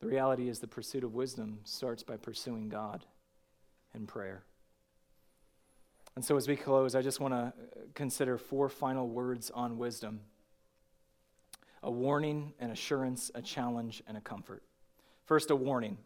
The 0.00 0.08
reality 0.08 0.48
is, 0.48 0.58
the 0.58 0.66
pursuit 0.66 1.04
of 1.04 1.14
wisdom 1.14 1.60
starts 1.62 2.02
by 2.02 2.16
pursuing 2.16 2.68
God 2.68 3.04
in 3.94 4.06
prayer. 4.06 4.44
And 6.16 6.24
so, 6.24 6.36
as 6.36 6.48
we 6.48 6.56
close, 6.56 6.94
I 6.94 7.02
just 7.02 7.20
want 7.20 7.34
to 7.34 7.52
consider 7.94 8.36
four 8.36 8.68
final 8.68 9.08
words 9.08 9.50
on 9.50 9.78
wisdom 9.78 10.20
a 11.82 11.90
warning, 11.90 12.52
an 12.60 12.70
assurance, 12.70 13.30
a 13.34 13.40
challenge, 13.40 14.02
and 14.06 14.16
a 14.16 14.20
comfort. 14.20 14.62
First, 15.24 15.50
a 15.50 15.56
warning. 15.56 15.96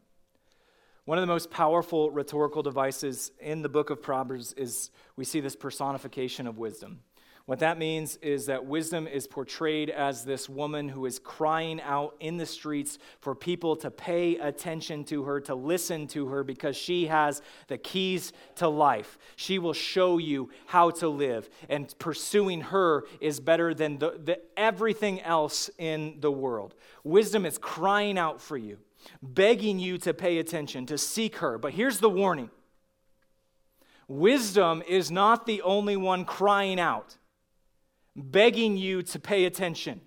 One 1.05 1.18
of 1.18 1.22
the 1.22 1.26
most 1.26 1.51
powerful 1.51 2.11
rhetorical 2.11 2.62
devices 2.62 3.32
in 3.41 3.61
the 3.62 3.68
book 3.68 3.91
of 3.91 4.01
Proverbs 4.01 4.53
is 4.55 4.91
we 5.16 5.24
see 5.24 5.41
this 5.41 5.57
personification 5.57 6.47
of 6.47 6.59
wisdom. 6.59 7.01
What 7.47 7.59
that 7.59 7.76
means 7.76 8.16
is 8.22 8.47
that 8.47 8.64
wisdom 8.64 9.07
is 9.07 9.26
portrayed 9.26 9.90
as 9.90 10.24
this 10.24 10.49
woman 10.49 10.88
who 10.88 11.05
is 11.05 11.18
crying 11.18 11.78
out 11.82 12.16
in 12.18 12.38
the 12.38 12.47
streets 12.47 12.99
for 13.20 13.34
people 13.34 13.76
to 13.76 13.90
pay 13.90 14.38
attention 14.38 15.05
to 15.05 15.24
her, 15.24 15.40
to 15.42 15.55
listen 15.55 16.07
to 16.09 16.28
her, 16.28 16.42
because 16.42 16.74
she 16.74 17.07
has 17.09 17.42
the 17.68 17.76
keys 17.76 18.32
to 18.57 18.66
life. 18.66 19.18
She 19.36 19.59
will 19.59 19.74
show 19.74 20.16
you 20.16 20.49
how 20.64 20.88
to 20.92 21.09
live, 21.09 21.51
and 21.68 21.95
pursuing 21.99 22.62
her 22.62 23.05
is 23.20 23.40
better 23.40 23.74
than 23.74 23.99
the, 23.99 24.18
the, 24.24 24.40
everything 24.57 25.20
else 25.20 25.68
in 25.76 26.16
the 26.20 26.32
world. 26.32 26.74
Wisdom 27.03 27.45
is 27.45 27.59
crying 27.59 28.16
out 28.16 28.40
for 28.40 28.57
you, 28.57 28.78
begging 29.20 29.78
you 29.78 29.99
to 29.99 30.14
pay 30.14 30.38
attention, 30.38 30.86
to 30.86 30.97
seek 30.97 31.36
her. 31.36 31.59
But 31.59 31.74
here's 31.74 31.99
the 31.99 32.09
warning 32.09 32.49
wisdom 34.09 34.82
is 34.88 35.11
not 35.11 35.45
the 35.45 35.61
only 35.61 35.97
one 35.97 36.24
crying 36.24 36.80
out 36.80 37.18
begging 38.16 38.76
you 38.76 39.02
to 39.02 39.18
pay 39.18 39.44
attention. 39.44 40.00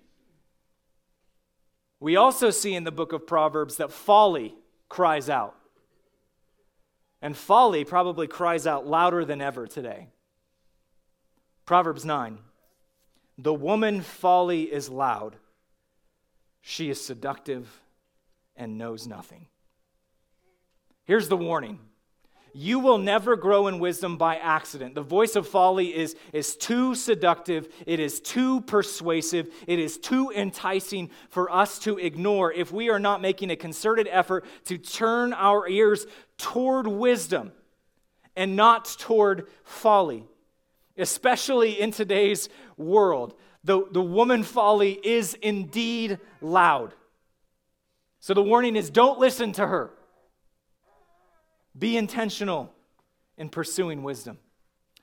We 2.00 2.16
also 2.16 2.50
see 2.50 2.74
in 2.74 2.84
the 2.84 2.92
book 2.92 3.12
of 3.12 3.26
Proverbs 3.26 3.76
that 3.76 3.92
folly 3.92 4.54
cries 4.88 5.28
out. 5.28 5.54
And 7.20 7.36
folly 7.36 7.84
probably 7.84 8.28
cries 8.28 8.66
out 8.66 8.86
louder 8.86 9.24
than 9.24 9.40
ever 9.40 9.66
today. 9.66 10.08
Proverbs 11.66 12.04
9 12.04 12.38
The 13.36 13.54
woman 13.54 14.00
folly 14.02 14.62
is 14.62 14.88
loud, 14.88 15.36
she 16.60 16.90
is 16.90 17.04
seductive 17.04 17.82
and 18.54 18.78
knows 18.78 19.06
nothing. 19.06 19.46
Here's 21.04 21.28
the 21.28 21.36
warning 21.36 21.80
you 22.52 22.78
will 22.78 22.98
never 22.98 23.36
grow 23.36 23.66
in 23.68 23.78
wisdom 23.78 24.16
by 24.16 24.36
accident. 24.36 24.94
The 24.94 25.02
voice 25.02 25.36
of 25.36 25.46
folly 25.46 25.94
is, 25.94 26.16
is 26.32 26.56
too 26.56 26.94
seductive, 26.94 27.68
it 27.86 28.00
is 28.00 28.20
too 28.20 28.60
persuasive, 28.62 29.48
it 29.66 29.78
is 29.78 29.98
too 29.98 30.32
enticing 30.34 31.10
for 31.28 31.50
us 31.50 31.78
to 31.80 31.98
ignore 31.98 32.52
if 32.52 32.72
we 32.72 32.90
are 32.90 32.98
not 32.98 33.20
making 33.20 33.50
a 33.50 33.56
concerted 33.56 34.08
effort 34.10 34.44
to 34.64 34.78
turn 34.78 35.32
our 35.32 35.68
ears 35.68 36.06
toward 36.36 36.86
wisdom 36.86 37.52
and 38.36 38.56
not 38.56 38.84
toward 38.98 39.48
folly, 39.64 40.24
especially 40.96 41.80
in 41.80 41.90
today's 41.90 42.48
world. 42.76 43.34
The, 43.64 43.84
the 43.90 44.02
woman 44.02 44.44
folly 44.44 44.98
is 45.02 45.34
indeed 45.34 46.18
loud. 46.40 46.94
So 48.20 48.34
the 48.34 48.42
warning 48.42 48.76
is 48.76 48.90
don't 48.90 49.18
listen 49.18 49.52
to 49.52 49.66
her. 49.66 49.90
Be 51.78 51.96
intentional 51.96 52.74
in 53.36 53.48
pursuing 53.48 54.02
wisdom. 54.02 54.38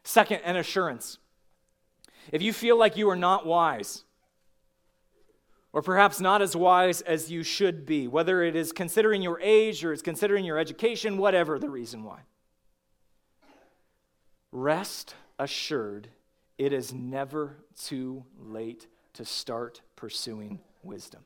Second, 0.03 0.41
an 0.43 0.55
assurance. 0.55 1.17
If 2.31 2.41
you 2.41 2.53
feel 2.53 2.77
like 2.77 2.97
you 2.97 3.09
are 3.09 3.15
not 3.15 3.45
wise, 3.45 4.03
or 5.71 5.81
perhaps 5.81 6.19
not 6.21 6.41
as 6.41 6.55
wise 6.55 7.01
as 7.01 7.29
you 7.29 7.43
should 7.43 7.85
be, 7.85 8.07
whether 8.07 8.41
it 8.43 8.55
is 8.55 8.71
considering 8.71 9.21
your 9.21 9.39
age 9.41 9.83
or 9.83 9.91
it's 9.91 10.01
considering 10.01 10.45
your 10.45 10.57
education, 10.57 11.17
whatever 11.17 11.59
the 11.59 11.69
reason 11.69 12.03
why, 12.03 12.21
rest 14.51 15.15
assured 15.37 16.07
it 16.57 16.71
is 16.71 16.93
never 16.93 17.57
too 17.77 18.23
late 18.39 18.87
to 19.13 19.25
start 19.25 19.81
pursuing 19.95 20.59
wisdom. 20.81 21.25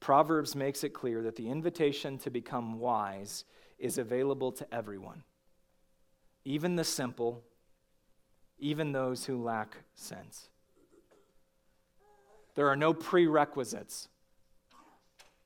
Proverbs 0.00 0.54
makes 0.54 0.84
it 0.84 0.90
clear 0.90 1.22
that 1.22 1.36
the 1.36 1.50
invitation 1.50 2.18
to 2.18 2.30
become 2.30 2.78
wise 2.78 3.44
is 3.78 3.98
available 3.98 4.52
to 4.52 4.74
everyone, 4.74 5.22
even 6.44 6.76
the 6.76 6.84
simple, 6.84 7.42
even 8.58 8.92
those 8.92 9.24
who 9.24 9.42
lack 9.42 9.76
sense. 9.94 10.48
There 12.54 12.68
are 12.68 12.76
no 12.76 12.92
prerequisites 12.92 14.08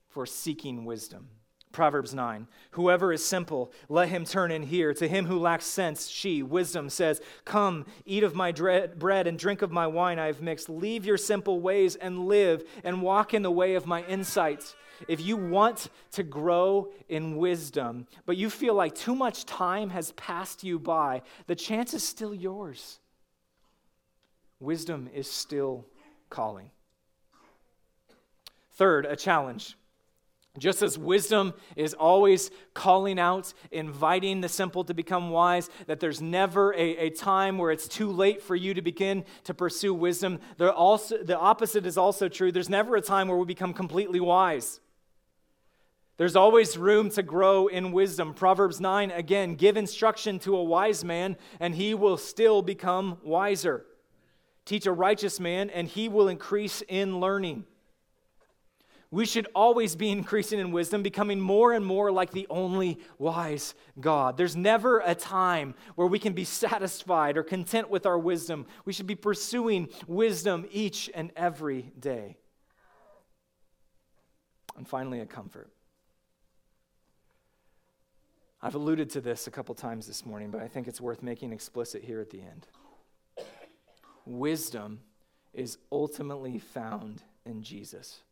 for 0.08 0.26
seeking 0.26 0.84
wisdom. 0.84 1.28
Proverbs 1.72 2.14
9 2.14 2.46
Whoever 2.72 3.12
is 3.12 3.24
simple, 3.24 3.72
let 3.88 4.08
him 4.08 4.24
turn 4.24 4.50
in 4.50 4.62
here. 4.62 4.94
To 4.94 5.08
him 5.08 5.26
who 5.26 5.38
lacks 5.38 5.66
sense, 5.66 6.08
she, 6.08 6.42
wisdom, 6.42 6.88
says, 6.88 7.20
Come, 7.44 7.86
eat 8.04 8.22
of 8.22 8.34
my 8.34 8.52
bread 8.52 9.26
and 9.26 9.38
drink 9.38 9.62
of 9.62 9.72
my 9.72 9.86
wine 9.86 10.18
I 10.18 10.26
have 10.26 10.42
mixed. 10.42 10.68
Leave 10.68 11.04
your 11.04 11.18
simple 11.18 11.60
ways 11.60 11.96
and 11.96 12.26
live 12.26 12.62
and 12.84 13.02
walk 13.02 13.34
in 13.34 13.42
the 13.42 13.50
way 13.50 13.74
of 13.74 13.86
my 13.86 14.04
insights. 14.04 14.74
If 15.08 15.20
you 15.20 15.36
want 15.36 15.88
to 16.12 16.22
grow 16.22 16.92
in 17.08 17.36
wisdom, 17.36 18.06
but 18.26 18.36
you 18.36 18.50
feel 18.50 18.74
like 18.74 18.94
too 18.94 19.14
much 19.14 19.44
time 19.46 19.90
has 19.90 20.12
passed 20.12 20.62
you 20.62 20.78
by, 20.78 21.22
the 21.46 21.56
chance 21.56 21.94
is 21.94 22.06
still 22.06 22.34
yours. 22.34 23.00
Wisdom 24.60 25.08
is 25.12 25.28
still 25.28 25.86
calling. 26.30 26.70
Third, 28.74 29.06
a 29.06 29.16
challenge. 29.16 29.76
Just 30.58 30.82
as 30.82 30.98
wisdom 30.98 31.54
is 31.76 31.94
always 31.94 32.50
calling 32.74 33.18
out, 33.18 33.54
inviting 33.70 34.42
the 34.42 34.50
simple 34.50 34.84
to 34.84 34.92
become 34.92 35.30
wise, 35.30 35.70
that 35.86 35.98
there's 35.98 36.20
never 36.20 36.74
a, 36.74 37.06
a 37.06 37.10
time 37.10 37.56
where 37.56 37.70
it's 37.70 37.88
too 37.88 38.10
late 38.10 38.42
for 38.42 38.54
you 38.54 38.74
to 38.74 38.82
begin 38.82 39.24
to 39.44 39.54
pursue 39.54 39.94
wisdom, 39.94 40.40
also, 40.60 41.22
the 41.22 41.38
opposite 41.38 41.86
is 41.86 41.96
also 41.96 42.28
true. 42.28 42.52
There's 42.52 42.68
never 42.68 42.96
a 42.96 43.00
time 43.00 43.28
where 43.28 43.38
we 43.38 43.46
become 43.46 43.72
completely 43.72 44.20
wise. 44.20 44.80
There's 46.18 46.36
always 46.36 46.76
room 46.76 47.08
to 47.10 47.22
grow 47.22 47.68
in 47.68 47.90
wisdom. 47.90 48.34
Proverbs 48.34 48.78
9, 48.78 49.10
again, 49.10 49.54
give 49.54 49.78
instruction 49.78 50.38
to 50.40 50.54
a 50.54 50.62
wise 50.62 51.02
man, 51.02 51.38
and 51.60 51.74
he 51.74 51.94
will 51.94 52.18
still 52.18 52.60
become 52.60 53.16
wiser. 53.24 53.86
Teach 54.66 54.84
a 54.84 54.92
righteous 54.92 55.40
man, 55.40 55.70
and 55.70 55.88
he 55.88 56.10
will 56.10 56.28
increase 56.28 56.82
in 56.88 57.20
learning 57.20 57.64
we 59.12 59.26
should 59.26 59.46
always 59.54 59.94
be 59.94 60.10
increasing 60.10 60.58
in 60.58 60.72
wisdom, 60.72 61.02
becoming 61.02 61.38
more 61.38 61.74
and 61.74 61.84
more 61.84 62.10
like 62.10 62.30
the 62.30 62.46
only 62.48 62.98
wise 63.18 63.74
God. 64.00 64.38
There's 64.38 64.56
never 64.56 65.00
a 65.00 65.14
time 65.14 65.74
where 65.96 66.06
we 66.06 66.18
can 66.18 66.32
be 66.32 66.44
satisfied 66.44 67.36
or 67.36 67.42
content 67.42 67.90
with 67.90 68.06
our 68.06 68.18
wisdom. 68.18 68.66
We 68.86 68.94
should 68.94 69.06
be 69.06 69.14
pursuing 69.14 69.90
wisdom 70.06 70.66
each 70.72 71.10
and 71.14 71.30
every 71.36 71.92
day. 72.00 72.38
And 74.78 74.88
finally, 74.88 75.20
a 75.20 75.26
comfort. 75.26 75.70
I've 78.62 78.76
alluded 78.76 79.10
to 79.10 79.20
this 79.20 79.46
a 79.46 79.50
couple 79.50 79.74
times 79.74 80.06
this 80.06 80.24
morning, 80.24 80.50
but 80.50 80.62
I 80.62 80.68
think 80.68 80.88
it's 80.88 81.02
worth 81.02 81.22
making 81.22 81.52
explicit 81.52 82.02
here 82.02 82.22
at 82.22 82.30
the 82.30 82.40
end. 82.40 82.66
Wisdom 84.24 85.00
is 85.52 85.76
ultimately 85.90 86.58
found 86.58 87.22
in 87.44 87.62
Jesus. 87.62 88.22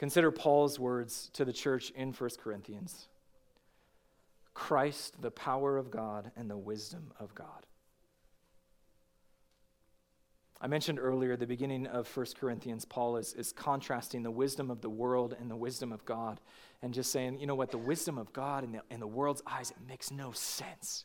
Consider 0.00 0.30
Paul's 0.30 0.78
words 0.78 1.28
to 1.34 1.44
the 1.44 1.52
church 1.52 1.90
in 1.90 2.14
1 2.14 2.30
Corinthians 2.42 3.08
Christ, 4.54 5.20
the 5.20 5.30
power 5.30 5.76
of 5.76 5.90
God 5.90 6.30
and 6.36 6.48
the 6.48 6.56
wisdom 6.56 7.12
of 7.20 7.34
God. 7.34 7.66
I 10.58 10.68
mentioned 10.68 10.98
earlier, 10.98 11.36
the 11.36 11.46
beginning 11.46 11.86
of 11.86 12.08
1 12.16 12.26
Corinthians, 12.40 12.86
Paul 12.86 13.18
is, 13.18 13.34
is 13.34 13.52
contrasting 13.52 14.22
the 14.22 14.30
wisdom 14.30 14.70
of 14.70 14.80
the 14.80 14.88
world 14.88 15.36
and 15.38 15.50
the 15.50 15.56
wisdom 15.56 15.92
of 15.92 16.02
God, 16.06 16.40
and 16.80 16.94
just 16.94 17.12
saying, 17.12 17.38
you 17.38 17.46
know 17.46 17.54
what, 17.54 17.70
the 17.70 17.76
wisdom 17.76 18.16
of 18.16 18.32
God 18.32 18.64
in 18.64 18.72
the, 18.72 18.80
in 18.90 19.00
the 19.00 19.06
world's 19.06 19.42
eyes, 19.46 19.70
it 19.70 19.86
makes 19.86 20.10
no 20.10 20.32
sense. 20.32 21.04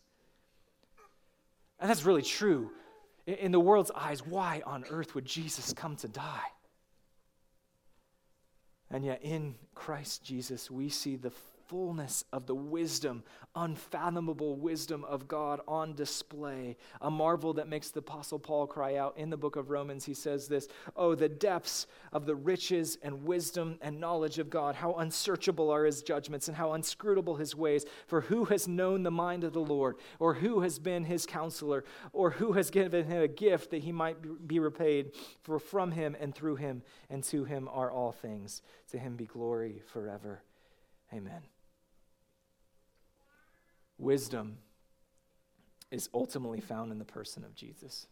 And 1.82 1.90
that's 1.90 2.06
really 2.06 2.22
true. 2.22 2.72
In, 3.28 3.34
in 3.36 3.52
the 3.52 3.60
world's 3.60 3.92
eyes, 3.92 4.26
why 4.26 4.62
on 4.66 4.86
earth 4.90 5.16
would 5.16 5.26
Jesus 5.26 5.74
come 5.74 5.98
to 5.98 6.08
die? 6.08 6.48
And 8.90 9.04
yet, 9.04 9.22
in 9.24 9.56
Christ 9.74 10.24
Jesus, 10.24 10.70
we 10.70 10.90
see 10.90 11.16
the 11.16 11.32
fullness 11.68 12.24
of 12.32 12.46
the 12.46 12.56
wisdom, 12.56 13.24
unfathomable 13.56 14.56
wisdom 14.56 15.04
of 15.06 15.28
God 15.28 15.62
on 15.68 15.94
display. 15.94 16.78
A 17.02 17.10
marvel 17.10 17.54
that 17.54 17.68
makes 17.68 17.92
the 17.92 18.00
Apostle 18.00 18.40
Paul 18.40 18.68
cry 18.68 18.96
out 18.96 19.18
in 19.18 19.30
the 19.30 19.38
book 19.38 19.56
of 19.56 19.70
Romans. 19.70 20.06
He 20.06 20.14
says 20.14 20.48
this 20.48 20.68
Oh, 20.96 21.16
the 21.16 21.30
depths 21.30 21.88
of 22.12 22.26
the 22.26 22.36
riches 22.36 22.98
and 23.02 23.24
wisdom 23.24 23.78
and 23.82 24.00
knowledge 24.00 24.40
of 24.40 24.50
God. 24.50 24.76
How 24.76 24.94
unsearchable 24.94 25.70
are 25.70 25.86
his 25.86 26.02
judgments 26.02 26.48
and 26.48 26.58
how 26.58 26.74
inscrutable 26.74 27.36
his 27.36 27.56
ways. 27.56 27.86
For 28.08 28.22
who 28.22 28.46
has 28.46 28.68
known 28.68 29.04
the 29.04 29.12
mind 29.12 29.44
of 29.44 29.54
the 29.54 29.60
Lord, 29.60 29.96
or 30.20 30.36
who 30.36 30.62
has 30.62 30.80
been 30.80 31.06
his 31.06 31.26
counselor, 31.26 31.84
or 32.14 32.32
who 32.32 32.54
has 32.54 32.70
given 32.70 33.06
him 33.06 33.22
a 33.22 33.28
gift 33.28 33.72
that 33.72 33.84
he 33.84 33.92
might 33.92 34.48
be 34.48 34.60
repaid? 34.60 35.12
For 35.44 35.60
from 35.60 35.92
him 35.92 36.16
and 36.20 36.34
through 36.34 36.58
him 36.58 36.84
and 37.10 37.24
to 37.26 37.46
him 37.46 37.70
are 37.72 37.92
all 37.92 38.12
things. 38.12 38.62
To 38.92 38.98
him 38.98 39.16
be 39.16 39.26
glory 39.26 39.82
forever. 39.86 40.42
Amen. 41.14 41.42
Wisdom 43.98 44.58
is 45.92 46.10
ultimately 46.14 46.60
found 46.60 46.92
in 46.92 47.00
the 47.00 47.06
person 47.06 47.44
of 47.44 47.56
Jesus. 47.56 48.08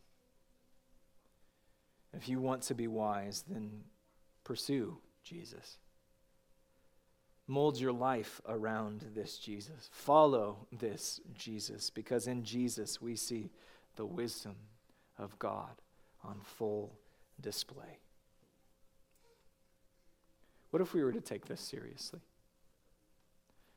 If 2.14 2.30
you 2.30 2.40
want 2.40 2.62
to 2.64 2.76
be 2.76 2.88
wise, 2.88 3.44
then 3.48 3.84
pursue 4.44 4.98
Jesus. 5.24 5.78
Mold 7.48 7.80
your 7.80 7.92
life 7.92 8.40
around 8.48 9.06
this 9.14 9.38
Jesus. 9.38 9.90
Follow 9.92 10.68
this 10.72 11.20
Jesus, 11.34 11.90
because 11.90 12.28
in 12.28 12.44
Jesus 12.44 13.02
we 13.02 13.16
see 13.16 13.50
the 13.96 14.06
wisdom 14.06 14.56
of 15.18 15.38
God 15.40 15.82
on 16.24 16.40
full 16.42 16.98
display. 17.42 18.00
What 20.70 20.82
if 20.82 20.94
we 20.94 21.04
were 21.04 21.12
to 21.12 21.22
take 21.22 21.46
this 21.46 21.62
seriously? 21.62 22.22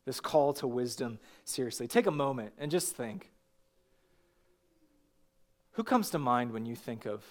This 0.06 0.20
call 0.20 0.52
to 0.54 0.66
wisdom 0.66 1.18
seriously. 1.44 1.86
Take 1.86 2.06
a 2.06 2.12
moment 2.12 2.52
and 2.58 2.70
just 2.70 2.96
think. 2.96 3.30
Who 5.72 5.84
comes 5.84 6.08
to 6.10 6.18
mind 6.18 6.52
when 6.52 6.64
you 6.64 6.74
think 6.74 7.04
of 7.04 7.22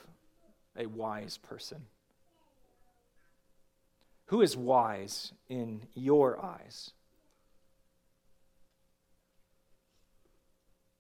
a 0.78 0.86
wise 0.86 1.38
person? 1.38 1.86
Who 4.28 4.41
is 4.41 4.57
wise 4.57 5.32
in 5.49 5.84
your 5.95 6.43
eyes? 6.43 6.91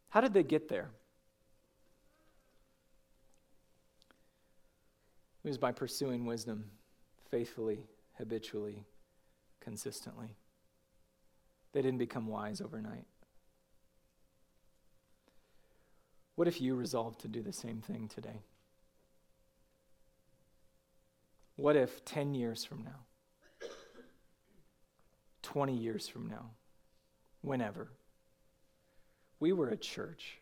How 0.09 0.21
did 0.21 0.33
they 0.33 0.43
get 0.43 0.69
there? 0.69 0.89
It 5.43 5.49
was 5.49 5.57
by 5.57 5.73
pursuing 5.73 6.25
wisdom 6.25 6.71
faithfully, 7.29 7.85
habitually, 8.17 8.85
consistently. 9.59 10.35
They 11.75 11.81
didn't 11.81 11.99
become 11.99 12.27
wise 12.27 12.61
overnight. 12.61 13.03
What 16.35 16.47
if 16.47 16.61
you 16.61 16.73
resolved 16.73 17.19
to 17.19 17.27
do 17.27 17.41
the 17.41 17.51
same 17.51 17.81
thing 17.81 18.07
today? 18.07 18.43
What 21.57 21.75
if 21.75 22.05
10 22.05 22.33
years 22.33 22.63
from 22.63 22.85
now, 22.85 23.67
20 25.41 25.75
years 25.75 26.07
from 26.07 26.29
now, 26.29 26.51
whenever, 27.41 27.89
we 29.41 29.51
were 29.51 29.67
a 29.67 29.75
church 29.75 30.37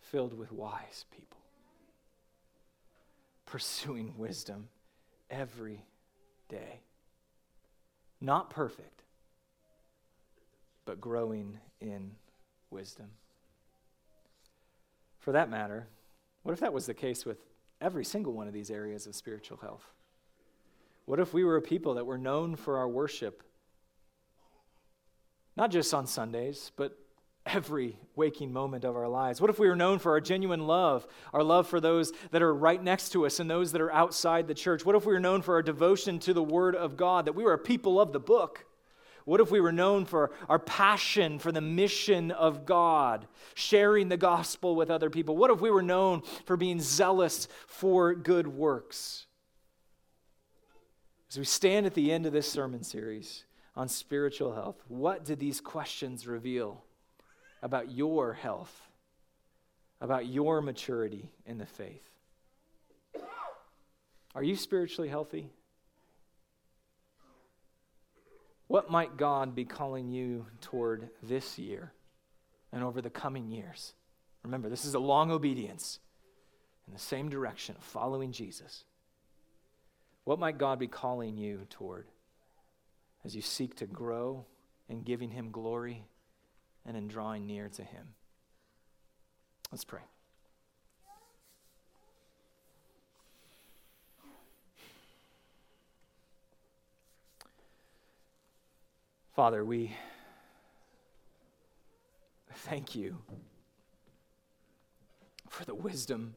filled 0.00 0.38
with 0.38 0.52
wise 0.52 1.06
people, 1.10 1.40
pursuing 3.46 4.14
wisdom 4.16 4.68
every 5.28 5.82
day? 6.48 6.82
Not 8.20 8.48
perfect, 8.48 9.03
but 10.84 11.00
growing 11.00 11.58
in 11.80 12.12
wisdom. 12.70 13.10
For 15.18 15.32
that 15.32 15.48
matter, 15.48 15.86
what 16.42 16.52
if 16.52 16.60
that 16.60 16.72
was 16.72 16.86
the 16.86 16.94
case 16.94 17.24
with 17.24 17.38
every 17.80 18.04
single 18.04 18.32
one 18.32 18.46
of 18.46 18.52
these 18.52 18.70
areas 18.70 19.06
of 19.06 19.14
spiritual 19.14 19.56
health? 19.58 19.84
What 21.06 21.20
if 21.20 21.34
we 21.34 21.44
were 21.44 21.56
a 21.56 21.62
people 21.62 21.94
that 21.94 22.06
were 22.06 22.18
known 22.18 22.56
for 22.56 22.78
our 22.78 22.88
worship, 22.88 23.42
not 25.56 25.70
just 25.70 25.92
on 25.94 26.06
Sundays, 26.06 26.72
but 26.76 26.98
every 27.46 27.98
waking 28.16 28.52
moment 28.52 28.84
of 28.84 28.96
our 28.96 29.08
lives? 29.08 29.40
What 29.40 29.50
if 29.50 29.58
we 29.58 29.68
were 29.68 29.76
known 29.76 29.98
for 29.98 30.12
our 30.12 30.20
genuine 30.20 30.66
love, 30.66 31.06
our 31.32 31.42
love 31.42 31.66
for 31.66 31.80
those 31.80 32.12
that 32.30 32.42
are 32.42 32.54
right 32.54 32.82
next 32.82 33.10
to 33.10 33.26
us 33.26 33.38
and 33.38 33.50
those 33.50 33.72
that 33.72 33.80
are 33.80 33.92
outside 33.92 34.48
the 34.48 34.54
church? 34.54 34.84
What 34.84 34.96
if 34.96 35.04
we 35.04 35.12
were 35.12 35.20
known 35.20 35.42
for 35.42 35.54
our 35.54 35.62
devotion 35.62 36.18
to 36.20 36.32
the 36.32 36.42
Word 36.42 36.74
of 36.74 36.96
God, 36.96 37.26
that 37.26 37.34
we 37.34 37.44
were 37.44 37.52
a 37.52 37.58
people 37.58 38.00
of 38.00 38.12
the 38.12 38.20
book? 38.20 38.66
What 39.24 39.40
if 39.40 39.50
we 39.50 39.60
were 39.60 39.72
known 39.72 40.04
for 40.04 40.32
our 40.48 40.58
passion 40.58 41.38
for 41.38 41.50
the 41.50 41.62
mission 41.62 42.30
of 42.30 42.66
God, 42.66 43.26
sharing 43.54 44.08
the 44.08 44.18
gospel 44.18 44.76
with 44.76 44.90
other 44.90 45.08
people? 45.08 45.36
What 45.36 45.50
if 45.50 45.60
we 45.60 45.70
were 45.70 45.82
known 45.82 46.22
for 46.44 46.56
being 46.56 46.80
zealous 46.80 47.48
for 47.66 48.14
good 48.14 48.46
works? 48.46 49.26
As 51.30 51.38
we 51.38 51.44
stand 51.44 51.86
at 51.86 51.94
the 51.94 52.12
end 52.12 52.26
of 52.26 52.32
this 52.32 52.50
sermon 52.50 52.84
series 52.84 53.44
on 53.74 53.88
spiritual 53.88 54.54
health, 54.54 54.76
what 54.88 55.24
did 55.24 55.40
these 55.40 55.60
questions 55.60 56.26
reveal 56.26 56.84
about 57.62 57.90
your 57.90 58.34
health, 58.34 58.88
about 60.02 60.26
your 60.26 60.60
maturity 60.60 61.30
in 61.46 61.56
the 61.56 61.66
faith? 61.66 62.08
Are 64.34 64.42
you 64.42 64.54
spiritually 64.54 65.08
healthy? 65.08 65.48
What 68.66 68.90
might 68.90 69.16
God 69.16 69.54
be 69.54 69.64
calling 69.64 70.08
you 70.08 70.46
toward 70.60 71.10
this 71.22 71.58
year 71.58 71.92
and 72.72 72.82
over 72.82 73.00
the 73.00 73.10
coming 73.10 73.50
years? 73.50 73.94
Remember, 74.42 74.68
this 74.68 74.84
is 74.84 74.94
a 74.94 74.98
long 74.98 75.30
obedience 75.30 75.98
in 76.86 76.92
the 76.92 76.98
same 76.98 77.28
direction 77.28 77.76
of 77.76 77.82
following 77.82 78.32
Jesus. 78.32 78.84
What 80.24 80.38
might 80.38 80.58
God 80.58 80.78
be 80.78 80.86
calling 80.86 81.36
you 81.36 81.66
toward 81.68 82.06
as 83.24 83.34
you 83.36 83.42
seek 83.42 83.76
to 83.76 83.86
grow 83.86 84.46
in 84.88 85.02
giving 85.02 85.30
Him 85.30 85.50
glory 85.50 86.04
and 86.86 86.96
in 86.96 87.08
drawing 87.08 87.46
near 87.46 87.68
to 87.70 87.82
Him? 87.82 88.08
Let's 89.70 89.84
pray. 89.84 90.02
Father, 99.34 99.64
we 99.64 99.90
thank 102.52 102.94
you 102.94 103.18
for 105.48 105.64
the 105.64 105.74
wisdom 105.74 106.36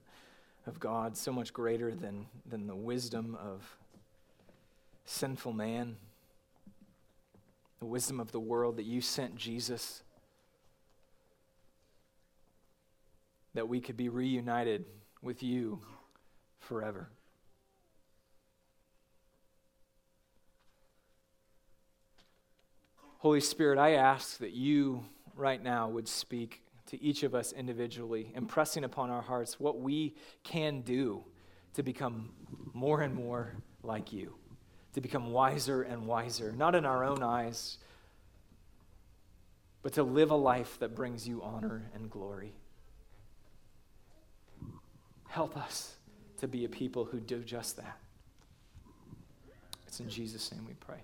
of 0.65 0.79
God, 0.79 1.15
so 1.15 1.31
much 1.31 1.53
greater 1.53 1.93
than, 1.93 2.25
than 2.49 2.65
the 2.65 2.75
wisdom 2.75 3.37
of 3.39 3.77
sinful 5.05 5.53
man, 5.53 5.97
the 7.77 7.85
wisdom 7.85 8.19
of 8.19 8.31
the 8.31 8.39
world, 8.39 8.77
that 8.77 8.85
you 8.85 8.99
sent 8.99 9.35
Jesus, 9.35 10.01
that 13.53 13.69
we 13.69 13.79
could 13.79 13.95
be 13.95 14.09
reunited 14.09 14.85
with 15.21 15.43
you 15.43 15.81
forever. 16.59 17.09
Holy 23.20 23.41
Spirit, 23.41 23.80
I 23.80 23.93
ask 23.93 24.38
that 24.38 24.51
you 24.51 25.03
right 25.36 25.61
now 25.61 25.89
would 25.89 26.07
speak 26.07 26.61
to 26.88 27.01
each 27.01 27.24
of 27.24 27.34
us 27.34 27.51
individually, 27.51 28.32
impressing 28.36 28.84
upon 28.84 29.09
our 29.09 29.24
hearts 29.24 29.59
what 29.59 29.80
we 29.80 30.15
can 30.43 30.82
do 30.82 31.24
to 31.74 31.82
become 31.82 32.30
more 32.74 33.01
and 33.01 33.15
more 33.15 33.53
like 33.82 34.13
you, 34.13 34.36
to 34.93 35.01
become 35.01 35.32
wiser 35.32 35.82
and 35.82 36.05
wiser, 36.05 36.51
not 36.51 36.76
in 36.76 36.86
our 36.86 37.03
own 37.03 37.24
eyes, 37.24 37.80
but 39.82 39.93
to 39.93 40.03
live 40.03 40.30
a 40.30 40.36
life 40.36 40.78
that 40.80 40.95
brings 40.95 41.28
you 41.28 41.41
honor 41.41 41.89
and 41.95 42.11
glory. 42.11 42.53
Help 45.28 45.57
us 45.57 45.95
to 46.38 46.47
be 46.47 46.65
a 46.65 46.70
people 46.70 47.05
who 47.05 47.20
do 47.20 47.39
just 47.43 47.78
that. 47.78 47.97
It's 49.88 49.99
in 49.99 50.09
Jesus' 50.09 50.51
name 50.51 50.65
we 50.68 50.74
pray. 50.74 51.03